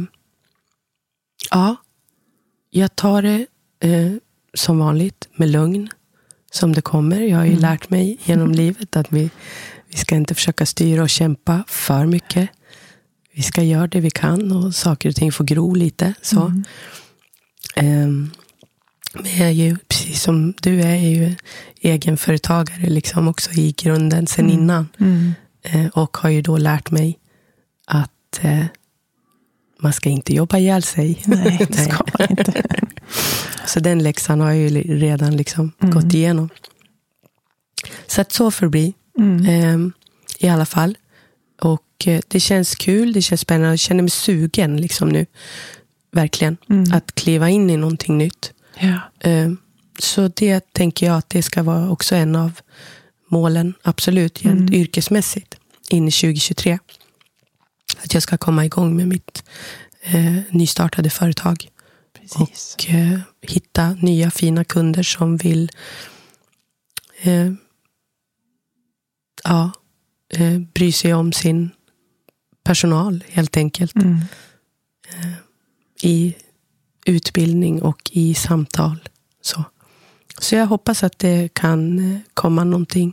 ja, 1.51 1.77
jag 2.71 2.97
tar 2.97 3.23
det 3.23 3.47
eh, 3.81 4.13
som 4.55 4.79
vanligt 4.79 5.29
med 5.37 5.49
lugn, 5.51 5.89
som 6.53 6.73
det 6.73 6.83
kommer. 6.83 7.21
Jag 7.21 7.37
har 7.37 7.45
ju 7.45 7.51
Mm. 7.51 7.63
lärt 7.63 7.91
mig 7.91 8.19
genom 8.25 8.53
livet 8.63 8.97
att 8.97 9.13
vi, 9.13 9.31
vi 9.91 9.97
ska 9.99 10.15
inte 10.17 10.35
försöka 10.35 10.67
styra 10.67 11.03
och 11.03 11.11
kämpa 11.11 11.65
för 11.69 12.07
mycket. 12.07 12.49
Vi 13.35 13.43
ska 13.43 13.63
göra 13.63 13.87
det 13.87 14.01
vi 14.01 14.11
kan 14.11 14.53
och 14.53 14.75
saker 14.75 15.09
och 15.09 15.15
ting 15.17 15.33
får 15.33 15.45
gro 15.45 15.75
lite. 15.75 16.15
Så. 16.23 16.41
Mm. 16.41 16.65
Ehm, 17.77 18.31
men 19.15 19.39
jag 19.39 19.49
är 19.49 19.53
ju, 19.53 19.77
precis 19.89 20.23
som 20.23 20.55
du 20.63 20.81
är, 20.83 20.87
är 20.87 21.09
ju 21.09 21.35
egenföretagare 21.81 22.87
liksom 22.91 23.29
också 23.29 23.53
i 23.53 23.73
grunden 23.79 24.27
sen 24.27 24.45
Mm. 24.45 24.59
innan. 24.59 24.89
Mm. 25.01 25.33
Eh, 25.63 25.87
och 25.87 26.17
har 26.17 26.31
ju 26.31 26.43
då 26.43 26.57
lärt 26.57 26.91
mig 26.91 27.19
att 27.87 28.41
eh, 28.45 28.65
man 29.81 29.93
ska 29.93 30.09
inte 30.09 30.35
jobba 30.35 30.59
ihjäl 30.59 30.83
sig. 30.83 31.23
Nej, 31.27 31.67
det 31.71 31.77
ska 31.91 32.05
man 32.19 32.31
inte. 32.31 32.63
Så 33.67 33.81
den 33.81 34.03
läxan 34.03 34.41
har 34.41 34.53
jag 34.53 34.59
ju 34.71 34.83
redan 34.99 35.37
liksom 35.37 35.73
Mm. 35.83 35.95
gått 35.95 36.15
igenom. 36.15 36.49
Så 38.07 38.21
att 38.21 38.33
så 38.33 38.51
förbli. 38.51 38.95
Mm. 39.21 39.47
Eh, 39.47 39.93
I 40.39 40.49
alla 40.49 40.67
fall. 40.67 40.99
Och 41.61 42.07
eh, 42.07 42.21
det 42.29 42.41
känns 42.41 42.75
kul, 42.75 43.13
det 43.13 43.23
känns 43.23 43.41
spännande. 43.41 43.73
Jag 43.73 43.79
känner 43.79 44.03
mig 44.03 44.11
sugen 44.11 44.77
liksom 44.77 45.09
nu. 45.09 45.27
Verkligen. 46.13 46.57
Mm. 46.71 46.93
Att 46.93 47.15
kliva 47.15 47.49
in 47.51 47.71
i 47.71 47.77
någonting 47.77 48.19
nytt. 48.19 48.53
Ja. 48.79 49.29
Eh, 49.31 49.51
Så 49.99 50.29
det 50.29 50.73
tänker 50.73 51.07
jag 51.07 51.17
att 51.17 51.31
det 51.31 51.43
ska 51.43 51.63
vara 51.63 51.91
också 51.91 52.15
en 52.17 52.37
av 52.37 52.53
målen, 53.29 53.75
absolut, 53.83 54.45
Mm. 54.45 54.73
yrkesmässigt, 54.75 55.55
in 55.91 56.09
i 56.09 56.11
2023. 56.13 56.79
Att 58.05 58.15
jag 58.15 58.23
ska 58.23 58.37
komma 58.39 58.65
igång 58.65 58.97
med 58.97 59.09
mitt 59.09 59.43
eh, 60.03 60.37
nystartade 60.51 61.11
företag. 61.11 61.69
Precis. 62.21 62.75
Och 62.79 62.91
eh, 62.95 63.19
hitta 63.43 63.91
nya 63.91 64.31
fina 64.31 64.65
kunder 64.65 65.03
som 65.03 65.37
vill 65.37 65.71
eh, 67.23 67.53
ja, 69.45 69.71
eh, 70.29 70.59
bry 70.59 70.93
sig 70.93 71.15
om 71.15 71.33
sin 71.33 71.71
personal 72.65 73.25
helt 73.29 73.57
enkelt. 73.57 73.97
Mm. 73.97 74.21
I 76.03 76.35
utbildning 77.07 77.83
och 77.83 78.11
i 78.13 78.35
samtal. 78.35 79.09
Så, 79.41 79.65
så 80.39 80.55
jag 80.55 80.67
hoppas 80.67 81.03
att 81.03 81.19
det 81.19 81.55
kan 81.55 81.99
eh, 81.99 82.21
komma 82.35 82.65
någonting 82.65 83.13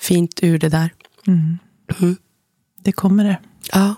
fint 0.00 0.42
ur 0.42 0.58
det 0.58 0.68
där. 0.68 0.94
Mm. 1.26 1.58
Mm. 2.00 2.16
Det 2.82 2.92
kommer 2.92 3.24
det. 3.24 3.38
Ja, 3.72 3.94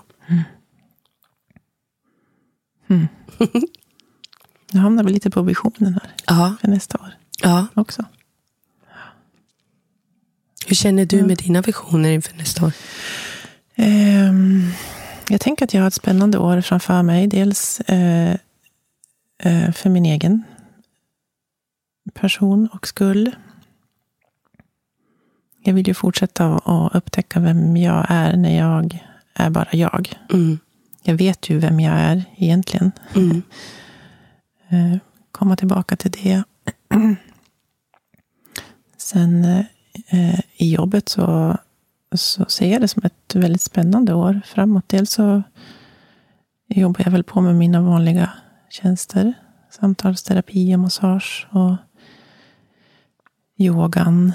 Nu 4.71 4.79
hamnar 4.79 5.03
vi 5.03 5.11
lite 5.11 5.29
på 5.29 5.41
visionen 5.41 5.93
här 5.93 6.15
ja, 6.25 6.55
för 6.61 6.67
nästa 6.67 6.97
år 6.97 7.13
ja. 7.41 7.67
också. 7.73 8.05
Hur 10.67 10.75
känner 10.75 11.05
du 11.05 11.23
med 11.23 11.37
dina 11.37 11.61
visioner 11.61 12.11
inför 12.11 12.37
nästa 12.37 12.65
år? 12.65 12.71
Ehm, 13.75 14.71
jag 15.29 15.41
tänker 15.41 15.65
att 15.65 15.73
jag 15.73 15.81
har 15.81 15.87
ett 15.87 15.93
spännande 15.93 16.37
år 16.37 16.61
framför 16.61 17.03
mig. 17.03 17.27
Dels 17.27 17.79
eh, 17.79 18.35
eh, 19.43 19.71
för 19.71 19.89
min 19.89 20.05
egen 20.05 20.43
person 22.13 22.69
och 22.73 22.87
skull. 22.87 23.35
Jag 25.63 25.73
vill 25.73 25.87
ju 25.87 25.93
fortsätta 25.93 26.55
att 26.55 26.95
upptäcka 26.95 27.39
vem 27.39 27.77
jag 27.77 28.05
är 28.09 28.37
när 28.37 28.57
jag 28.57 29.05
är 29.33 29.49
bara 29.49 29.69
jag. 29.71 30.19
Mm. 30.33 30.59
Jag 31.03 31.15
vet 31.15 31.49
ju 31.49 31.59
vem 31.59 31.79
jag 31.79 31.93
är 31.93 32.23
egentligen. 32.37 32.91
Mm. 33.15 33.41
Eh, 34.69 34.97
komma 35.31 35.55
tillbaka 35.55 35.95
till 35.95 36.11
det. 36.11 36.43
Sen 38.97 39.65
eh, 40.07 40.39
i 40.55 40.73
jobbet 40.73 41.09
så, 41.09 41.57
så 42.15 42.45
ser 42.45 42.71
jag 42.71 42.81
det 42.81 42.87
som 42.87 43.03
ett 43.05 43.35
väldigt 43.35 43.61
spännande 43.61 44.13
år 44.13 44.41
framåt. 44.45 44.83
Dels 44.89 45.11
så 45.11 45.43
jobbar 46.67 47.01
jag 47.05 47.11
väl 47.11 47.23
på 47.23 47.41
med 47.41 47.55
mina 47.55 47.81
vanliga 47.81 48.29
tjänster. 48.69 49.33
Samtalsterapi 49.71 50.75
och 50.75 50.79
massage 50.79 51.47
och 51.51 51.75
yogan. 53.57 54.33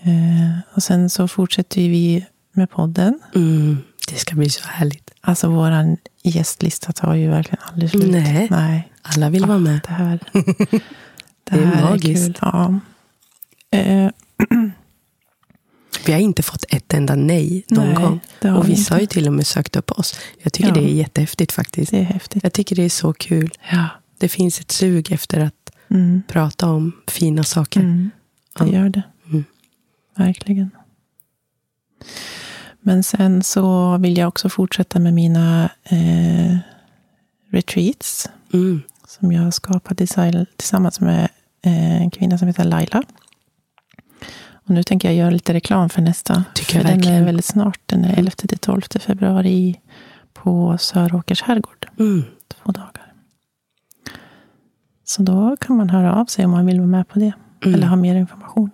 Eh, 0.00 0.74
och 0.74 0.82
sen 0.82 1.10
så 1.10 1.28
fortsätter 1.28 1.80
vi 1.80 2.26
med 2.52 2.70
podden. 2.70 3.20
Mm. 3.34 3.76
Det 4.08 4.14
ska 4.14 4.34
bli 4.34 4.50
så 4.50 4.68
härligt. 4.68 5.10
Alltså 5.20 5.48
våran 5.48 5.96
gästlista 6.22 6.92
tar 6.92 7.14
ju 7.14 7.30
verkligen 7.30 7.64
aldrig 7.72 7.90
slut. 7.90 8.10
Nej. 8.12 8.48
Nej. 8.50 8.92
Alla 9.02 9.30
vill 9.30 9.46
vara 9.46 9.58
med. 9.58 9.80
Det 9.86 9.92
här, 9.92 10.20
det 11.44 11.56
är 11.56 11.64
här 11.64 11.90
magiskt. 11.90 12.24
kul. 12.24 12.34
Ja. 12.40 12.80
Eh, 13.70 14.10
Vi 16.06 16.12
har 16.12 16.20
inte 16.20 16.42
fått 16.42 16.64
ett 16.68 16.94
enda 16.94 17.14
nej 17.14 17.64
någon 17.68 17.84
nej, 17.86 17.94
gång. 17.94 18.20
Och 18.56 18.64
vi 18.68 18.70
vissa 18.70 18.94
har 18.94 18.98
ju 18.98 19.02
inte. 19.02 19.14
till 19.14 19.26
och 19.26 19.32
med 19.32 19.46
sökt 19.46 19.76
upp 19.76 19.90
oss. 19.90 20.20
Jag 20.42 20.52
tycker 20.52 20.68
Ja. 20.68 20.74
det 20.74 20.80
är 20.90 20.94
jättehäftigt 20.94 21.52
faktiskt. 21.52 21.90
Det 21.90 21.98
är 21.98 22.02
häftigt. 22.04 22.42
Jag 22.42 22.52
tycker 22.52 22.76
det 22.76 22.82
är 22.82 22.88
så 22.88 23.12
kul. 23.12 23.50
Ja. 23.70 23.86
Det 24.18 24.28
finns 24.28 24.60
ett 24.60 24.70
sug 24.70 25.12
efter 25.12 25.40
att 25.40 25.54
Mm. 25.90 26.22
prata 26.28 26.66
om 26.70 26.92
fina 27.06 27.44
saker. 27.44 27.80
Mm. 27.80 28.10
Det 28.58 28.64
Ja. 28.66 28.72
gör 28.72 28.88
det. 28.88 29.02
Mm. 29.26 29.44
Verkligen. 30.16 30.70
Men 32.80 33.02
sen 33.02 33.42
så 33.42 33.96
vill 33.98 34.16
jag 34.18 34.28
också 34.28 34.48
fortsätta 34.48 34.98
med 34.98 35.14
mina 35.14 35.70
eh, 35.84 36.56
retreats. 37.50 38.28
Mm. 38.52 38.82
Som 39.06 39.32
jag 39.32 39.54
design, 39.94 40.46
tillsammans 40.56 41.00
med 41.00 41.28
eh, 41.62 42.02
en 42.02 42.10
kvinna 42.10 42.38
som 42.38 42.48
heter 42.48 42.64
Laila. 42.64 43.02
Och 44.68 44.74
nu 44.74 44.82
tänker 44.82 45.08
jag 45.08 45.16
göra 45.16 45.30
lite 45.30 45.54
reklam 45.54 45.88
för 45.88 46.02
nästa. 46.02 46.44
Tycker 46.54 46.72
för 46.72 46.78
jag 46.78 46.84
den 46.84 46.92
är 46.92 46.96
verkligen. 46.96 47.24
väldigt 47.24 47.44
snart. 47.44 47.80
Den 47.86 48.04
är 48.04 48.14
11-12 48.16 48.98
februari 48.98 49.80
på 50.32 50.78
Söråkers 50.78 51.42
herrgård. 51.42 51.86
Mm. 51.98 52.24
Två 52.48 52.72
dagar. 52.72 53.12
Så 55.04 55.22
då 55.22 55.56
kan 55.60 55.76
man 55.76 55.90
höra 55.90 56.14
av 56.14 56.26
sig 56.26 56.44
om 56.44 56.50
man 56.50 56.66
vill 56.66 56.78
vara 56.78 56.88
med 56.88 57.08
på 57.08 57.18
det. 57.18 57.32
Mm. 57.64 57.74
Eller 57.74 57.86
ha 57.86 57.96
mer 57.96 58.14
information. 58.14 58.70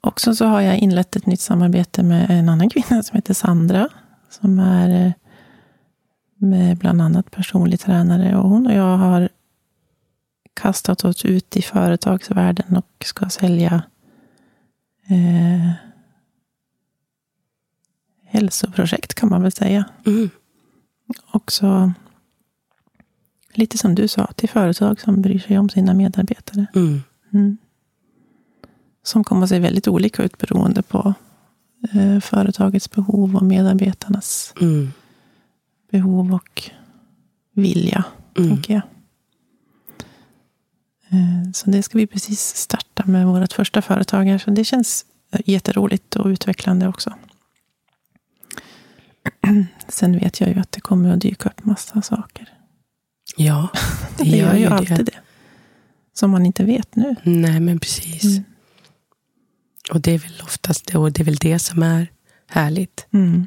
Också 0.00 0.34
så 0.34 0.44
har 0.44 0.60
jag 0.60 0.78
inlett 0.78 1.16
ett 1.16 1.26
nytt 1.26 1.40
samarbete 1.40 2.02
med 2.02 2.30
en 2.30 2.48
annan 2.48 2.70
kvinna 2.70 3.02
som 3.02 3.16
heter 3.16 3.34
Sandra. 3.34 3.88
Som 4.30 4.58
är 4.58 5.06
eh, 5.06 5.12
med 6.38 6.78
bland 6.78 7.02
annat 7.02 7.30
personlig 7.30 7.80
tränare. 7.80 8.36
Och 8.36 8.48
hon 8.48 8.66
och 8.66 8.74
jag 8.74 8.96
har 8.96 9.28
kastat 10.56 11.04
oss 11.04 11.24
ut 11.24 11.56
i 11.56 11.62
företagsvärlden 11.62 12.76
och 12.76 13.04
ska 13.04 13.28
sälja 13.28 13.82
eh, 15.08 15.70
hälsoprojekt 18.24 19.14
kan 19.14 19.28
man 19.28 19.42
väl 19.42 19.52
säga. 19.52 19.84
Mm. 20.06 20.30
Också 21.32 21.92
lite 23.52 23.78
som 23.78 23.94
du 23.94 24.08
sa, 24.08 24.26
till 24.26 24.48
företag 24.48 25.00
som 25.00 25.22
bryr 25.22 25.38
sig 25.38 25.58
om 25.58 25.68
sina 25.68 25.94
medarbetare. 25.94 26.66
Mm. 26.74 27.02
Mm. 27.32 27.56
Som 29.02 29.24
kommer 29.24 29.42
att 29.42 29.48
se 29.48 29.58
väldigt 29.58 29.88
olika 29.88 30.22
ut 30.22 30.38
beroende 30.38 30.82
på 30.82 31.14
eh, 31.92 32.20
företagets 32.20 32.90
behov 32.90 33.36
och 33.36 33.42
medarbetarnas 33.42 34.54
Mm. 34.60 34.92
behov 35.90 36.34
och 36.34 36.70
vilja, 37.52 38.04
Mm. 38.38 38.50
tänker 38.50 38.74
jag. 38.74 38.82
Eh, 41.10 41.50
så 41.52 41.70
det 41.70 41.82
ska 41.82 41.98
vi 41.98 42.06
precis 42.06 42.56
starta 42.56 43.06
med 43.06 43.26
vårt 43.26 43.52
första 43.52 43.82
företag 43.82 44.24
här. 44.24 44.38
Så 44.38 44.50
det 44.50 44.64
känns 44.64 45.06
jätteroligt 45.44 46.16
och 46.16 46.26
utvecklande 46.26 46.88
också. 46.88 47.14
Sen 49.88 50.18
vet 50.18 50.40
jag 50.40 50.50
ju 50.50 50.60
att 50.60 50.72
det 50.72 50.80
kommer 50.80 51.12
att 51.12 51.20
dyka 51.20 51.48
upp 51.48 51.64
massa 51.64 52.02
saker. 52.02 52.48
Ja, 53.36 53.68
det, 54.18 54.24
Det 54.24 54.36
gör 54.36 54.54
ju 54.54 54.64
det. 54.68 54.74
alltid 54.74 55.06
det. 55.06 55.18
Som 56.12 56.30
man 56.30 56.46
inte 56.46 56.64
vet 56.64 56.96
nu. 56.96 57.14
Nej, 57.22 57.60
men 57.60 57.78
precis. 57.80 58.24
Mm. 58.24 58.44
Och 59.92 60.00
det 60.00 60.12
är 60.12 60.18
väl 60.18 60.40
oftast 60.42 60.86
det, 60.86 60.98
och 60.98 61.12
det 61.12 61.22
är 61.22 61.24
väl 61.24 61.36
det 61.36 61.58
som 61.58 61.82
är 61.82 62.08
härligt. 62.48 63.06
Mm. 63.12 63.46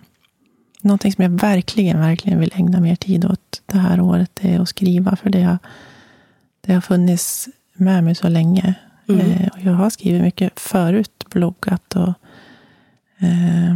någonting 0.82 1.14
som 1.14 1.24
jag 1.24 1.30
verkligen, 1.32 2.00
verkligen 2.00 2.40
vill 2.40 2.52
ägna 2.56 2.80
mer 2.80 2.96
tid 2.96 3.26
åt 3.26 3.62
det 3.66 3.78
här 3.78 4.02
året, 4.02 4.40
är 4.42 4.60
att 4.60 4.70
skriva. 4.70 5.16
För 5.16 5.30
det 5.30 5.42
har, 5.42 5.58
det 6.70 6.74
har 6.74 6.82
funnits 6.82 7.50
med 7.74 8.04
mig 8.04 8.16
så 8.16 8.30
länge. 8.30 8.76
Mm. 9.08 9.32
Eh, 9.32 9.48
och 9.48 9.60
jag 9.64 9.74
har 9.74 9.90
skrivit 9.90 10.22
mycket 10.22 10.60
förut, 10.60 11.26
bloggat 11.30 11.96
och 11.96 12.14
eh, 13.18 13.76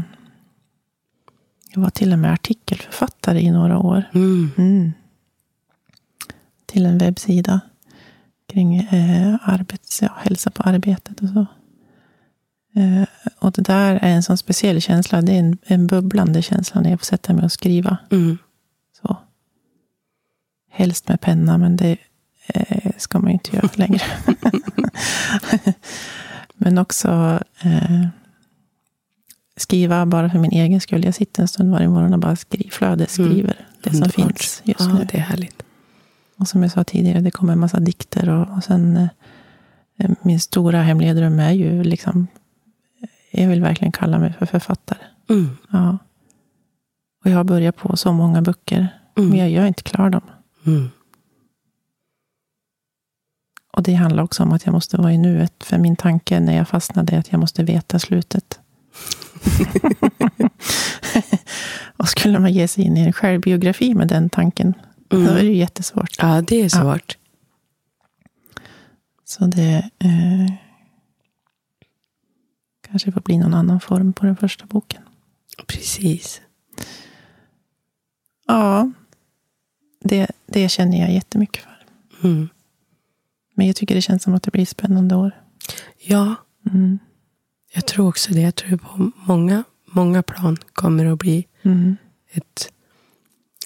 jag 1.73 1.81
var 1.81 1.89
till 1.89 2.13
och 2.13 2.19
med 2.19 2.33
artikelförfattare 2.33 3.41
i 3.41 3.51
några 3.51 3.77
år. 3.77 4.03
Mm. 4.13 4.51
Mm. 4.57 4.93
Till 6.65 6.85
en 6.85 6.97
webbsida 6.97 7.59
kring 8.47 8.75
eh, 8.77 9.35
arbets, 9.41 10.01
ja, 10.01 10.09
hälsa 10.17 10.51
på 10.51 10.63
arbetet 10.63 11.21
och 11.21 11.29
så. 11.29 11.45
Eh, 12.79 13.07
och 13.39 13.51
det 13.51 13.61
där 13.61 13.95
är 13.95 14.09
en 14.09 14.23
sån 14.23 14.37
speciell 14.37 14.81
känsla. 14.81 15.21
Det 15.21 15.31
är 15.31 15.39
en, 15.39 15.57
en 15.63 15.87
bubblande 15.87 16.41
känsla 16.41 16.81
när 16.81 16.89
jag 16.89 16.99
får 16.99 17.05
sätta 17.05 17.33
mig 17.33 17.45
och 17.45 17.51
skriva. 17.51 17.97
Mm. 18.11 18.37
Så. 19.01 19.17
Helst 20.69 21.07
med 21.07 21.21
penna, 21.21 21.57
men 21.57 21.75
det 21.75 21.97
eh, 22.47 22.82
ska 22.97 23.19
man 23.19 23.27
ju 23.27 23.33
inte 23.33 23.55
göra 23.55 23.69
längre. 23.75 24.01
men 26.55 26.77
också 26.77 27.39
eh, 27.63 28.07
skriva 29.57 30.05
bara 30.05 30.29
för 30.29 30.39
min 30.39 30.51
egen 30.51 30.81
skull. 30.81 31.05
Jag 31.05 31.15
sitter 31.15 31.41
en 31.41 31.47
stund 31.47 31.71
varje 31.71 31.89
morgon 31.89 32.13
och 32.13 32.19
bara 32.19 32.35
skriver, 32.35 32.69
flödesskriver 32.71 33.67
det 33.83 33.89
som 33.89 33.95
Underbart. 34.03 34.13
finns 34.15 34.61
just 34.65 34.79
ja, 34.79 34.87
nu. 34.93 35.07
det 35.11 35.17
är 35.17 35.21
härligt. 35.21 35.63
Och 36.37 36.47
som 36.47 36.63
jag 36.63 36.71
sa 36.71 36.83
tidigare, 36.83 37.19
det 37.19 37.31
kommer 37.31 37.53
en 37.53 37.59
massa 37.59 37.79
dikter. 37.79 38.29
Och, 38.29 38.57
och 38.57 38.63
sen 38.63 38.97
eh, 39.97 40.09
min 40.21 40.39
stora 40.39 40.81
hemliga 40.81 41.13
dröm 41.13 41.39
är 41.39 41.51
ju 41.51 41.83
liksom, 41.83 42.27
jag 43.31 43.47
vill 43.47 43.61
verkligen 43.61 43.91
kalla 43.91 44.19
mig 44.19 44.33
för 44.39 44.45
författare. 44.45 44.99
Mm. 45.29 45.57
Ja. 45.71 45.97
Och 47.25 47.31
jag 47.31 47.37
har 47.37 47.43
börjat 47.43 47.75
på 47.75 47.97
så 47.97 48.11
många 48.11 48.41
böcker, 48.41 48.87
Mm. 49.17 49.29
men 49.29 49.39
jag 49.39 49.49
gör 49.49 49.65
inte 49.65 49.83
klar 49.83 50.09
dem. 50.09 50.21
Mm. 53.73 53.77
Och 53.77 53.83
det 53.83 53.93
handlar 53.93 54.23
också 54.23 54.43
om 54.43 54.51
att 54.51 54.65
jag 54.65 54.73
måste 54.73 54.97
vara 54.97 55.13
i 55.13 55.17
nuet. 55.17 55.53
För 55.63 55.77
min 55.77 55.95
tanke 55.95 56.39
när 56.39 56.55
jag 56.57 56.67
fastnade 56.67 57.15
är 57.15 57.19
att 57.19 57.31
jag 57.31 57.39
måste 57.39 57.63
veta 57.63 57.99
slutet. 57.99 58.59
och 61.97 62.09
skulle 62.09 62.39
man 62.39 62.53
ge 62.53 62.67
sig 62.67 62.83
in 62.83 62.97
i 62.97 63.01
en 63.01 63.13
självbiografi 63.13 63.93
med 63.95 64.07
den 64.07 64.29
tanken, 64.29 64.73
då 65.07 65.17
är 65.17 65.23
det 65.25 65.31
Mm. 65.31 65.45
ju 65.45 65.55
jättesvårt. 65.55 66.15
Ja, 66.19 66.41
det 66.41 66.61
är 66.61 66.69
svårt. 66.69 67.17
Så 69.25 69.45
det 69.45 69.89
eh, 69.99 70.53
kanske 72.87 73.11
får 73.11 73.21
bli 73.21 73.37
någon 73.37 73.53
annan 73.53 73.79
form 73.79 74.13
på 74.13 74.25
den 74.25 74.35
första 74.35 74.65
boken. 74.65 75.01
Precis. 75.67 76.41
Ja, 78.47 78.91
det, 80.03 80.27
det 80.45 80.69
känner 80.69 80.99
jag 80.99 81.13
jättemycket 81.13 81.63
för. 81.63 81.85
Mm. 82.27 82.49
Men 83.55 83.67
jag 83.67 83.75
tycker 83.75 83.95
det 83.95 84.01
känns 84.01 84.23
som 84.23 84.33
att 84.33 84.43
det 84.43 84.51
blir 84.51 84.65
spännande 84.65 85.15
år. 85.15 85.31
Ja, 85.99 86.35
Mm. 86.71 86.99
jag 87.73 87.85
tror 87.87 88.07
också 88.07 88.33
det. 88.33 88.41
Jag 88.41 88.55
tror 88.55 88.77
på 88.77 89.11
många, 89.15 89.63
många 89.85 90.23
plan 90.23 90.57
kommer 90.73 91.05
att 91.05 91.19
bli 91.19 91.47
Mm. 91.63 91.95
ett... 92.31 92.69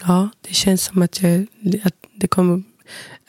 Ja, 0.08 0.30
det 0.42 0.54
känns 0.54 0.84
som 0.84 1.02
att, 1.02 1.22
jag, 1.22 1.48
att 1.84 1.96
det 2.16 2.28
kommer... 2.28 2.64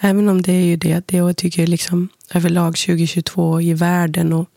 Även 0.01 0.29
om 0.29 0.43
det 0.43 0.53
är 0.53 0.65
ju 0.65 0.77
det, 0.77 1.09
det 1.09 1.17
jag 1.17 1.37
tycker 1.37 1.67
liksom 1.67 2.09
överlag 2.35 2.77
2022 2.77 3.61
i 3.61 3.75
världen 3.75 4.33
och 4.33 4.49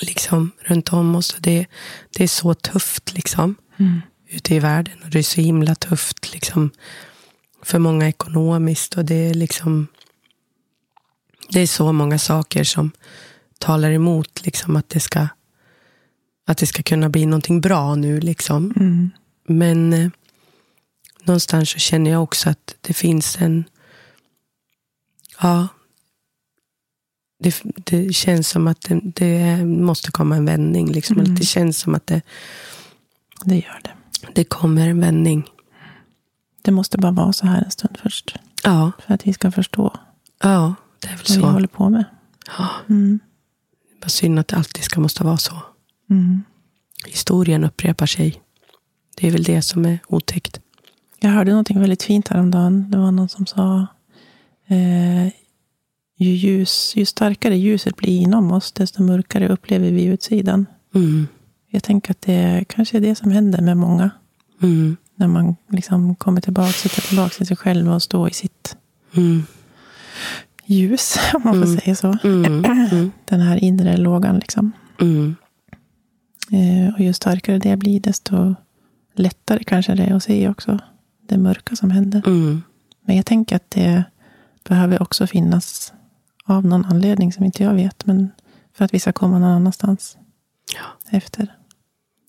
liksom 0.00 0.50
runt 0.58 0.92
om 0.92 1.14
oss. 1.14 1.36
Det, 1.40 1.66
det 2.16 2.24
är 2.24 2.28
så 2.28 2.54
tufft 2.54 3.14
liksom 3.14 3.54
Mm. 3.78 4.00
ute 4.28 4.54
i 4.54 4.58
världen. 4.58 5.02
Och 5.04 5.10
det 5.10 5.18
är 5.18 5.22
så 5.22 5.40
himla 5.40 5.74
tufft 5.74 6.32
liksom 6.32 6.70
för 7.62 7.78
många 7.78 8.08
ekonomiskt. 8.08 8.94
Och 8.96 9.04
det 9.04 9.14
är 9.14 9.34
liksom 9.34 9.86
det 11.52 11.60
är 11.60 11.66
så 11.66 11.92
många 11.92 12.18
saker 12.18 12.64
som 12.64 12.90
talar 13.58 13.90
emot 13.90 14.44
liksom 14.44 14.76
att 14.76 14.88
det 14.88 15.00
ska 15.00 15.28
att 16.46 16.58
det 16.58 16.66
ska 16.66 16.82
kunna 16.82 17.08
bli 17.08 17.26
någonting 17.26 17.60
bra 17.60 17.94
nu. 17.94 18.20
liksom. 18.20 18.72
Mm. 18.76 19.10
Men 19.46 19.92
eh, 19.92 20.10
någonstans 21.24 21.70
så 21.70 21.78
känner 21.78 22.10
jag 22.10 22.22
också 22.22 22.50
att 22.50 22.74
det 22.80 22.94
finns 22.94 23.36
en... 23.40 23.64
Ja. 25.40 25.68
Det, 27.42 27.62
det 27.64 28.14
känns 28.14 28.48
som 28.48 28.66
att 28.66 28.80
det, 28.80 29.00
det 29.02 29.64
måste 29.64 30.10
komma 30.10 30.36
en 30.36 30.44
vändning. 30.44 30.92
Liksom. 30.92 31.18
Mm. 31.18 31.34
Det 31.34 31.44
känns 31.44 31.78
som 31.78 31.94
att 31.94 32.06
det, 32.06 32.22
Det 33.44 33.54
gör 33.56 33.80
det. 33.84 33.92
det 34.34 34.44
kommer 34.44 34.88
en 34.88 35.00
vändning. 35.00 35.48
Det 36.62 36.70
måste 36.70 36.98
bara 36.98 37.12
vara 37.12 37.32
så 37.32 37.46
här 37.46 37.62
en 37.64 37.70
stund 37.70 37.98
först. 38.02 38.36
Ja, 38.64 38.92
För 39.06 39.14
att 39.14 39.26
vi 39.26 39.32
ska 39.32 39.50
förstå 39.50 39.96
ja 40.42 40.74
det 41.00 41.08
är 41.08 41.16
väl 41.16 41.18
vad 41.28 41.36
vi 41.36 41.42
så. 41.42 41.46
håller 41.50 41.68
på 41.68 41.90
med. 41.90 42.04
Ja, 42.58 42.68
Mm. 42.88 43.20
vad 44.02 44.10
synd 44.10 44.38
att 44.38 44.48
det 44.48 44.56
alltid 44.56 44.84
ska 44.84 45.00
måste 45.00 45.24
vara 45.24 45.36
så. 45.36 45.52
Mm. 46.10 46.42
Historien 47.06 47.64
upprepar 47.64 48.06
sig. 48.06 48.42
Det 49.16 49.26
är 49.26 49.30
väl 49.30 49.42
det 49.42 49.62
som 49.62 49.84
är 49.84 49.98
otäckt. 50.08 50.60
Jag 51.20 51.30
hörde 51.30 51.50
någonting 51.50 51.80
väldigt 51.80 52.02
fint 52.02 52.28
häromdagen. 52.28 52.90
Det 52.90 52.98
var 52.98 53.12
någon 53.12 53.28
som 53.28 53.46
sa 53.46 53.86
eh, 54.66 55.26
ju, 56.18 56.30
ljus, 56.30 56.92
ju 56.96 57.04
starkare 57.04 57.56
ljuset 57.56 57.96
blir 57.96 58.20
inom 58.20 58.52
oss, 58.52 58.72
desto 58.72 59.02
mörkare 59.02 59.48
upplever 59.48 59.90
vi 59.90 60.04
utsidan. 60.04 60.66
Mm. 60.94 61.26
Jag 61.70 61.82
tänker 61.82 62.10
att 62.10 62.20
det 62.22 62.64
kanske 62.68 62.96
är 62.96 63.00
det 63.00 63.14
som 63.14 63.30
händer 63.30 63.60
med 63.62 63.76
många. 63.76 64.10
Mm. 64.62 64.96
När 65.14 65.26
man 65.28 65.56
liksom 65.68 66.14
kommer 66.14 66.40
tillbaka, 66.40 66.72
sitter 66.72 67.00
tillbaka 67.02 67.30
till 67.30 67.46
sig 67.46 67.56
själv 67.56 67.92
och 67.92 68.02
står 68.02 68.28
i 68.30 68.32
sitt 68.32 68.76
Mm. 69.16 69.42
Ljus, 70.70 71.16
om 71.34 71.42
man 71.44 71.54
får 71.54 71.62
Mm. 71.66 71.78
säga 71.80 71.94
så. 71.96 72.16
Mm. 72.24 72.64
Mm. 72.92 73.10
Den 73.24 73.40
här 73.40 73.56
inre 73.64 73.96
lågan. 73.96 74.38
Liksom. 74.38 74.72
Mm. 75.00 75.36
Eh, 76.50 76.94
och 76.94 77.00
ju 77.00 77.12
starkare 77.12 77.58
det 77.58 77.76
blir, 77.76 78.00
desto 78.00 78.54
lättare 79.14 79.64
kanske 79.64 79.94
det 79.94 80.04
är 80.04 80.14
att 80.14 80.22
se 80.22 80.48
också 80.48 80.78
det 81.28 81.36
mörka 81.38 81.76
som 81.76 81.90
händer. 81.90 82.22
Mm. 82.26 82.62
Men 83.04 83.16
jag 83.16 83.26
tänker 83.26 83.56
att 83.56 83.70
det 83.70 84.04
behöver 84.68 85.02
också 85.02 85.26
finnas 85.26 85.92
av 86.44 86.66
någon 86.66 86.84
anledning 86.84 87.32
som 87.32 87.44
inte 87.44 87.62
jag 87.62 87.74
vet. 87.74 88.06
Men 88.06 88.30
för 88.74 88.84
att 88.84 88.94
vi 88.94 89.00
ska 89.00 89.12
komma 89.12 89.38
någon 89.38 89.50
annanstans 89.50 90.18
Ja. 90.74 91.16
efter. 91.18 91.54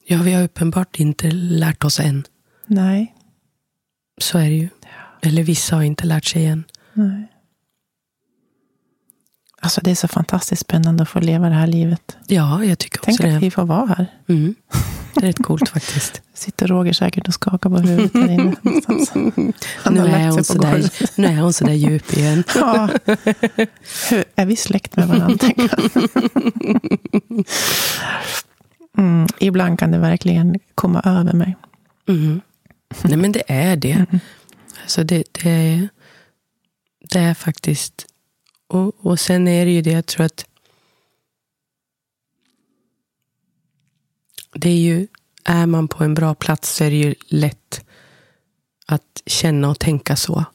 ja, 0.08 0.22
vi 0.22 0.34
har 0.34 0.44
uppenbart 0.44 1.00
inte 1.00 1.32
lärt 1.32 1.84
oss 1.84 2.00
än. 2.00 2.24
Nej. 2.66 3.16
Så 4.22 4.38
är 4.38 4.46
det 4.50 4.56
ju. 4.56 4.70
Eller 5.22 5.44
vissa 5.44 5.76
har 5.76 5.84
inte 5.84 6.06
lärt 6.08 6.26
sig 6.26 6.46
än. 6.46 6.64
Nej. 6.94 7.28
Alltså 9.64 9.82
det 9.82 9.92
är 9.92 9.96
så 9.96 10.08
fantastiskt 10.08 10.62
spännande 10.62 11.04
att 11.04 11.10
få 11.10 11.20
leva 11.20 11.50
det 11.50 11.56
här 11.56 11.68
livet. 11.68 12.18
Ja, 12.28 12.64
jag 12.64 12.80
tycker 12.80 13.00
Tänk 13.04 13.20
också 13.20 13.28
att 13.28 13.34
det. 13.34 13.40
vi 13.40 13.52
får 13.52 13.66
vara 13.66 13.86
här. 13.86 14.08
Mm. 14.28 14.56
Det 15.14 15.22
är 15.22 15.28
rätt 15.28 15.44
coolt 15.44 15.70
faktiskt. 15.70 16.22
Sitter 16.34 16.68
Roger 16.68 16.94
säkert 16.94 17.28
och 17.28 17.34
skakar 17.34 17.70
på 17.70 17.78
huvudet 17.78 18.14
där 18.14 18.32
inne. 18.32 18.56
nu, 19.92 20.00
är 20.00 20.30
hon 20.30 20.44
så 20.44 20.58
där, 20.58 20.90
nu 21.16 21.28
är 21.28 21.42
hon 21.42 21.54
så 21.54 21.66
där 21.66 21.74
djup 21.74 22.18
igen. 22.18 22.44
Ja. 22.56 22.90
Hur, 24.10 24.24
är 24.36 24.46
vi 24.46 24.56
släkt 24.56 24.96
med 24.98 25.08
varandra? 25.08 25.48
Mm, 28.98 29.28
ibland 29.40 29.80
kan 29.80 29.92
det 29.92 29.98
verkligen 29.98 30.60
komma 30.76 31.02
över 31.06 31.34
mig. 31.34 31.56
Mm. 32.08 32.42
Nej, 33.02 33.18
men 33.18 33.32
det 33.32 33.44
är 33.48 33.76
det. 33.76 34.06
Alltså 34.82 35.04
det, 35.04 35.24
det, 35.32 35.50
är, 35.50 35.90
det 37.10 37.20
är 37.20 37.34
faktiskt... 37.34 38.06
Och, 38.72 39.06
och 39.06 39.20
sen 39.20 39.48
är 39.48 39.66
det 39.66 39.72
ju 39.72 39.82
det, 39.82 39.92
jag 39.92 40.06
tror 40.06 40.26
att 40.26 40.46
det 44.54 44.70
är 44.70 44.78
ju, 44.78 45.08
är 45.44 45.66
man 45.66 45.88
på 45.88 46.04
en 46.04 46.14
bra 46.14 46.36
plats 46.36 46.76
så 46.76 46.84
är 46.84 46.90
det 46.90 46.96
ju 46.98 47.16
lätt 47.28 47.86
att 48.86 49.22
känna 49.26 49.70
och 49.70 49.80
tänka 49.80 50.16
så 50.16 50.46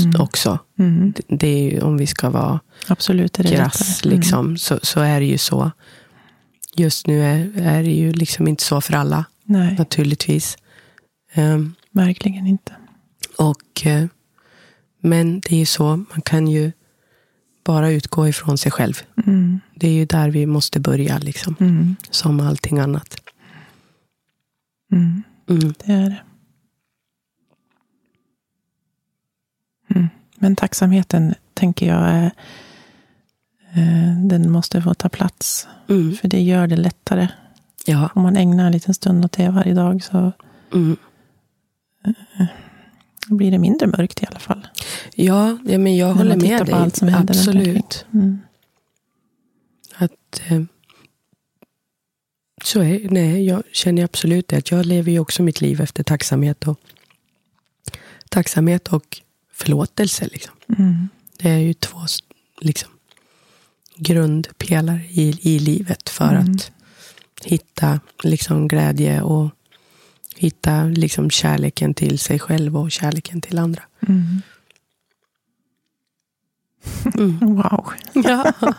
Mm. 0.00 0.20
också. 0.20 0.58
Mm. 0.78 1.12
Det, 1.28 1.48
är 1.48 1.70
ju, 1.72 1.80
om 1.80 1.96
vi 1.96 2.06
ska 2.06 2.30
vara 2.30 2.60
Absolut 2.88 3.38
är 3.38 3.42
det 3.42 3.50
krass. 3.56 4.04
Mm. 4.04 4.16
liksom, 4.16 4.56
så, 4.56 4.78
så 4.82 5.00
är 5.00 5.20
det 5.20 5.26
ju 5.26 5.38
så. 5.38 5.70
Just 6.76 7.06
nu 7.06 7.22
är, 7.22 7.52
är 7.60 7.82
det 7.82 7.90
ju 7.90 8.12
liksom 8.12 8.48
inte 8.48 8.62
så 8.62 8.80
för 8.80 8.94
alla, 8.94 9.24
Nej, 9.44 9.74
naturligtvis. 9.78 10.56
Ehm, 11.32 11.74
verkligen 11.90 12.46
inte. 12.46 12.76
och, 13.38 13.86
eh, 13.86 14.06
men 15.00 15.40
det 15.40 15.52
är 15.52 15.58
ju 15.58 15.66
så, 15.66 15.96
man 15.96 16.20
kan 16.24 16.48
ju 16.48 16.72
bara 17.64 17.90
utgå 17.90 18.28
ifrån 18.28 18.58
sig 18.58 18.72
själv. 18.72 18.94
Mm. 19.26 19.60
Det 19.74 19.88
är 19.88 19.92
ju 19.92 20.04
där 20.04 20.30
vi 20.30 20.46
måste 20.46 20.80
börja, 20.80 21.18
liksom, 21.18 21.56
Mm. 21.60 21.96
som 22.10 22.40
allting 22.40 22.78
annat. 22.78 23.16
Mm. 24.92 25.22
Mm. 25.48 25.74
Det 25.78 25.92
är 25.92 26.10
det. 26.10 26.22
Mm. 29.94 30.08
Men 30.38 30.56
tacksamheten, 30.56 31.34
tänker 31.54 31.86
jag, 31.86 32.08
är, 32.08 32.24
eh, 33.72 34.16
den 34.26 34.50
måste 34.52 34.82
få 34.82 34.94
ta 34.94 35.08
plats. 35.08 35.68
Mm. 35.88 36.12
För 36.16 36.28
det 36.28 36.40
gör 36.42 36.66
det 36.66 36.76
lättare. 36.76 37.28
Ja. 37.86 38.10
Om 38.14 38.22
man 38.22 38.36
ägnar 38.36 38.66
en 38.66 38.72
liten 38.72 38.94
stund 38.94 39.24
åt 39.24 39.32
det 39.32 39.50
varje 39.50 39.74
dag 39.74 40.02
så 40.02 40.32
Mm. 40.72 40.96
blir 43.28 43.50
det 43.50 43.58
mindre 43.58 43.86
mörkt 43.86 44.22
i 44.22 44.26
alla 44.26 44.38
fall. 44.38 44.59
Ja, 45.14 45.58
ja, 45.64 45.78
men 45.78 45.96
jag 45.96 46.08
När 46.08 46.14
håller 46.14 46.36
man 46.36 46.48
med 46.48 46.58
på 46.58 46.64
dig. 46.64 46.74
allt 46.74 46.96
som 46.96 47.08
händer 47.08 47.34
Absolut. 47.34 48.04
Mm. 48.14 48.38
Att, 49.94 50.42
eh, 50.48 50.62
så 52.64 52.80
är, 52.80 53.08
nej, 53.10 53.46
jag 53.46 53.62
känner 53.72 54.04
absolut 54.04 54.48
det. 54.48 54.56
Att 54.56 54.70
jag 54.70 54.86
lever 54.86 55.12
ju 55.12 55.18
också 55.18 55.42
mitt 55.42 55.60
liv 55.60 55.80
efter 55.80 56.02
tacksamhet 56.02 56.68
och, 56.68 56.80
tacksamhet 58.28 58.88
och 58.88 59.20
förlåtelse. 59.52 60.28
Liksom. 60.32 60.54
Mm. 60.78 61.08
Det 61.38 61.48
är 61.50 61.58
ju 61.58 61.74
två 61.74 61.98
liksom, 62.60 62.90
grundpelare 63.96 65.00
i, 65.10 65.38
i 65.54 65.58
livet 65.58 66.08
för 66.08 66.28
Mm. 66.34 66.54
att 66.54 66.72
hitta 67.44 68.00
liksom, 68.24 68.68
glädje 68.68 69.22
och 69.22 69.50
hitta 70.36 70.84
liksom, 70.84 71.30
kärleken 71.30 71.94
till 71.94 72.18
sig 72.18 72.38
själv 72.38 72.76
och 72.76 72.92
kärleken 72.92 73.40
till 73.40 73.58
andra. 73.58 73.82
Mm. 74.08 74.42
Mm. 77.18 77.38
Wow, 77.56 77.92
Ja, 78.12 78.52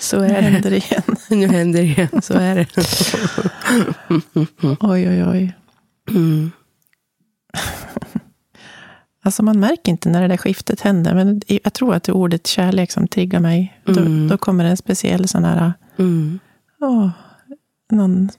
så 0.00 0.20
är 0.20 0.28
det. 0.28 0.34
händer 0.34 0.70
det 0.70 0.76
igen. 0.76 1.02
Nu 1.30 1.46
händer 1.48 1.80
det 1.80 1.86
igen. 1.86 2.22
Så 2.22 2.34
är 2.34 2.54
det. 2.54 2.66
Oj, 4.80 5.08
oj, 5.08 5.24
oj. 5.24 5.52
Mm. 6.10 6.50
Alltså 9.24 9.42
man 9.42 9.60
märker 9.60 9.92
inte 9.92 10.08
när 10.08 10.22
det 10.22 10.28
där 10.28 10.36
skiftet 10.36 10.80
händer, 10.80 11.14
men 11.14 11.42
jag 11.46 11.72
tror 11.72 11.94
att 11.94 12.04
det 12.04 12.12
ordet 12.12 12.46
kärlek 12.46 12.92
som 12.92 13.08
triggar 13.08 13.40
mig. 13.40 13.80
Mm. 13.88 14.28
Då, 14.28 14.34
då 14.34 14.38
kommer 14.38 14.64
det 14.64 14.70
en 14.70 14.76
speciell 14.76 15.28
sån 15.28 15.44
här, 15.44 15.72
Mm. 15.98 16.38
åh, 16.80 17.08
någon, 17.90 18.30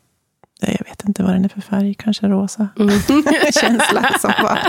jag 0.61 0.85
vet 0.85 1.03
inte 1.07 1.23
vad 1.23 1.33
den 1.33 1.45
är 1.45 1.49
för 1.49 1.61
färg, 1.61 1.93
kanske 1.93 2.27
rosa. 2.27 2.67
Mm. 2.79 2.99
Känsla 3.53 4.11
som 4.21 4.31
bara, 4.41 4.59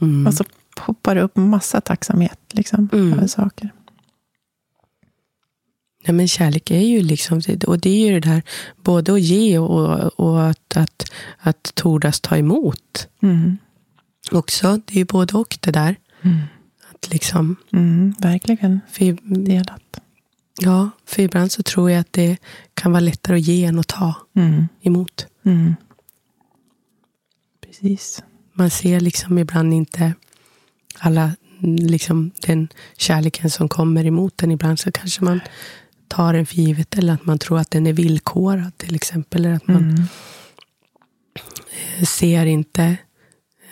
Mm. 0.00 0.26
och 0.26 0.34
så 0.34 0.44
poppar 0.76 1.16
upp 1.16 1.36
massa 1.36 1.80
tacksamhet 1.80 2.38
liksom, 2.50 2.88
Mm. 2.92 3.12
över 3.12 3.26
saker. 3.26 3.72
Ja, 6.04 6.12
men 6.12 6.28
kärlek 6.28 6.70
är 6.70 6.80
ju 6.80 7.02
liksom, 7.02 7.40
och 7.66 7.78
det 7.80 7.90
är 7.90 8.06
ju 8.12 8.20
det 8.20 8.28
där, 8.28 8.42
både 8.76 9.12
att 9.14 9.20
ge 9.20 9.58
och, 9.58 10.20
och 10.20 10.46
att, 10.46 10.76
att, 10.76 11.12
att 11.38 11.72
tordas 11.74 12.20
ta 12.20 12.36
emot. 12.36 13.08
Mm. 13.22 13.58
Också, 14.32 14.80
det 14.84 14.94
är 14.94 14.98
ju 14.98 15.04
både 15.04 15.36
och 15.36 15.58
det 15.60 15.70
där. 15.70 15.96
Mm. 16.22 16.38
Att 16.90 17.10
liksom, 17.12 17.56
Mm, 17.72 18.14
verkligen 18.18 18.80
för, 18.90 19.16
delat. 19.44 20.00
ja, 20.60 20.90
för 21.06 21.22
ibland 21.22 21.52
så 21.52 21.62
tror 21.62 21.90
jag 21.90 22.00
att 22.00 22.12
det 22.12 22.36
kan 22.74 22.92
vara 22.92 23.00
lättare 23.00 23.36
att 23.36 23.42
ge 23.42 23.64
än 23.64 23.78
att 23.78 23.88
ta 23.88 24.14
Mm. 24.36 24.68
emot. 24.82 25.26
Mm. 25.44 25.74
Precis. 27.66 28.22
Man 28.52 28.70
ser 28.70 29.00
liksom 29.00 29.38
ibland 29.38 29.74
inte 29.74 30.14
alla, 31.04 31.30
liksom 31.78 32.30
den 32.46 32.68
kärleken 32.96 33.50
som 33.50 33.68
kommer 33.68 34.06
emot 34.06 34.38
den. 34.38 34.50
Ibland 34.50 34.78
så 34.78 34.92
kanske 34.92 35.24
man 35.24 35.40
tar 36.08 36.32
den 36.32 36.46
för 36.46 36.54
givet 36.56 36.98
eller 36.98 37.12
att 37.12 37.26
man 37.26 37.38
tror 37.38 37.58
att 37.58 37.70
den 37.70 37.86
är 37.86 37.92
villkorad 37.92 38.76
till 38.78 38.94
exempel. 38.94 39.44
Eller 39.44 39.54
att 39.56 39.66
man 39.68 39.76
Mm. 39.76 40.06
ser 42.06 42.46
inte 42.46 42.96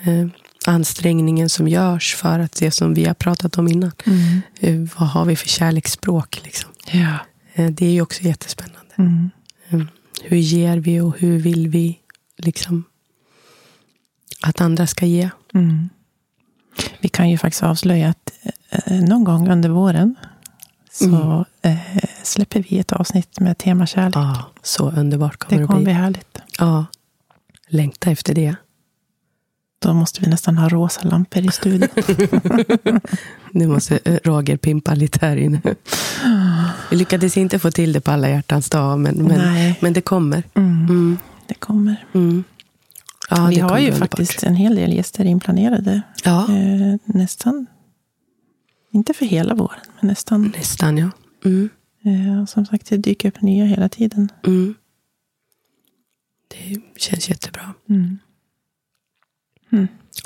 eh, 0.02 0.26
ansträngningen 0.66 1.48
som 1.50 1.68
görs 1.68 2.14
för 2.14 2.38
att 2.38 2.52
det 2.52 2.70
som 2.70 2.94
vi 2.94 3.04
har 3.04 3.14
pratat 3.14 3.58
om 3.58 3.68
innan. 3.68 3.92
Mm. 4.06 4.40
Eh, 4.60 4.88
vad 4.98 5.08
har 5.08 5.24
vi 5.24 5.36
för 5.36 5.48
kärleksspråk? 5.48 6.40
Liksom? 6.44 6.70
Ja. 6.92 7.18
Eh, 7.54 7.70
det 7.70 7.86
är 7.86 7.90
ju 7.92 8.02
också 8.02 8.22
jättespännande. 8.22 8.94
Mm. 8.98 9.30
Eh, 9.68 9.80
hur 10.22 10.36
ger 10.36 10.76
vi 10.76 11.00
och 11.00 11.18
hur 11.18 11.38
vill 11.38 11.68
vi 11.68 11.98
liksom, 12.36 12.84
att 14.42 14.60
andra 14.60 14.86
ska 14.86 15.06
ge? 15.06 15.30
Mm. 15.54 15.88
Vi 17.00 17.08
kan 17.08 17.30
ju 17.30 17.38
faktiskt 17.38 17.62
avslöja 17.62 18.08
att 18.08 18.32
eh, 18.70 18.94
någon 19.00 19.24
gång 19.24 19.48
under 19.50 19.68
våren 19.68 20.14
så 20.92 21.44
eh, 21.62 21.76
släpper 22.22 22.64
vi 22.68 22.78
ett 22.78 22.92
avsnitt 22.92 23.40
med 23.40 23.58
tema 23.58 23.86
kärlek. 23.86 24.16
Ja, 24.16 24.44
så 24.62 24.90
underbart 24.90 25.36
kommer 25.36 25.56
det 25.58 25.62
det, 25.62 25.66
kommer 25.66 25.78
bli. 25.80 25.84
bli 25.84 25.92
härligt. 25.92 26.38
Ja, 26.58 26.86
längta 27.68 28.10
efter 28.10 28.34
det. 28.34 28.54
Då 29.82 29.92
måste 29.94 30.20
vi 30.20 30.26
nästan 30.30 30.58
ha 30.58 30.68
rosa 30.68 31.00
lampor 31.02 31.42
i 31.44 31.50
studion. 31.50 31.88
Nu 33.52 33.66
måste 33.66 33.98
eh, 34.04 34.18
Roger 34.24 34.56
pimpa 34.56 34.94
lite 34.94 35.26
här 35.26 35.36
inne. 35.36 35.60
Vi 36.90 36.96
lyckades 36.96 37.36
inte 37.36 37.58
få 37.58 37.70
till 37.70 37.92
det 37.92 38.00
på 38.00 38.10
alla 38.10 38.28
hjärtans 38.28 38.70
dag, 38.70 38.98
men, 39.00 39.14
men, 39.16 39.74
men 39.80 39.92
det 39.92 40.00
kommer. 40.00 40.42
Mm. 40.54 40.84
Mm, 40.88 41.18
Det 41.46 41.54
kommer. 41.54 42.04
mm. 42.12 42.44
Ja, 43.30 43.46
vi 43.46 43.58
har 43.60 43.78
ju 43.78 43.92
faktiskt 43.92 44.42
en 44.42 44.54
hel 44.54 44.74
del 44.74 44.92
gäster 44.92 45.24
inplanerade. 45.24 46.02
Ja, 46.24 46.48
Eh, 46.54 46.96
nästan, 47.04 47.66
inte 48.92 49.14
för 49.14 49.26
hela 49.26 49.54
våren, 49.54 49.80
men 50.00 50.08
nästan. 50.08 50.52
nästan 50.56 50.98
ja. 50.98 51.10
Mm, 51.44 51.68
Eh, 52.02 52.44
som 52.46 52.66
sagt, 52.66 52.86
det 52.90 52.96
dyker 52.96 53.28
upp 53.28 53.40
nya 53.42 53.64
hela 53.64 53.88
tiden. 53.88 54.32
mm. 54.46 54.74
Det 56.48 56.80
känns 56.96 57.28
jättebra. 57.28 57.74
Mm. 57.88 58.18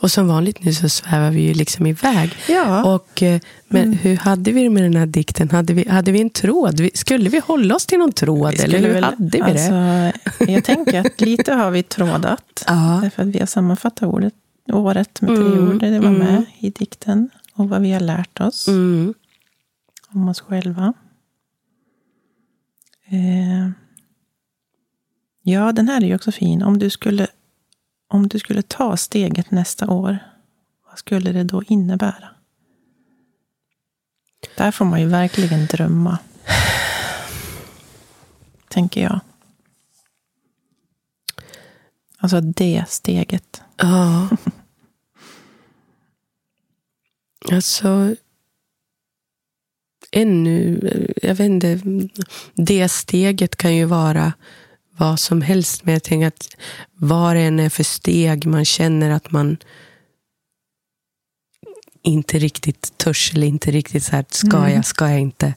Och 0.03 0.11
som 0.11 0.28
vanligt 0.28 0.64
nu 0.64 0.74
så 0.74 0.88
svävar 0.88 1.30
vi 1.30 1.40
ju 1.40 1.55
liksom 1.55 1.86
iväg. 1.86 2.30
Ja, 2.49 2.95
Och, 2.95 3.22
eh, 3.22 3.40
men 3.68 3.82
Mm. 3.82 3.99
hur 3.99 4.16
hade 4.16 4.53
vi 4.53 4.62
det 4.62 4.70
med 4.70 4.82
den 4.82 4.97
här 4.97 5.07
dikten? 5.07 5.51
Hade 5.51 5.74
vi, 5.74 5.88
hade 5.88 6.12
vi 6.12 6.20
en 6.20 6.30
tråd? 6.30 6.88
Skulle 6.95 7.28
vi 7.30 7.38
hålla 7.38 7.74
oss 7.74 7.86
till 7.86 7.99
någon 7.99 8.12
tråd? 8.12 8.61
Eller 8.61 8.78
hur 8.78 8.92
väl- 8.92 9.05
hade 9.05 9.16
vi 9.30 9.38
det? 9.38 9.45
alltså, 9.45 10.45
Jag 10.53 10.64
tänker 10.64 11.01
att 11.01 11.20
lite 11.20 11.53
har 11.55 11.70
vi 11.70 11.82
trådat. 11.82 12.64
Ja. 12.66 12.99
Därför 13.03 13.22
att 13.22 13.28
vi 13.28 13.38
har 13.38 13.47
sammanfattat 13.47 14.03
ordet, 14.09 14.34
året 14.72 15.20
med 15.20 15.28
tre 15.36 15.47
Mm, 15.47 15.68
ord. 15.68 15.80
Det 15.80 15.99
var 15.99 16.09
mm. 16.09 16.18
med 16.18 16.45
i 16.59 16.70
dikten. 16.70 17.30
Och 17.55 17.68
vad 17.68 17.82
vi 17.82 17.92
har 17.92 18.01
lärt 18.01 18.40
oss 18.40 18.68
Mm. 18.68 19.14
om 20.12 20.28
oss 20.28 20.40
själva. 20.40 20.92
Eh, 23.09 23.70
ja, 25.42 25.72
den 25.72 25.88
här 25.88 26.03
är 26.03 26.07
ju 26.07 26.14
också 26.14 26.32
fin. 26.32 26.62
Om 26.62 26.78
du, 26.78 26.90
skulle, 26.90 27.26
om 28.09 28.28
du 28.28 28.38
skulle 28.38 28.62
ta 28.62 28.96
steget 28.96 29.50
nästa 29.50 29.90
år, 29.90 30.18
vad 30.88 30.98
skulle 30.98 31.32
det 31.32 31.44
då 31.44 31.62
innebära? 31.62 32.28
Där 34.57 34.70
får 34.70 34.84
man 34.84 35.00
ju 35.00 35.07
verkligen 35.07 35.66
drömma. 35.66 36.18
Tänker 38.68 39.02
jag. 39.02 39.20
Alltså 42.18 42.40
det 42.40 42.84
steget. 42.88 43.62
Ja. 43.76 44.28
alltså, 47.52 48.14
ännu, 50.12 50.80
jag 51.22 51.34
vet 51.34 51.40
inte, 51.40 51.80
det 52.55 52.88
steget 52.88 53.57
kan 53.57 53.76
ju 53.76 53.84
vara 53.84 54.32
vad 54.97 55.20
som 55.20 55.42
helst. 55.42 55.84
Men 55.84 55.92
jag 55.92 56.03
tänker 56.03 56.26
att 56.26 56.57
vad 56.95 57.36
det 57.36 57.40
än 57.42 57.61
är 57.61 57.68
för 57.68 57.84
steg 57.84 58.47
man 58.47 58.64
känner 58.64 59.11
att 59.11 59.30
man 59.30 59.57
inte 62.03 62.38
riktigt 62.38 62.99
törs 62.99 63.34
eller 63.34 63.47
inte 63.47 63.70
riktigt 63.70 64.05
så 64.05 64.11
här, 64.16 64.24
ska 64.28 64.57
Mm. 64.57 64.72
jag, 64.72 64.86
ska 64.86 65.11
jag 65.11 65.20
inte. 65.20 65.55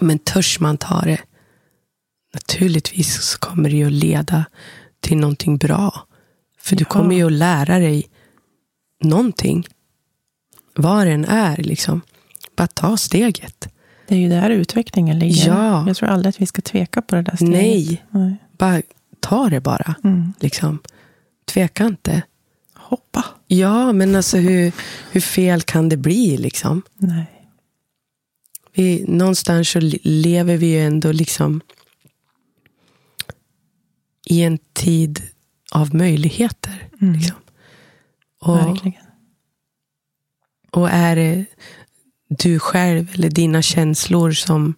Men 0.00 0.18
törs 0.18 0.60
man 0.60 0.78
ta 0.78 1.00
det, 1.00 1.20
naturligtvis 2.34 3.22
så 3.22 3.38
kommer 3.38 3.70
det 3.70 3.76
ju 3.76 3.86
att 3.86 3.92
leda 3.92 4.44
till 5.00 5.16
någonting 5.16 5.56
bra. 5.58 6.06
För 6.58 6.76
du 6.76 6.84
Ja. 6.84 6.88
kommer 6.92 7.14
ju 7.16 7.26
att 7.26 7.32
lära 7.32 7.78
dig 7.78 8.08
någonting. 9.02 9.66
Vad 10.74 11.06
det 11.06 11.12
än 11.12 11.24
är, 11.24 11.56
liksom. 11.56 12.00
Bara 12.56 12.66
ta 12.68 12.96
steget. 12.96 13.68
Det 14.10 14.16
är 14.16 14.20
ju 14.20 14.28
där 14.28 14.50
utvecklingen 14.50 15.18
ligger. 15.18 15.46
Ja. 15.48 15.84
Jag 15.86 15.96
tror 15.96 16.08
aldrig 16.08 16.28
att 16.30 16.40
vi 16.40 16.46
ska 16.46 16.62
tveka 16.62 17.02
på 17.02 17.14
det 17.16 17.22
där 17.22 17.36
steget. 17.36 17.52
Nej, 17.52 18.04
Nej. 18.10 18.36
bara 18.58 18.82
ta 19.20 19.48
det 19.48 19.60
bara. 19.60 19.94
Mm. 20.04 20.32
Liksom. 20.40 20.78
Tveka 21.44 21.86
inte. 21.86 22.22
Hoppa. 22.74 23.24
Ja, 23.46 23.92
men 23.92 24.16
alltså 24.16 24.36
hur, 24.36 24.72
hur 25.12 25.20
fel 25.20 25.62
kan 25.62 25.88
det 25.88 25.96
bli? 25.96 26.36
liksom? 26.36 26.82
Nej. 26.96 27.24
Vi, 28.74 29.04
någonstans 29.08 29.68
så 29.68 29.80
le- 29.80 29.98
lever 30.02 30.56
vi 30.56 30.66
ju 30.66 30.80
ändå 30.80 31.12
liksom 31.12 31.60
i 34.26 34.42
en 34.42 34.58
tid 34.72 35.22
av 35.72 35.94
möjligheter. 35.94 36.88
Mm. 37.00 37.14
Liksom. 37.14 37.36
Och, 38.40 38.56
Verkligen. 38.56 39.02
och 40.70 40.90
är 40.90 41.16
det 41.16 41.44
du 42.38 42.58
själv 42.58 43.10
eller 43.14 43.30
dina 43.30 43.62
känslor 43.62 44.32
som 44.32 44.74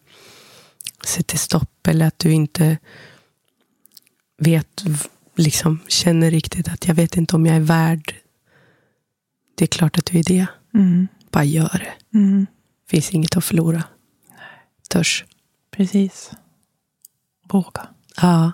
sätter 1.05 1.37
stopp 1.39 1.87
eller 1.87 2.07
att 2.07 2.19
du 2.19 2.33
inte 2.33 2.79
vet, 4.39 4.85
liksom 5.37 5.81
känner 5.89 6.31
riktigt 6.31 6.69
att 6.69 6.89
jag 6.89 6.95
vet 6.95 7.17
inte 7.17 7.37
om 7.37 7.47
jag 7.47 7.57
är 7.57 7.61
värd. 7.61 8.15
Det 9.55 9.65
är 9.65 9.67
klart 9.67 9.99
att 9.99 10.07
du 10.07 10.19
är 10.19 10.25
det. 10.25 10.47
Mm. 10.75 11.09
Bara 11.31 11.45
gör 11.45 11.79
det. 11.85 12.19
Mm. 12.19 12.47
Finns 12.89 13.11
inget 13.11 13.37
att 13.37 13.45
förlora. 13.45 13.83
Törs. 14.89 15.25
Precis. 15.71 16.31
Våga. 17.49 17.87
Ja. 18.17 18.53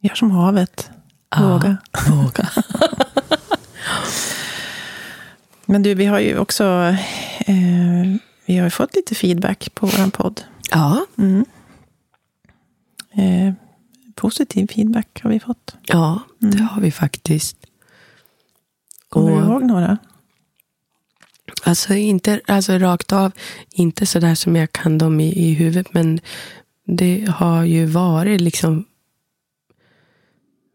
Gör 0.00 0.14
som 0.14 0.30
havet. 0.30 0.90
Våga. 1.38 1.76
Våga. 2.08 2.50
Men 5.66 5.82
du, 5.82 5.94
vi 5.94 6.04
har 6.04 6.18
ju 6.18 6.38
också 6.38 6.96
eh, 7.48 8.16
vi 8.46 8.56
har 8.56 8.64
ju 8.64 8.70
fått 8.70 8.96
lite 8.96 9.14
feedback 9.14 9.68
på 9.74 9.86
vår 9.86 10.10
podd. 10.10 10.42
Ja. 10.70 11.06
Mm. 11.18 11.44
Eh, 13.12 13.54
positiv 14.14 14.66
feedback 14.74 15.20
har 15.22 15.30
vi 15.30 15.40
fått. 15.40 15.76
Ja, 15.86 16.20
Mm. 16.42 16.54
det 16.56 16.62
har 16.62 16.82
vi 16.82 16.90
faktiskt. 16.90 17.56
Kommer 19.08 19.32
Och- 19.32 19.38
du 19.40 19.44
ihåg 19.46 19.62
några? 19.62 19.98
Alltså, 21.64 21.94
inte, 21.94 22.40
alltså 22.46 22.78
rakt 22.78 23.12
av, 23.12 23.32
inte 23.70 24.06
sådär 24.06 24.34
som 24.34 24.56
jag 24.56 24.72
kan 24.72 24.98
dem 24.98 25.20
i, 25.20 25.32
i 25.48 25.54
huvudet, 25.54 25.94
men 25.94 26.20
det 26.86 27.28
har 27.30 27.64
ju 27.64 27.86
varit 27.86 28.40
liksom 28.40 28.84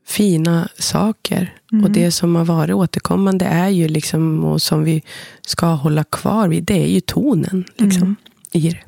fina 0.05 0.69
saker. 0.79 1.53
Mm. 1.71 1.83
Och 1.85 1.91
det 1.91 2.11
som 2.11 2.35
har 2.35 2.45
varit 2.45 2.75
återkommande 2.75 3.45
är 3.45 3.69
ju 3.69 3.87
liksom, 3.87 4.43
och 4.45 4.61
som 4.61 4.83
vi 4.83 5.03
ska 5.47 5.65
hålla 5.67 6.03
kvar 6.03 6.47
vid, 6.47 6.63
det 6.63 6.83
är 6.83 6.87
ju 6.87 6.99
tonen 6.99 7.65
liksom, 7.77 8.01
Mm. 8.03 8.15
i 8.51 8.69
det. 8.69 8.79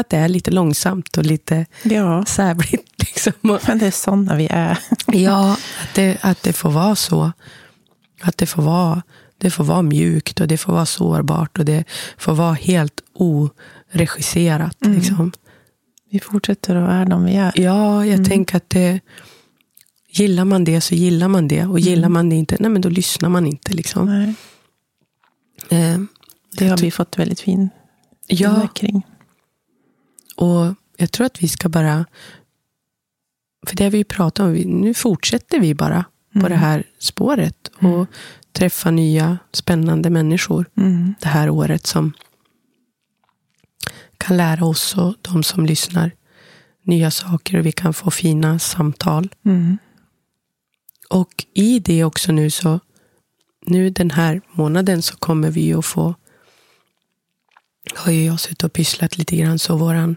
Att 0.00 0.08
det 0.10 0.16
är 0.16 0.28
lite 0.28 0.50
långsamt 0.50 1.16
och 1.16 1.24
lite 1.24 1.66
Ja, 1.82 2.24
sävligt. 2.24 2.90
Liksom. 2.98 3.32
Men 3.66 3.78
det 3.78 3.86
är 3.86 3.90
sådana 3.90 4.36
vi 4.36 4.46
är. 4.50 4.78
Ja, 5.06 5.52
att 5.82 5.94
det, 5.94 6.16
att 6.20 6.42
det 6.42 6.52
får 6.52 6.70
vara 6.70 6.96
så. 6.96 7.32
Att 8.22 8.38
det 8.38 8.46
får 8.46 8.62
vara, 8.62 9.02
det 9.38 9.50
får 9.50 9.64
vara 9.64 9.82
mjukt 9.82 10.40
och 10.40 10.48
det 10.48 10.56
får 10.56 10.72
vara 10.72 10.86
sårbart 10.86 11.58
och 11.58 11.64
det 11.64 11.84
får 12.18 12.34
vara 12.34 12.52
helt 12.54 13.00
oregisserat. 13.14 14.82
Mm. 14.84 14.96
Liksom. 14.98 15.32
Vi 16.10 16.20
fortsätter 16.20 16.74
att 16.76 16.82
vara 16.88 17.04
de 17.04 17.24
vi 17.24 17.34
är. 17.36 17.52
Ja, 17.56 18.06
jag 18.06 18.14
Mm. 18.14 18.24
tänker 18.24 18.56
att 18.56 18.70
det, 18.70 19.00
gillar 20.14 20.44
man 20.44 20.64
det 20.64 20.80
så 20.80 20.94
gillar 20.94 21.28
man 21.28 21.48
det. 21.48 21.64
Och 21.66 21.80
gillar 21.80 22.02
Mm. 22.08 22.12
man 22.12 22.28
det 22.30 22.36
inte, 22.36 22.56
nej 22.60 22.70
men 22.70 22.82
då 22.82 22.88
lyssnar 22.88 23.28
man 23.28 23.46
inte. 23.46 23.72
Liksom. 23.72 24.08
Eh, 25.70 25.98
det 26.58 26.68
har 26.68 26.76
vi 26.78 26.90
fått 26.90 27.18
väldigt 27.18 27.40
fin 27.40 27.70
ja, 28.26 28.68
kring. 28.74 29.02
och 30.36 30.74
jag 30.96 31.12
tror 31.12 31.26
att 31.26 31.42
vi 31.42 31.48
ska 31.48 31.68
bara, 31.68 32.06
för 33.66 33.76
det 33.76 33.84
har 33.84 33.90
vi 33.90 33.98
ju 33.98 34.04
pratat 34.04 34.44
om, 34.46 34.52
nu 34.52 34.94
fortsätter 34.94 35.60
vi 35.60 35.74
bara 35.74 36.04
på 36.32 36.38
Mm. 36.38 36.50
det 36.50 36.56
här 36.56 36.84
spåret. 36.98 37.68
Och 37.74 37.82
Mm. 37.84 38.06
träffa 38.52 38.90
nya 38.90 39.38
spännande 39.52 40.10
människor. 40.10 40.66
Mm. 40.76 41.14
det 41.20 41.28
här 41.28 41.50
året 41.50 41.86
som 41.86 42.12
kan 44.18 44.36
lära 44.36 44.64
oss 44.64 44.96
och 44.96 45.14
de 45.22 45.42
som 45.42 45.66
lyssnar 45.66 46.10
nya 46.82 47.10
saker 47.10 47.58
och 47.58 47.66
vi 47.66 47.72
kan 47.72 47.94
få 47.94 48.10
fina 48.10 48.58
samtal. 48.58 49.28
Mm. 49.44 49.78
Och 51.10 51.44
i 51.54 51.78
det 51.78 52.04
också 52.04 52.32
nu 52.32 52.50
så, 52.50 52.80
nu 53.66 53.90
den 53.90 54.10
här 54.10 54.40
månaden 54.52 55.02
så 55.02 55.16
kommer 55.16 55.50
vi 55.50 55.74
att 55.74 55.86
få, 55.86 56.14
har 57.94 58.12
ju 58.12 58.24
jag 58.24 58.40
suttit 58.40 58.64
och 58.64 58.72
pysslat 58.72 59.18
lite 59.18 59.36
grann 59.36 59.58
så 59.58 59.76
våran 59.76 60.16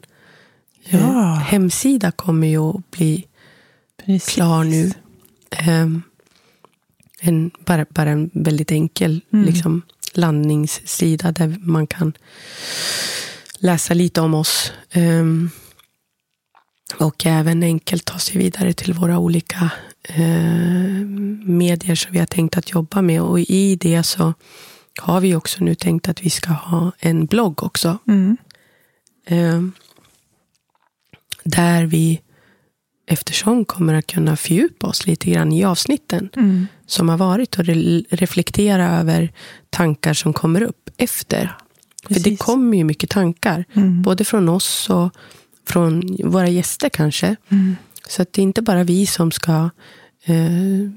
eh, 0.83 0.99
Ja. 1.01 1.33
hemsida 1.33 2.11
kommer 2.11 2.47
ju 2.47 2.57
att 2.57 2.91
bli 2.91 3.27
Precis. 4.05 4.33
klar 4.35 4.63
nu. 4.63 4.91
Ehm, 5.51 6.01
en, 7.19 7.51
bara, 7.65 7.85
bara 7.89 8.09
en 8.09 8.29
väldigt 8.33 8.71
enkel 8.71 9.21
Mm. 9.33 9.45
liksom, 9.45 9.81
landningssida 10.13 11.31
där 11.31 11.57
man 11.61 11.87
kan 11.87 12.13
läsa 13.57 13.93
lite 13.93 14.21
om 14.21 14.33
oss. 14.33 14.71
Ehm, 14.91 15.49
och 16.99 17.25
även 17.25 17.63
enkelt 17.63 18.05
ta 18.05 18.19
sig 18.19 18.37
vidare 18.37 18.73
till 18.73 18.93
våra 18.93 19.17
olika 19.19 19.69
eh, 20.07 21.05
medier 21.45 21.95
som 21.95 22.11
vi 22.11 22.19
har 22.19 22.25
tänkt 22.25 22.57
att 22.57 22.71
jobba 22.71 23.01
med. 23.01 23.21
Och 23.21 23.39
i 23.39 23.75
det 23.75 24.03
så 24.03 24.33
har 24.99 25.21
vi 25.21 25.35
också 25.35 25.63
nu 25.63 25.75
tänkt 25.75 26.09
att 26.09 26.21
vi 26.25 26.29
ska 26.29 26.49
ha 26.51 26.91
en 26.99 27.25
blogg 27.25 27.63
också. 27.63 27.97
Mm. 28.07 28.37
Ehm, 29.27 29.71
där 31.43 31.85
vi 31.85 32.21
eftersom 33.09 33.65
kommer 33.65 33.93
att 33.93 34.07
kunna 34.07 34.35
fördjupa 34.37 34.87
oss 34.87 35.07
lite 35.07 35.31
grann 35.31 35.51
i 35.51 35.63
avsnitten 35.63 36.29
Mm. 36.35 36.67
som 36.85 37.09
har 37.09 37.17
varit 37.17 37.55
och 37.59 37.63
re- 37.65 38.05
reflektera 38.09 38.99
över 38.99 39.31
tankar 39.69 40.13
som 40.13 40.33
kommer 40.33 40.61
upp 40.61 40.89
efter. 40.97 41.55
För 42.07 42.13
det 42.13 42.19
Precis. 42.23 42.39
kommer 42.39 42.77
ju 42.77 42.83
mycket 42.83 43.09
tankar, 43.09 43.65
Mm. 43.73 44.01
både 44.01 44.25
från 44.25 44.49
oss 44.49 44.89
och 44.89 45.11
från 45.67 46.17
våra 46.23 46.47
gäster 46.49 46.89
kanske. 46.89 47.35
Mm. 47.49 47.75
Så 48.09 48.21
att 48.21 48.33
det 48.33 48.41
är 48.41 48.43
inte 48.43 48.61
bara 48.61 48.83
vi 48.83 49.05
som 49.05 49.31
ska 49.31 49.69
eh, 50.25 50.89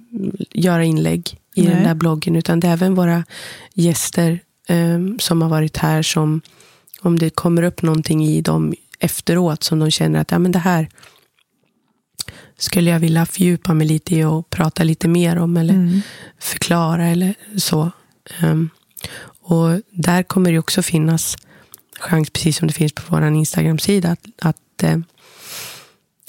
göra 0.50 0.84
inlägg 0.84 1.38
i 1.54 1.62
den 1.62 1.74
Nej. 1.76 1.84
där 1.84 1.94
bloggen, 1.94 2.36
utan 2.36 2.60
det 2.60 2.68
är 2.68 2.72
även 2.72 2.94
våra 2.94 3.24
gäster 3.74 4.40
eh, 4.68 4.98
som 5.18 5.42
har 5.42 5.48
varit 5.48 5.76
här 5.76 6.02
som, 6.02 6.40
om 7.00 7.18
det 7.18 7.30
kommer 7.30 7.62
upp 7.62 7.82
någonting 7.82 8.24
i 8.24 8.40
dem 8.40 8.74
efteråt 8.98 9.62
som 9.62 9.78
de 9.78 9.90
känner 9.90 10.20
att 10.20 10.30
ja, 10.30 10.38
men 10.38 10.52
det 10.52 10.58
här 10.58 10.88
skulle 12.58 12.90
jag 12.90 13.00
vilja 13.00 13.26
fördjupa 13.26 13.74
mig 13.74 13.86
lite 13.86 14.14
i 14.16 14.24
och 14.24 14.50
prata 14.50 14.82
lite 14.84 15.08
mer 15.08 15.38
om 15.38 15.56
eller 15.56 15.74
Mm. 15.74 16.00
förklara 16.38 17.06
eller 17.06 17.34
så. 17.56 17.90
Ehm, 18.40 18.70
och 19.42 19.80
där 19.90 20.22
kommer 20.22 20.52
det 20.52 20.58
också 20.58 20.82
finnas 20.82 21.36
chans, 22.00 22.30
precis 22.30 22.56
som 22.56 22.68
det 22.68 22.74
finns 22.74 22.92
på 22.92 23.02
vår 23.08 23.24
Instagram-sida, 23.24 24.10
att, 24.10 24.26
att 24.42 24.82
eh, 24.82 24.98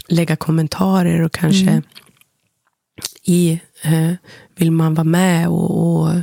lägga 0.07 0.35
kommentarer 0.35 1.21
och 1.21 1.31
kanske 1.31 1.69
Mm. 1.69 1.83
i 3.23 3.61
eh, 3.83 4.11
vill 4.55 4.71
man 4.71 4.93
vara 4.93 5.03
med 5.03 5.47
och, 5.47 6.01
och 6.01 6.13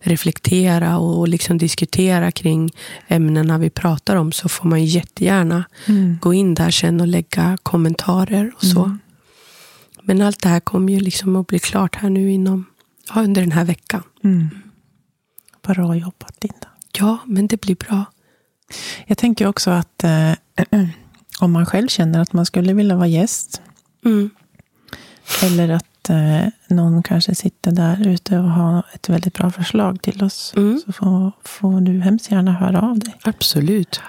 reflektera 0.00 0.98
och, 0.98 1.18
och 1.18 1.28
liksom 1.28 1.58
diskutera 1.58 2.30
kring 2.30 2.70
ämnena 3.08 3.58
vi 3.58 3.70
pratar 3.70 4.16
om 4.16 4.32
så 4.32 4.48
får 4.48 4.68
man 4.68 4.84
jättegärna 4.84 5.64
Mm. 5.86 6.18
gå 6.20 6.34
in 6.34 6.54
där 6.54 6.70
sen 6.70 7.00
och 7.00 7.06
lägga 7.06 7.56
kommentarer 7.62 8.52
och 8.56 8.64
så. 8.64 8.84
Mm. 8.84 8.98
Men 10.02 10.22
allt 10.22 10.42
det 10.42 10.48
här 10.48 10.60
kommer 10.60 10.92
ju 10.92 11.00
liksom 11.00 11.36
att 11.36 11.46
bli 11.46 11.58
klart 11.58 11.94
här 11.96 12.10
nu 12.10 12.30
inom, 12.32 12.64
ja, 13.14 13.20
under 13.22 13.40
den 13.42 13.52
här 13.52 13.64
veckan. 13.64 14.02
Mm. 14.24 14.48
Bra 15.62 15.94
jobbat, 15.96 16.36
Linda. 16.40 16.68
Ja, 16.98 17.18
men 17.26 17.46
det 17.46 17.60
blir 17.60 17.76
bra. 17.76 18.04
Jag 19.06 19.18
tänker 19.18 19.46
också 19.46 19.70
att 19.70 20.04
eh, 20.04 20.32
om 21.40 21.52
man 21.52 21.66
själv 21.66 21.88
känner 21.88 22.20
att 22.20 22.32
man 22.32 22.46
skulle 22.46 22.72
vilja 22.74 22.96
vara 22.96 23.06
gäst, 23.06 23.62
Mm. 24.04 24.30
eller 25.42 25.68
att 25.68 26.10
eh, 26.10 26.46
någon 26.68 27.02
kanske 27.02 27.34
sitter 27.34 27.72
där 27.72 28.06
ute 28.08 28.38
och 28.38 28.50
har 28.50 28.86
ett 28.94 29.08
väldigt 29.08 29.34
bra 29.34 29.50
förslag 29.50 30.02
till 30.02 30.24
oss, 30.24 30.54
Mm. 30.56 30.80
så 30.86 30.92
får, 30.92 31.32
får 31.44 31.80
du 31.80 32.00
hemskt 32.00 32.30
gärna 32.30 32.52
höra 32.52 32.80
av 32.80 32.98
dig. 32.98 33.14
Absolut. 33.22 34.00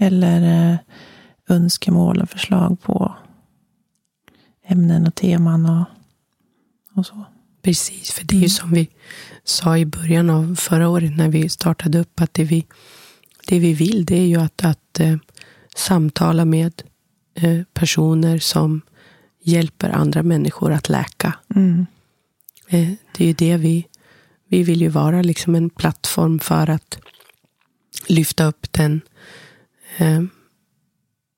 Eller 0.00 0.70
eh, 0.72 0.76
önskemål 1.48 2.22
och 2.22 2.30
förslag 2.30 2.80
på 2.82 3.14
ämnen 4.66 5.06
och 5.06 5.14
teman 5.14 5.66
och, 5.66 5.84
och 6.98 7.06
så. 7.06 7.24
Precis, 7.62 8.12
för 8.12 8.24
det 8.24 8.34
är 8.34 8.36
ju 8.36 8.40
Mm. 8.44 8.48
som 8.48 8.70
vi 8.70 8.88
sa 9.44 9.78
i 9.78 9.86
början 9.86 10.30
av 10.30 10.54
förra 10.56 10.88
året 10.88 11.16
när 11.16 11.28
vi 11.28 11.48
startade 11.48 11.98
upp 11.98 12.20
att 12.20 12.34
det 12.34 12.44
vi, 12.44 12.66
det 13.48 13.58
vi 13.58 13.74
vill 13.74 14.04
det 14.04 14.16
är 14.16 14.26
ju 14.26 14.40
att, 14.40 14.64
att 14.64 15.00
eh, 15.00 15.16
samtala 15.76 16.44
med 16.44 16.82
eh, 17.34 17.62
personer 17.74 18.38
som 18.38 18.80
hjälper 19.42 19.90
andra 19.90 20.22
människor 20.22 20.72
att 20.72 20.88
läka. 20.88 21.34
Mm. 21.54 21.86
Eh, 22.68 22.88
det 23.16 23.24
är 23.24 23.28
ju 23.28 23.32
det 23.32 23.56
vi, 23.56 23.86
vi 24.48 24.62
vill 24.62 24.80
ju 24.80 24.88
vara 24.88 25.22
liksom 25.22 25.54
en 25.54 25.70
plattform 25.70 26.38
för 26.40 26.70
att 26.70 26.98
lyfta 28.06 28.44
upp 28.44 28.72
den 28.72 29.00
eh, 29.96 30.22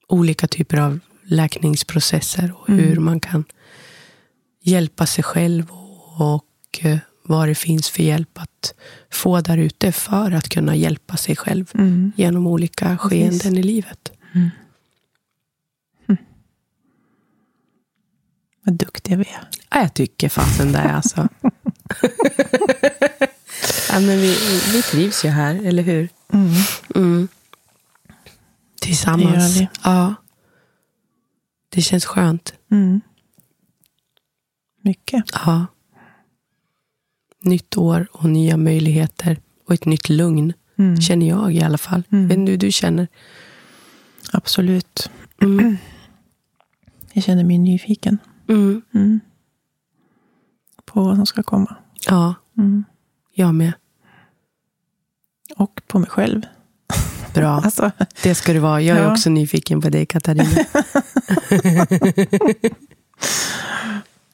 olika 0.09 0.47
typer 0.47 0.77
av 0.77 0.99
läkningsprocesser 1.25 2.53
och 2.61 2.69
Mm. 2.69 2.85
hur 2.85 2.97
man 2.97 3.21
kan 3.21 3.45
hjälpa 4.63 5.07
sig 5.07 5.25
själv 5.25 5.71
och, 5.71 6.37
och 6.37 6.81
eh, 6.81 6.99
vad 7.23 7.49
det 7.49 7.55
finns 7.55 7.91
för 7.91 8.03
hjälp 8.03 8.39
att 8.39 8.75
få 9.11 9.41
där 9.41 9.59
ute 9.59 9.93
för 9.93 10.31
att 10.31 10.49
kunna 10.49 10.77
hjälpa 10.77 11.17
sig 11.17 11.37
själv 11.37 11.71
Mm. 11.75 12.13
genom 12.17 12.47
olika 12.47 12.99
skeenden 12.99 13.59
i 13.59 13.63
livet. 13.63 14.13
Vad 18.65 18.75
duktiga 18.75 19.17
vi 19.17 19.25
är. 19.25 19.49
Ja, 19.71 19.81
jag 19.81 19.95
tycker 19.95 20.29
fasen 20.29 20.73
det 20.73 20.83
alltså. 20.83 21.17
ja, 23.91 24.01
men 24.01 24.19
vi, 24.19 24.39
vi 24.73 24.83
trivs 24.83 25.25
ju 25.25 25.29
här, 25.29 25.55
eller 25.55 25.83
hur? 25.83 26.09
Mm. 26.33 26.53
Mm. 26.95 27.29
Tillsammans. 28.81 29.59
Det. 29.59 29.69
Ja. 29.85 30.15
Det 31.69 31.83
känns 31.83 32.05
skönt. 32.05 32.55
Mm. 32.71 33.01
Mycket. 34.83 35.25
Ja. 35.33 35.67
Nytt 37.41 37.77
år 37.77 38.09
och 38.13 38.29
nya 38.29 38.57
möjligheter. 38.57 39.39
Och 39.67 39.75
ett 39.75 39.85
nytt 39.85 40.09
lugn. 40.09 40.53
Mm. 40.79 41.01
Känner 41.01 41.29
jag 41.29 41.55
i 41.55 41.63
alla 41.63 41.79
fall. 41.79 42.03
Mm. 42.13 42.29
Vet 42.29 42.47
du 42.47 42.53
hur 42.53 42.59
du 42.59 42.73
känner? 42.73 43.09
Absolut. 44.33 45.11
Mm. 45.43 45.77
Jag 47.13 47.25
känner 47.25 47.45
mig 47.45 47.59
nyfiken 47.59 48.19
Mm. 48.49 48.83
mm. 48.95 49.21
på 50.85 51.03
vad 51.05 51.17
som 51.17 51.27
ska 51.27 51.43
komma. 51.43 51.77
Ja, 52.09 52.35
Mm. 52.59 52.85
jag 53.35 53.55
med. 53.55 53.73
Och 55.57 55.81
på 55.87 55.99
mig 55.99 56.11
själv. 56.11 56.43
Bra. 57.35 57.49
Alltså, 57.65 57.91
Det 58.23 58.35
ska 58.35 58.53
du 58.53 58.59
vara. 58.59 58.81
Jag 58.81 58.99
är 58.99 59.03
Ja. 59.03 59.13
också 59.13 59.31
nyfiken 59.31 59.81
på 59.81 59.89
dig, 59.89 60.07
Katarina. 60.07 60.45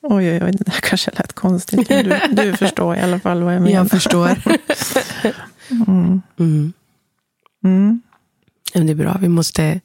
oj, 0.03 0.31
oj, 0.31 0.43
oj, 0.45 0.53
det 0.53 0.65
där 0.65 0.81
kanske 0.83 1.11
lät 1.11 1.33
konstigt. 1.33 1.89
Du, 1.89 2.21
du 2.33 2.57
förstår 2.57 2.97
i 2.97 3.01
alla 3.01 3.21
fall 3.21 3.43
vad 3.43 3.55
jag 3.55 3.63
menar. 3.63 3.75
Jag 3.77 3.91
förstår. 3.91 4.31
Mm. 5.71 6.73
Mm. 7.65 8.03
Men 8.75 8.87
det 8.87 8.93
är 8.93 8.95
bra. 8.95 9.19
Vi 9.21 9.29
måste 9.29 9.81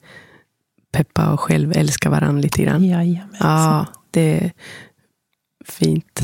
peppa 0.91 1.33
och 1.33 1.39
själv 1.39 1.71
älska 1.75 2.09
varandra 2.09 2.41
lite 2.41 2.63
grann. 2.63 2.83
Jajamensan. 2.85 3.49
Ja, 3.51 3.85
det 4.11 4.43
är 4.43 4.51
fint. 5.65 6.21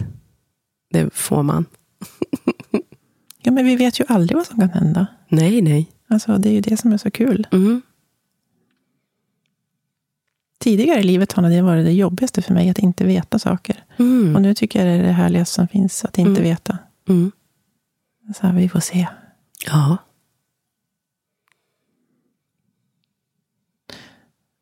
Det 0.93 1.13
får 1.13 1.43
man. 1.43 1.65
Ja, 3.43 3.51
men 3.51 3.65
vi 3.65 3.75
vet 3.75 3.99
ju 3.99 4.05
aldrig 4.07 4.37
vad 4.37 4.45
som 4.45 4.59
kan 4.59 4.69
hända. 4.69 5.07
Nej, 5.29 5.61
nej. 5.61 5.91
Alltså, 6.07 6.37
det 6.37 6.49
är 6.49 6.53
ju 6.53 6.61
det 6.61 6.77
som 6.77 6.93
är 6.93 6.97
så 6.97 7.11
kul. 7.11 7.47
Mm. 7.51 7.81
Tidigare 10.59 10.99
i 10.99 11.03
livet 11.03 11.31
har 11.33 11.49
det 11.49 11.61
varit 11.61 11.85
det 11.85 11.91
jobbigaste 11.91 12.41
för 12.41 12.53
mig, 12.53 12.69
att 12.69 12.79
inte 12.79 13.03
veta 13.05 13.39
saker. 13.39 13.83
Mm. 13.97 14.35
Och 14.35 14.41
nu 14.41 14.53
tycker 14.53 14.79
jag 14.85 14.87
det 14.87 15.03
är 15.03 15.07
det 15.07 15.11
härligaste 15.13 15.55
som 15.55 15.67
finns, 15.67 16.05
att 16.05 16.17
inte 16.17 16.31
Mm. 16.41 16.43
veta. 16.43 16.77
Mm. 17.09 17.31
Så 18.35 18.47
här, 18.47 18.53
vi 18.53 18.69
får 18.69 18.79
se. 18.79 19.07
Ja. 19.65 19.97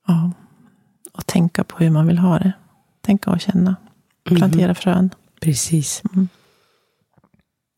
Ja. 0.10 0.32
Och 1.12 1.26
tänka 1.26 1.64
på 1.64 1.78
hur 1.78 1.90
man 1.90 2.08
vill 2.08 2.18
ha 2.18 2.40
det. 2.40 2.54
Tänka 3.02 3.32
och 3.32 3.42
känna. 3.42 3.76
Plantera 4.24 4.76
frön. 4.76 5.10
Precis. 5.42 6.02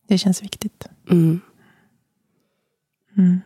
Det 0.08 0.18
känns 0.18 0.42
viktigt. 0.42 0.88
Mm. 1.10 1.40
Mm. 3.16 3.40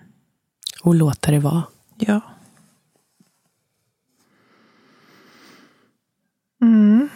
Och 0.83 0.95
låta 0.95 1.31
det 1.31 1.39
vara. 1.39 1.63
Ja. 1.99 2.21
Mm. 6.63 7.09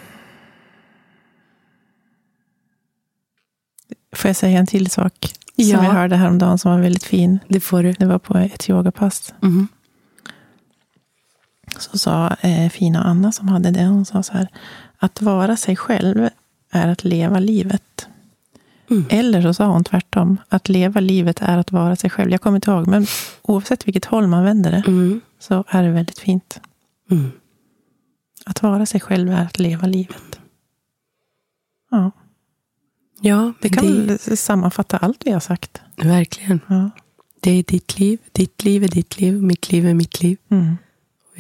Får 4.13 4.29
jag 4.29 4.37
säga 4.37 4.59
en 4.59 4.67
till 4.67 4.91
sak? 4.91 5.15
Som 5.57 5.65
Ja. 5.65 5.85
jag 5.85 5.93
hörde 5.93 6.17
häromdagen 6.17 6.59
som 6.59 6.71
var 6.73 6.81
väldigt 6.81 7.05
fin. 7.05 7.39
Det 7.49 7.61
får 7.61 7.83
du. 7.83 7.93
Det 7.93 8.07
var 8.07 8.19
på 8.19 8.39
ett 8.39 8.71
yogapass. 8.71 9.35
Mm. 9.43 9.69
Så 11.81 11.99
sa 11.99 12.37
eh, 12.41 12.71
fina 12.71 13.03
Anna 13.03 13.33
som 13.33 13.49
hade 13.49 13.71
det, 13.71 13.85
hon 13.85 14.05
sa 14.05 14.23
så 14.23 14.33
här. 14.33 14.49
Att 14.99 15.23
vara 15.23 15.57
sig 15.57 15.77
själv 15.77 16.29
är 16.71 16.89
att 16.89 17.05
leva 17.05 17.39
livet. 17.39 18.07
Mm. 18.91 19.05
Eller 19.11 19.43
så 19.43 19.55
sa 19.55 19.67
hon 19.67 19.85
tvärtom. 19.85 20.37
Att 20.49 20.69
leva 20.69 21.01
livet 21.01 21.43
är 21.43 21.59
att 21.59 21.73
vara 21.73 21.97
sig 21.97 22.11
själv. 22.11 22.31
Jag 22.31 22.41
kommer 22.41 22.57
inte 22.57 22.71
ihåg, 22.71 22.87
men 22.87 23.07
oavsett 23.43 23.87
vilket 23.89 24.05
håll 24.05 24.27
man 24.27 24.45
vänder 24.45 24.71
det 24.71 24.83
Mm. 24.87 25.21
så 25.39 25.65
är 25.69 25.83
det 25.83 25.91
väldigt 25.91 26.19
fint. 26.19 26.61
Mm. 27.11 27.31
Att 28.45 28.63
vara 28.63 28.87
sig 28.87 29.01
själv 29.01 29.31
är 29.33 29.43
att 29.45 29.59
leva 29.59 29.87
livet. 29.87 30.41
Ja, 31.91 32.11
Ja, 33.23 33.53
det 33.61 33.69
kan 33.69 33.87
väl 33.87 34.19
sammanfatta 34.19 34.97
allt 34.97 35.23
vi 35.27 35.31
har 35.31 35.41
sagt. 35.41 35.81
verkligen. 35.97 36.61
Ja. 36.69 36.91
Det 37.41 37.51
är 37.51 37.63
ditt 37.63 37.99
liv. 37.99 38.19
Ditt 38.33 38.65
liv 38.65 38.85
är 38.85 38.89
ditt 38.89 39.21
liv. 39.21 39.43
Mitt 39.43 39.73
liv 39.73 39.87
är 39.87 39.95
mitt 39.95 40.23
liv. 40.23 40.39
Mm. 40.49 40.77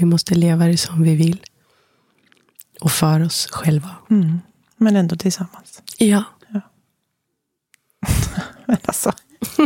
Vi 0.00 0.06
måste 0.06 0.34
leva 0.34 0.66
det 0.66 0.76
som 0.76 1.02
vi 1.02 1.16
vill. 1.16 1.40
Och 2.80 2.92
för 2.92 3.24
oss 3.24 3.48
själva. 3.50 3.90
Mm. 4.10 4.40
Men 4.76 4.96
ändå 4.96 5.16
tillsammans. 5.16 5.82
Ja. 5.98 6.24
Men 8.66 8.78
alltså. 8.84 9.12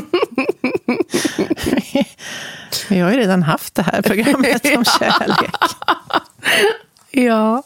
vi 2.88 2.98
har 2.98 3.10
ju 3.10 3.16
redan 3.16 3.42
haft 3.42 3.74
det 3.74 3.82
här 3.82 4.02
programmet 4.02 4.64
om 4.76 4.84
kärlek. 4.98 5.54
Ja. 7.10 7.62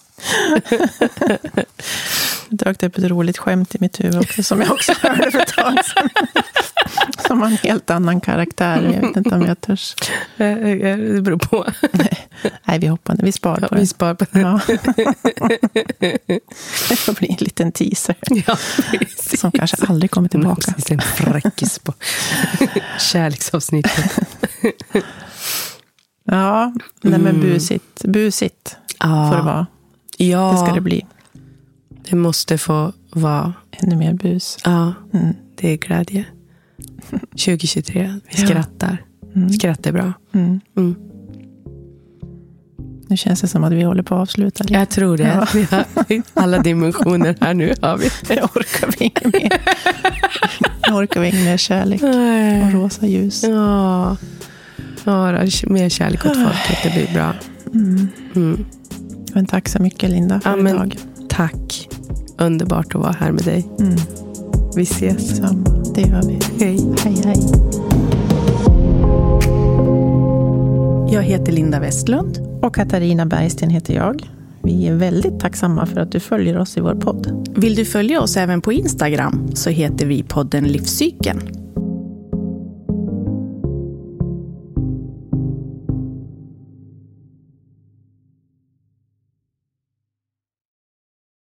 Det 2.48 2.64
dök 2.64 2.82
upp 2.82 2.98
ett 2.98 3.04
roligt 3.04 3.38
skämt 3.38 3.74
i 3.74 3.78
mitt 3.80 4.00
huvud 4.00 4.16
också, 4.20 4.42
som 4.42 4.60
jag 4.60 4.70
också 4.72 4.92
hörde 5.00 5.30
för 5.30 5.38
ett 5.38 5.48
tag 5.48 5.84
sedan. 5.84 6.08
Som 7.26 7.40
har 7.42 7.48
en 7.48 7.56
helt 7.56 7.90
annan 7.90 8.20
karaktär. 8.20 8.82
Jag 8.82 9.00
vet 9.08 9.16
inte 9.16 9.34
om 9.34 9.42
jag 9.46 9.60
törs. 9.60 9.94
Det 10.36 11.22
beror 11.22 11.38
på. 11.38 11.66
Nej, 12.64 12.78
vi 12.78 12.86
hoppar 12.86 13.16
Vi 13.22 13.32
sparar 13.32 13.58
Ja, 13.62 13.68
på 13.68 13.74
vi 13.74 13.80
det. 13.80 13.86
sparar 13.86 14.14
på 14.14 14.24
det. 14.30 14.40
Ja. 14.40 14.60
Det 16.88 16.96
får 16.96 17.12
bli 17.12 17.28
en 17.28 17.36
liten 17.40 17.72
teaser. 17.72 18.14
Ja. 18.46 18.56
Som 19.36 19.50
kanske 19.52 19.76
aldrig 19.88 20.10
kommer 20.10 20.28
tillbaka. 20.28 20.72
Precis, 20.72 20.90
en 20.90 21.00
fräckis 21.00 21.78
på 21.78 21.94
kärleksavsnittet. 22.98 24.18
Ja, 26.24 26.72
nej 27.02 27.18
men 27.18 27.26
Mm. 27.26 27.40
busigt. 27.40 28.04
Busigt 28.04 28.76
Ja. 28.98 29.30
får 29.30 29.36
det 29.36 29.42
vara. 29.42 29.66
Ja, 30.20 30.50
Det 30.52 30.58
ska 30.66 30.74
det 30.74 30.80
bli. 30.80 31.06
det 32.10 32.16
måste 32.16 32.58
få 32.58 32.92
vara. 33.10 33.52
Ännu 33.70 33.96
mer 33.96 34.12
bus. 34.14 34.56
Ja, 34.64 34.94
Mm. 35.12 35.34
det 35.56 35.72
är 35.72 35.76
glädje. 35.76 36.24
2023, 37.30 38.14
vi 38.30 38.36
skrattar. 38.46 39.02
Mm. 39.34 39.50
Skratt 39.50 39.86
är 39.86 39.92
bra. 39.92 40.12
Mm. 40.34 40.60
Mm. 40.76 40.94
Nu 43.10 43.16
känns 43.16 43.40
det 43.40 43.48
som 43.48 43.64
att 43.64 43.72
vi 43.72 43.82
håller 43.82 44.02
på 44.02 44.14
att 44.14 44.20
avsluta. 44.20 44.64
lite. 44.64 44.74
Jag 44.74 44.88
tror 44.88 45.16
det. 45.16 45.22
Ja. 45.24 45.46
Vi 45.54 45.62
har 45.70 45.84
alla 46.42 46.58
dimensioner 46.58 47.36
här 47.40 47.54
nu. 47.54 47.74
Har 47.82 47.96
vi. 47.96 48.10
Nu 48.28 48.36
orkar 48.42 48.94
vi 48.98 49.04
inget 49.04 49.24
mer. 49.24 49.60
Nu 50.88 50.94
orkar 50.94 51.20
vi 51.20 51.28
inget 51.28 51.44
mer 51.44 51.56
kärlek 51.56 52.02
och 52.02 52.72
rosa 52.72 53.06
ljus. 53.06 53.42
Ja. 53.44 54.16
ja, 55.04 55.32
mer 55.66 55.88
kärlek 55.88 56.26
åt 56.26 56.34
folket. 56.36 56.78
Det 56.82 56.90
blir 56.90 57.12
bra. 57.14 57.34
Mm. 57.74 58.08
Men 59.34 59.46
tack 59.46 59.68
så 59.68 59.82
mycket 59.82 60.10
Linda 60.10 60.40
för 60.40 60.50
Ja, 60.50 60.56
men- 60.56 60.74
idag. 60.74 60.96
Tack. 61.28 61.88
Underbart 62.38 62.94
att 62.94 63.00
vara 63.00 63.12
här 63.12 63.32
med 63.32 63.44
dig. 63.44 63.66
Mm. 63.80 63.94
Vi 64.76 64.82
ses. 64.82 65.36
Samma. 65.36 65.68
Det 65.94 66.00
gör 66.00 66.22
vi. 66.22 66.64
Hej. 66.64 66.78
Hej, 67.04 67.16
hej. 67.24 67.40
Jag 71.12 71.22
heter 71.22 71.52
Linda 71.52 71.80
Westlund. 71.80 72.38
Och 72.62 72.74
Katarina 72.74 73.26
Bergsten 73.26 73.70
heter 73.70 73.94
jag. 73.94 74.28
Vi 74.62 74.86
är 74.88 74.94
väldigt 74.94 75.40
tacksamma 75.40 75.86
för 75.86 76.00
att 76.00 76.12
du 76.12 76.20
följer 76.20 76.58
oss 76.58 76.76
i 76.76 76.80
vår 76.80 76.94
podd. 76.94 77.48
Vill 77.56 77.74
du 77.74 77.84
följa 77.84 78.20
oss 78.20 78.36
även 78.36 78.60
på 78.60 78.72
Instagram 78.72 79.50
så 79.54 79.70
heter 79.70 80.06
vi 80.06 80.22
podden 80.22 80.64
Livscykeln. 80.64 81.40